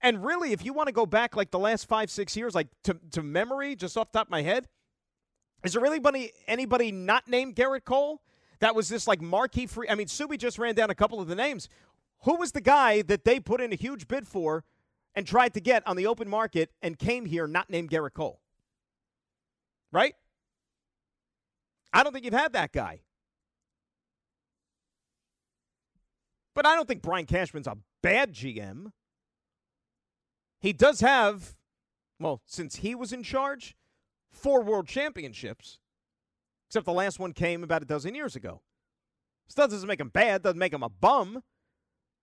And 0.01 0.25
really, 0.25 0.53
if 0.53 0.65
you 0.65 0.73
want 0.73 0.87
to 0.87 0.93
go 0.93 1.05
back 1.05 1.35
like 1.35 1.51
the 1.51 1.59
last 1.59 1.89
five, 1.89 2.11
six 2.11 2.37
years, 2.37 2.55
like 2.55 2.69
to, 2.85 2.97
to 3.11 3.23
memory, 3.23 3.75
just 3.75 3.97
off 3.97 4.13
top 4.13 4.29
of 4.29 4.31
my 4.31 4.43
head, 4.43 4.69
is 5.65 5.73
there 5.73 5.83
really 5.83 5.97
anybody, 5.97 6.33
anybody 6.47 6.93
not 6.93 7.27
named 7.27 7.57
Gerrit 7.57 7.85
Cole? 7.85 8.21
That 8.61 8.75
was 8.75 8.89
this 8.89 9.07
like 9.07 9.21
marquee 9.21 9.67
free. 9.67 9.89
I 9.89 9.95
mean, 9.95 10.07
Subi 10.07 10.39
just 10.39 10.59
ran 10.59 10.75
down 10.75 10.91
a 10.91 10.95
couple 10.95 11.21
of 11.21 11.29
the 11.29 11.35
names. 11.35 11.69
Who 12.23 12.37
was 12.37 12.53
the 12.53 12.61
guy 12.61 13.03
that 13.03 13.25
they 13.25 13.41
put 13.41 13.61
in 13.61 13.73
a 13.73 13.77
huge 13.77 14.09
bid 14.09 14.27
for 14.27 14.65
and 15.15 15.27
tried 15.27 15.55
to 15.55 15.61
get 15.61 15.87
on 15.87 15.97
the 15.97 16.07
open 16.07 16.29
market 16.29 16.71
and 16.83 16.99
came 16.99 17.27
here 17.27 17.47
not 17.47 17.71
named 17.71 17.91
Gerrit 17.91 18.15
Cole? 18.15 18.41
Right? 19.93 20.15
I 21.93 22.03
don't 22.03 22.13
think 22.13 22.25
you've 22.25 22.35
had 22.35 22.53
that 22.55 22.73
guy. 22.73 23.01
But 26.55 26.67
I 26.67 26.75
don't 26.75 26.89
think 26.89 27.03
Brian 27.03 27.27
Cashman's 27.27 27.67
a 27.67 27.77
bad 28.03 28.33
GM. 28.33 28.93
He 30.61 30.73
does 30.73 31.01
have, 31.01 31.55
well, 32.19 32.41
since 32.47 32.77
he 32.77 32.95
was 32.95 33.13
in 33.13 33.23
charge, 33.23 33.77
four 34.31 34.63
world 34.63 34.89
championships 34.89 35.79
except 36.69 36.87
the 36.87 36.93
last 36.93 37.19
one 37.19 37.33
came 37.33 37.63
about 37.63 37.83
a 37.83 37.87
dozen 37.87 38.15
years 38.15 38.37
ago. 38.37 38.61
Still 39.49 39.69
doesn't 39.69 39.87
make 39.87 40.01
him 40.01 40.09
bad, 40.09 40.43
doesn't 40.43 40.59
make 40.59 40.73
him 40.73 40.83
a 40.83 40.89
bum. 40.89 41.43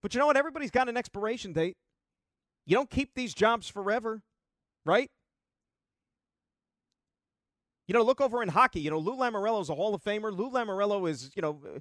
But 0.01 0.13
you 0.13 0.19
know 0.19 0.27
what? 0.27 0.37
Everybody's 0.37 0.71
got 0.71 0.89
an 0.89 0.97
expiration 0.97 1.53
date. 1.53 1.77
You 2.65 2.75
don't 2.75 2.89
keep 2.89 3.13
these 3.15 3.33
jobs 3.33 3.69
forever, 3.69 4.21
right? 4.85 5.09
You 7.87 7.93
know, 7.93 8.01
look 8.01 8.21
over 8.21 8.41
in 8.41 8.49
hockey. 8.49 8.81
You 8.81 8.91
know, 8.91 8.99
Lou 8.99 9.15
Lamoriello 9.15 9.61
is 9.61 9.69
a 9.69 9.75
Hall 9.75 9.93
of 9.93 10.03
Famer. 10.03 10.35
Lou 10.35 10.49
Lamoriello 10.49 11.09
is, 11.09 11.31
you 11.35 11.41
know, 11.41 11.61
uh, 11.65 11.79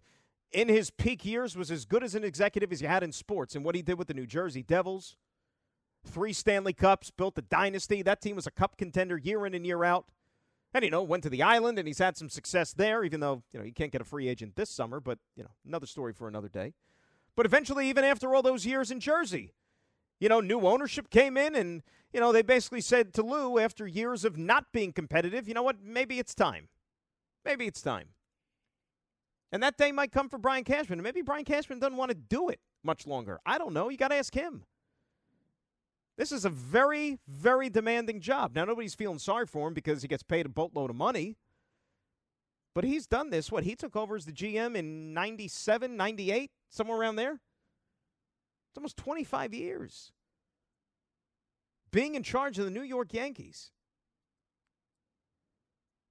in 0.53 0.69
his 0.69 0.91
peak 0.91 1.25
years 1.25 1.57
was 1.57 1.71
as 1.71 1.85
good 1.85 2.05
as 2.05 2.15
an 2.15 2.25
executive 2.25 2.73
as 2.73 2.83
you 2.83 2.89
had 2.89 3.03
in 3.03 3.13
sports. 3.13 3.55
And 3.55 3.65
what 3.65 3.75
he 3.75 3.83
did 3.83 3.99
with 3.99 4.09
the 4.09 4.15
New 4.15 4.27
Jersey 4.27 4.63
Devils, 4.63 5.17
three 6.05 6.33
Stanley 6.33 6.73
Cups, 6.73 7.11
built 7.11 7.39
a 7.39 7.43
dynasty. 7.43 8.03
That 8.03 8.21
team 8.21 8.37
was 8.37 8.47
a 8.47 8.51
cup 8.51 8.77
contender 8.77 9.17
year 9.17 9.47
in 9.47 9.55
and 9.55 9.65
year 9.65 9.85
out. 9.85 10.07
And, 10.75 10.85
you 10.85 10.91
know, 10.91 11.03
went 11.03 11.23
to 11.25 11.31
the 11.31 11.43
island 11.43 11.79
and 11.79 11.87
he's 11.87 11.99
had 11.99 12.17
some 12.17 12.31
success 12.31 12.73
there, 12.73 13.05
even 13.05 13.21
though, 13.21 13.43
you 13.53 13.59
know, 13.59 13.65
he 13.65 13.73
can't 13.73 13.93
get 13.93 14.01
a 14.01 14.05
free 14.05 14.29
agent 14.29 14.57
this 14.57 14.71
summer, 14.71 15.01
but, 15.01 15.19
you 15.37 15.43
know, 15.43 15.51
another 15.67 15.87
story 15.87 16.13
for 16.15 16.29
another 16.29 16.49
day. 16.49 16.73
But 17.37 17.47
eventually, 17.47 17.89
even 17.89 18.05
after 18.05 18.35
all 18.35 18.43
those 18.43 18.65
years 18.65 18.91
in 18.91 19.01
Jersey, 19.01 19.53
you 20.19 20.29
know, 20.29 20.41
new 20.41 20.61
ownership 20.61 21.11
came 21.11 21.37
in 21.37 21.55
and, 21.55 21.83
you 22.13 22.21
know, 22.21 22.33
they 22.33 22.43
basically 22.43 22.81
said 22.81 23.13
to 23.15 23.23
Lou 23.23 23.59
after 23.59 23.87
years 23.87 24.25
of 24.25 24.39
not 24.39 24.67
being 24.73 24.93
competitive, 24.93 25.47
you 25.47 25.55
know 25.55 25.63
what, 25.63 25.77
maybe 25.83 26.19
it's 26.19 26.35
time. 26.35 26.69
Maybe 27.45 27.67
it's 27.67 27.83
time. 27.83 28.09
And 29.51 29.63
that 29.63 29.77
day 29.77 29.93
might 29.93 30.13
come 30.13 30.29
for 30.29 30.39
Brian 30.39 30.65
Cashman. 30.65 30.99
And 30.99 31.05
Maybe 31.05 31.21
Brian 31.21 31.45
Cashman 31.45 31.79
doesn't 31.79 31.97
want 31.97 32.11
to 32.11 32.15
do 32.15 32.49
it 32.49 32.61
much 32.83 33.07
longer. 33.07 33.41
I 33.45 33.59
don't 33.59 33.75
know. 33.75 33.91
You 33.91 33.99
got 33.99 34.09
to 34.09 34.15
ask 34.15 34.35
him. 34.35 34.65
This 36.17 36.33
is 36.33 36.45
a 36.45 36.51
very, 36.51 37.19
very 37.27 37.71
demanding 37.71 38.21
job. 38.21 38.55
Now, 38.55 38.65
nobody's 38.65 38.95
feeling 38.95 39.19
sorry 39.19 39.47
for 39.47 39.69
him 39.69 39.75
because 39.75 40.03
he 40.03 40.09
gets 40.09 40.23
paid 40.23 40.47
a 40.47 40.51
boatload 40.51 40.91
of 40.91 40.97
money. 40.97 41.37
But 42.75 42.85
he's 42.85 43.07
done 43.07 43.31
this. 43.31 43.51
What? 43.51 43.65
He 43.65 43.75
took 43.75 43.97
over 43.97 44.17
as 44.17 44.25
the 44.25 44.33
GM 44.33 44.77
in 44.77 45.13
97, 45.15 45.97
98, 45.97 46.51
somewhere 46.71 46.99
around 46.99 47.17
there? 47.17 47.33
It's 47.33 48.79
almost 48.79 48.97
25 48.97 49.53
years. 49.53 50.13
Being 51.91 52.15
in 52.15 52.23
charge 52.23 52.59
of 52.59 52.65
the 52.65 52.71
New 52.71 52.83
York 52.83 53.13
Yankees. 53.13 53.71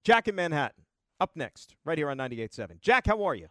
Jack 0.03 0.27
in 0.27 0.35
Manhattan, 0.35 0.83
up 1.19 1.31
next, 1.35 1.75
right 1.85 1.97
here 1.97 2.09
on 2.09 2.17
98.7. 2.17 2.81
Jack, 2.81 3.07
how 3.07 3.23
are 3.23 3.35
you? 3.35 3.47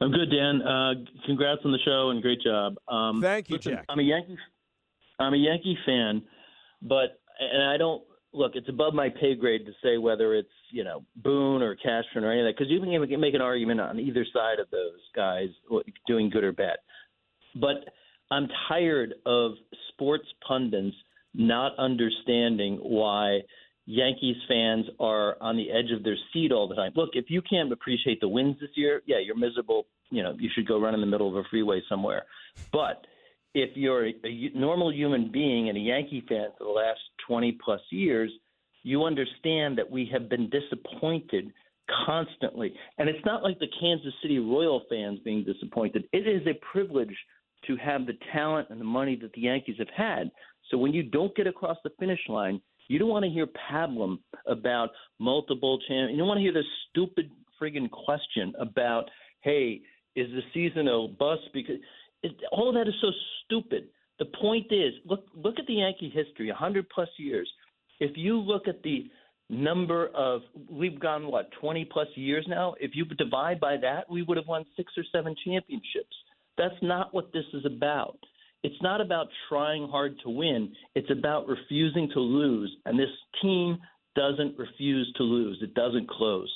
I'm 0.00 0.10
good, 0.10 0.30
Dan. 0.30 0.62
Uh, 0.62 0.94
congrats 1.26 1.60
on 1.64 1.72
the 1.72 1.78
show 1.84 2.10
and 2.10 2.22
great 2.22 2.40
job. 2.40 2.76
Um, 2.88 3.20
Thank 3.20 3.50
you, 3.50 3.56
listen, 3.56 3.72
Jack. 3.72 3.84
I'm 3.88 3.98
a 3.98 4.02
Yankee. 4.02 4.38
I'm 5.18 5.34
a 5.34 5.36
Yankee 5.36 5.76
fan, 5.84 6.22
but 6.80 7.20
and 7.38 7.62
I 7.62 7.76
don't 7.76 8.02
look. 8.32 8.52
It's 8.54 8.68
above 8.68 8.94
my 8.94 9.10
pay 9.10 9.34
grade 9.34 9.66
to 9.66 9.72
say 9.82 9.98
whether 9.98 10.34
it's 10.34 10.48
you 10.70 10.84
know 10.84 11.04
Boone 11.16 11.62
or 11.62 11.76
Cashman 11.76 12.24
or 12.24 12.32
any 12.32 12.40
of 12.40 12.46
that 12.46 12.54
because 12.56 12.70
you 12.70 12.80
can 12.80 13.20
make 13.20 13.34
an 13.34 13.42
argument 13.42 13.80
on 13.80 14.00
either 14.00 14.24
side 14.32 14.58
of 14.58 14.70
those 14.70 15.00
guys 15.14 15.48
doing 16.06 16.30
good 16.30 16.44
or 16.44 16.52
bad. 16.52 16.78
But 17.56 17.84
I'm 18.30 18.48
tired 18.68 19.14
of 19.26 19.52
sports 19.88 20.26
pundits 20.46 20.96
not 21.34 21.78
understanding 21.78 22.78
why 22.82 23.40
Yankees 23.90 24.36
fans 24.46 24.86
are 25.00 25.36
on 25.40 25.56
the 25.56 25.68
edge 25.72 25.90
of 25.90 26.04
their 26.04 26.16
seat 26.32 26.52
all 26.52 26.68
the 26.68 26.76
time. 26.76 26.92
Look, 26.94 27.10
if 27.14 27.24
you 27.28 27.42
can't 27.42 27.72
appreciate 27.72 28.20
the 28.20 28.28
wins 28.28 28.56
this 28.60 28.70
year, 28.76 29.02
yeah, 29.04 29.18
you're 29.18 29.36
miserable. 29.36 29.86
You 30.10 30.22
know, 30.22 30.36
you 30.38 30.48
should 30.54 30.68
go 30.68 30.80
run 30.80 30.94
in 30.94 31.00
the 31.00 31.08
middle 31.08 31.28
of 31.28 31.34
a 31.34 31.42
freeway 31.50 31.82
somewhere. 31.88 32.22
But 32.72 33.04
if 33.52 33.70
you're 33.76 34.06
a, 34.06 34.14
normal 34.54 34.92
human 34.92 35.32
being 35.32 35.68
and 35.68 35.76
a 35.76 35.80
Yankee 35.80 36.24
fan 36.28 36.50
for 36.56 36.64
the 36.64 36.70
last 36.70 37.00
20 37.26 37.58
plus 37.64 37.80
years, 37.90 38.30
you 38.84 39.04
understand 39.04 39.76
that 39.78 39.90
we 39.90 40.08
have 40.12 40.28
been 40.28 40.48
disappointed 40.50 41.52
constantly. 42.06 42.72
And 42.98 43.08
it's 43.08 43.24
not 43.24 43.42
like 43.42 43.58
the 43.58 43.66
Kansas 43.80 44.14
City 44.22 44.38
Royal 44.38 44.82
fans 44.88 45.18
being 45.24 45.42
disappointed. 45.44 46.04
It 46.12 46.28
is 46.28 46.46
a 46.46 46.54
privilege 46.72 47.16
to 47.66 47.76
have 47.76 48.06
the 48.06 48.16
talent 48.32 48.68
and 48.70 48.80
the 48.80 48.84
money 48.84 49.18
that 49.20 49.32
the 49.32 49.40
Yankees 49.40 49.76
have 49.78 49.90
had. 49.96 50.30
So 50.70 50.78
when 50.78 50.92
you 50.92 51.02
don't 51.02 51.34
get 51.34 51.48
across 51.48 51.76
the 51.82 51.90
finish 51.98 52.20
line, 52.28 52.60
you 52.90 52.98
don't 52.98 53.08
want 53.08 53.24
to 53.24 53.30
hear 53.30 53.46
pablum 53.46 54.18
about 54.48 54.90
multiple 55.20 55.78
champions. 55.86 56.10
You 56.10 56.18
don't 56.18 56.26
want 56.26 56.38
to 56.38 56.42
hear 56.42 56.52
this 56.52 56.64
stupid 56.90 57.30
friggin' 57.62 57.88
question 57.88 58.52
about, 58.58 59.04
hey, 59.42 59.80
is 60.16 60.26
the 60.32 60.40
season 60.52 60.88
a 60.88 61.06
bust? 61.06 61.42
Because 61.54 61.76
it, 62.24 62.32
all 62.50 62.68
of 62.68 62.74
that 62.74 62.88
is 62.88 62.94
so 63.00 63.12
stupid. 63.44 63.84
The 64.18 64.24
point 64.24 64.66
is, 64.72 64.92
look 65.06 65.24
look 65.36 65.60
at 65.60 65.66
the 65.68 65.74
Yankee 65.74 66.12
history, 66.12 66.48
100 66.48 66.88
plus 66.90 67.08
years. 67.16 67.48
If 68.00 68.16
you 68.16 68.40
look 68.40 68.66
at 68.66 68.82
the 68.82 69.08
number 69.48 70.08
of 70.08 70.42
we've 70.68 70.98
gone 70.98 71.26
what 71.26 71.50
20 71.60 71.84
plus 71.92 72.06
years 72.14 72.46
now 72.48 72.72
if 72.78 72.92
you 72.94 73.04
divide 73.04 73.58
by 73.58 73.76
that 73.76 74.08
we 74.08 74.22
would 74.22 74.36
have 74.36 74.46
won 74.46 74.64
six 74.76 74.92
or 74.96 75.02
seven 75.12 75.34
championships 75.44 76.14
that's 76.56 76.80
not 76.82 77.12
what 77.12 77.32
this 77.32 77.42
is 77.52 77.66
about 77.66 78.16
it's 78.62 78.80
not 78.82 79.00
about 79.00 79.28
trying 79.48 79.88
hard 79.88 80.18
to 80.24 80.30
win. 80.30 80.72
It's 80.94 81.10
about 81.10 81.48
refusing 81.48 82.10
to 82.14 82.20
lose. 82.20 82.74
And 82.84 82.98
this 82.98 83.08
team 83.40 83.78
doesn't 84.14 84.58
refuse 84.58 85.12
to 85.16 85.22
lose. 85.22 85.58
It 85.62 85.74
doesn't 85.74 86.08
close. 86.08 86.50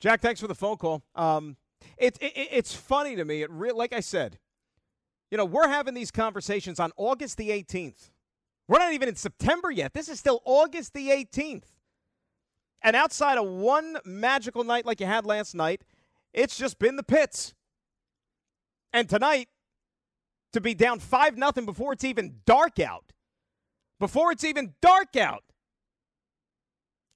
Jack 0.00 0.20
thanks 0.20 0.40
for 0.40 0.46
the 0.46 0.54
phone 0.54 0.76
call. 0.76 1.02
Um, 1.14 1.56
it, 1.96 2.16
it, 2.20 2.32
it's 2.34 2.74
funny 2.74 3.16
to 3.16 3.24
me. 3.24 3.42
It 3.42 3.50
re- 3.50 3.72
like 3.72 3.92
i 3.92 4.00
said 4.00 4.38
you 5.30 5.36
know 5.36 5.44
we're 5.44 5.68
having 5.68 5.94
these 5.94 6.10
conversations 6.10 6.80
on 6.80 6.90
august 6.96 7.36
the 7.36 7.50
18th 7.50 8.10
we're 8.68 8.78
not 8.78 8.92
even 8.92 9.08
in 9.08 9.16
September 9.16 9.70
yet. 9.70 9.94
This 9.94 10.08
is 10.08 10.18
still 10.18 10.42
August 10.44 10.92
the 10.92 11.08
18th. 11.08 11.64
And 12.82 12.94
outside 12.94 13.38
of 13.38 13.46
one 13.46 13.96
magical 14.04 14.62
night 14.62 14.84
like 14.86 15.00
you 15.00 15.06
had 15.06 15.24
last 15.24 15.54
night, 15.54 15.82
it's 16.34 16.56
just 16.56 16.78
been 16.78 16.96
the 16.96 17.02
pits. 17.02 17.54
And 18.92 19.08
tonight, 19.08 19.48
to 20.52 20.60
be 20.60 20.74
down 20.74 20.98
5 20.98 21.36
nothing 21.36 21.66
before 21.66 21.92
it's 21.92 22.04
even 22.04 22.36
dark 22.46 22.80
out. 22.80 23.12
Before 24.00 24.32
it's 24.32 24.44
even 24.44 24.74
dark 24.80 25.16
out. 25.16 25.42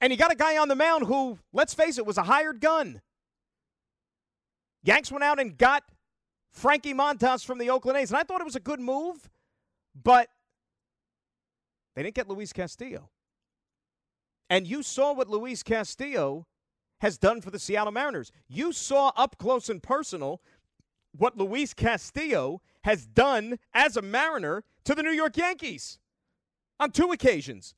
And 0.00 0.10
you 0.10 0.18
got 0.18 0.32
a 0.32 0.36
guy 0.36 0.56
on 0.56 0.68
the 0.68 0.74
mound 0.74 1.06
who, 1.06 1.38
let's 1.52 1.74
face 1.74 1.96
it, 1.96 2.04
was 2.04 2.18
a 2.18 2.24
hired 2.24 2.60
gun. 2.60 3.00
Yanks 4.82 5.12
went 5.12 5.22
out 5.22 5.38
and 5.38 5.56
got 5.56 5.84
Frankie 6.50 6.92
Montas 6.92 7.44
from 7.44 7.58
the 7.58 7.70
Oakland 7.70 7.98
A's. 7.98 8.10
And 8.10 8.18
I 8.18 8.24
thought 8.24 8.40
it 8.40 8.44
was 8.44 8.56
a 8.56 8.60
good 8.60 8.80
move, 8.80 9.30
but 9.94 10.28
they 11.94 12.02
didn't 12.02 12.16
get 12.16 12.28
Luis 12.28 12.52
Castillo. 12.52 13.10
And 14.50 14.66
you 14.66 14.82
saw 14.82 15.14
what 15.14 15.30
Luis 15.30 15.62
Castillo 15.62 16.46
has 17.00 17.16
done 17.16 17.40
for 17.40 17.50
the 17.50 17.58
Seattle 17.58 17.92
Mariners. 17.92 18.32
You 18.48 18.72
saw 18.72 19.12
up 19.16 19.38
close 19.38 19.68
and 19.68 19.82
personal 19.82 20.42
what 21.16 21.36
Luis 21.36 21.74
Castillo 21.74 22.60
has 22.84 23.06
done 23.06 23.58
as 23.74 23.96
a 23.96 24.02
Mariner 24.02 24.64
to 24.84 24.94
the 24.94 25.02
New 25.02 25.10
York 25.10 25.36
Yankees 25.36 25.98
on 26.80 26.90
two 26.90 27.12
occasions. 27.12 27.74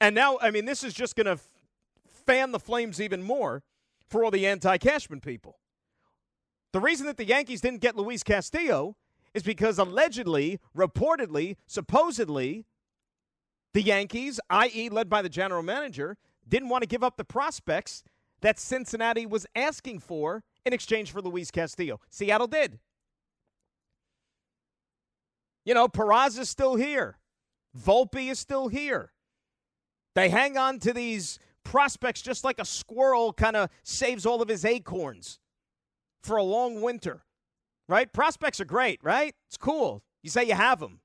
And 0.00 0.14
now, 0.14 0.38
I 0.40 0.50
mean, 0.50 0.64
this 0.64 0.82
is 0.82 0.92
just 0.92 1.16
going 1.16 1.26
to 1.26 1.32
f- 1.32 1.48
fan 2.08 2.52
the 2.52 2.58
flames 2.58 3.00
even 3.00 3.22
more 3.22 3.62
for 4.08 4.24
all 4.24 4.30
the 4.30 4.46
anti 4.46 4.76
Cashman 4.78 5.20
people. 5.20 5.58
The 6.72 6.80
reason 6.80 7.06
that 7.06 7.16
the 7.16 7.24
Yankees 7.24 7.60
didn't 7.60 7.80
get 7.80 7.96
Luis 7.96 8.22
Castillo 8.22 8.96
is 9.32 9.42
because 9.42 9.78
allegedly, 9.78 10.58
reportedly, 10.76 11.56
supposedly, 11.66 12.64
the 13.72 13.82
Yankees, 13.82 14.40
i.e., 14.50 14.88
led 14.88 15.08
by 15.08 15.22
the 15.22 15.28
general 15.28 15.62
manager, 15.62 16.16
didn't 16.48 16.68
want 16.68 16.82
to 16.82 16.88
give 16.88 17.04
up 17.04 17.16
the 17.16 17.24
prospects 17.24 18.02
that 18.40 18.58
Cincinnati 18.58 19.26
was 19.26 19.46
asking 19.54 20.00
for 20.00 20.42
in 20.66 20.72
exchange 20.72 21.12
for 21.12 21.22
Luis 21.22 21.50
Castillo. 21.50 22.00
Seattle 22.10 22.48
did. 22.48 22.80
You 25.64 25.74
know, 25.74 25.88
Peraza 25.88 26.40
is 26.40 26.50
still 26.50 26.74
here. 26.74 27.18
Volpe 27.78 28.30
is 28.30 28.38
still 28.38 28.68
here. 28.68 29.12
They 30.14 30.28
hang 30.28 30.58
on 30.58 30.80
to 30.80 30.92
these 30.92 31.38
prospects 31.62 32.20
just 32.20 32.44
like 32.44 32.58
a 32.58 32.64
squirrel 32.64 33.32
kind 33.32 33.56
of 33.56 33.70
saves 33.84 34.26
all 34.26 34.42
of 34.42 34.48
his 34.48 34.64
acorns 34.64 35.38
for 36.22 36.36
a 36.36 36.42
long 36.42 36.80
winter, 36.80 37.24
right? 37.88 38.12
Prospects 38.12 38.60
are 38.60 38.64
great, 38.64 39.02
right? 39.02 39.34
It's 39.48 39.56
cool. 39.56 40.02
You 40.22 40.30
say 40.30 40.44
you 40.44 40.54
have 40.54 40.80
them. 40.80 41.00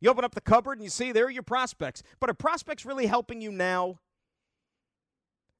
You 0.00 0.10
open 0.10 0.24
up 0.24 0.34
the 0.34 0.40
cupboard 0.40 0.78
and 0.78 0.84
you 0.84 0.90
see 0.90 1.12
there 1.12 1.26
are 1.26 1.30
your 1.30 1.42
prospects. 1.42 2.02
But 2.20 2.30
are 2.30 2.34
prospects 2.34 2.86
really 2.86 3.06
helping 3.06 3.40
you 3.40 3.50
now? 3.50 4.00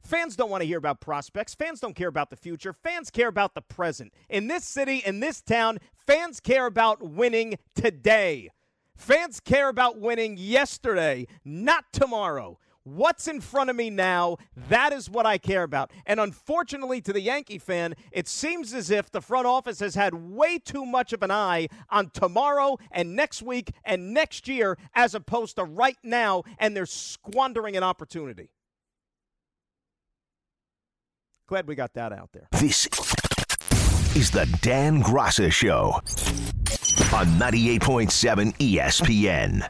Fans 0.05 0.36
don't 0.36 0.50
want 0.50 0.61
to 0.61 0.66
hear 0.66 0.76
about 0.76 1.00
prospects. 1.00 1.55
Fans 1.55 1.80
don't 1.80 1.96
care 1.96 2.09
about 2.09 2.28
the 2.28 2.36
future. 2.36 2.74
Fans 2.74 3.11
care 3.11 3.28
about 3.28 3.55
the 3.55 3.62
present. 3.62 4.12
In 4.28 4.48
this 4.48 4.64
city, 4.64 5.02
in 5.05 5.20
this 5.20 5.40
town, 5.40 5.78
fans 6.07 6.40
care 6.40 6.66
about 6.66 7.02
winning 7.02 7.59
today. 7.74 8.50
Fans 8.96 9.40
care 9.40 9.70
about 9.70 9.98
winning 9.98 10.36
yesterday, 10.36 11.26
not 11.42 11.86
tomorrow. 11.92 12.59
What's 12.82 13.28
in 13.28 13.40
front 13.40 13.70
of 13.70 13.76
me 13.76 13.88
now? 13.88 14.36
That 14.68 14.92
is 14.92 15.09
what 15.09 15.24
I 15.24 15.38
care 15.38 15.62
about. 15.62 15.90
And 16.05 16.20
unfortunately, 16.20 17.00
to 17.00 17.14
the 17.14 17.22
Yankee 17.22 17.59
fan, 17.59 17.94
it 18.12 18.28
seems 18.28 18.74
as 18.74 18.90
if 18.90 19.11
the 19.11 19.22
front 19.22 19.46
office 19.46 19.80
has 19.80 19.94
had 19.94 20.12
way 20.12 20.59
too 20.59 20.84
much 20.84 21.14
of 21.14 21.22
an 21.22 21.30
eye 21.30 21.68
on 21.88 22.11
tomorrow 22.11 22.76
and 22.90 23.16
next 23.16 23.42
week 23.42 23.72
and 23.86 24.12
next 24.12 24.46
year 24.48 24.76
as 24.94 25.14
opposed 25.14 25.57
to 25.57 25.64
right 25.64 25.96
now, 26.02 26.42
and 26.59 26.76
they're 26.76 26.84
squandering 26.84 27.74
an 27.74 27.82
opportunity. 27.82 28.50
Glad 31.47 31.66
we 31.66 31.74
got 31.74 31.92
that 31.92 32.11
out 32.12 32.30
there. 32.32 32.49
This 32.53 32.86
is 34.16 34.30
the 34.30 34.47
Dan 34.62 35.03
Graca 35.03 35.53
Show 35.53 35.92
on 37.12 37.26
98.7 37.38 38.57
ESPN. 38.57 39.68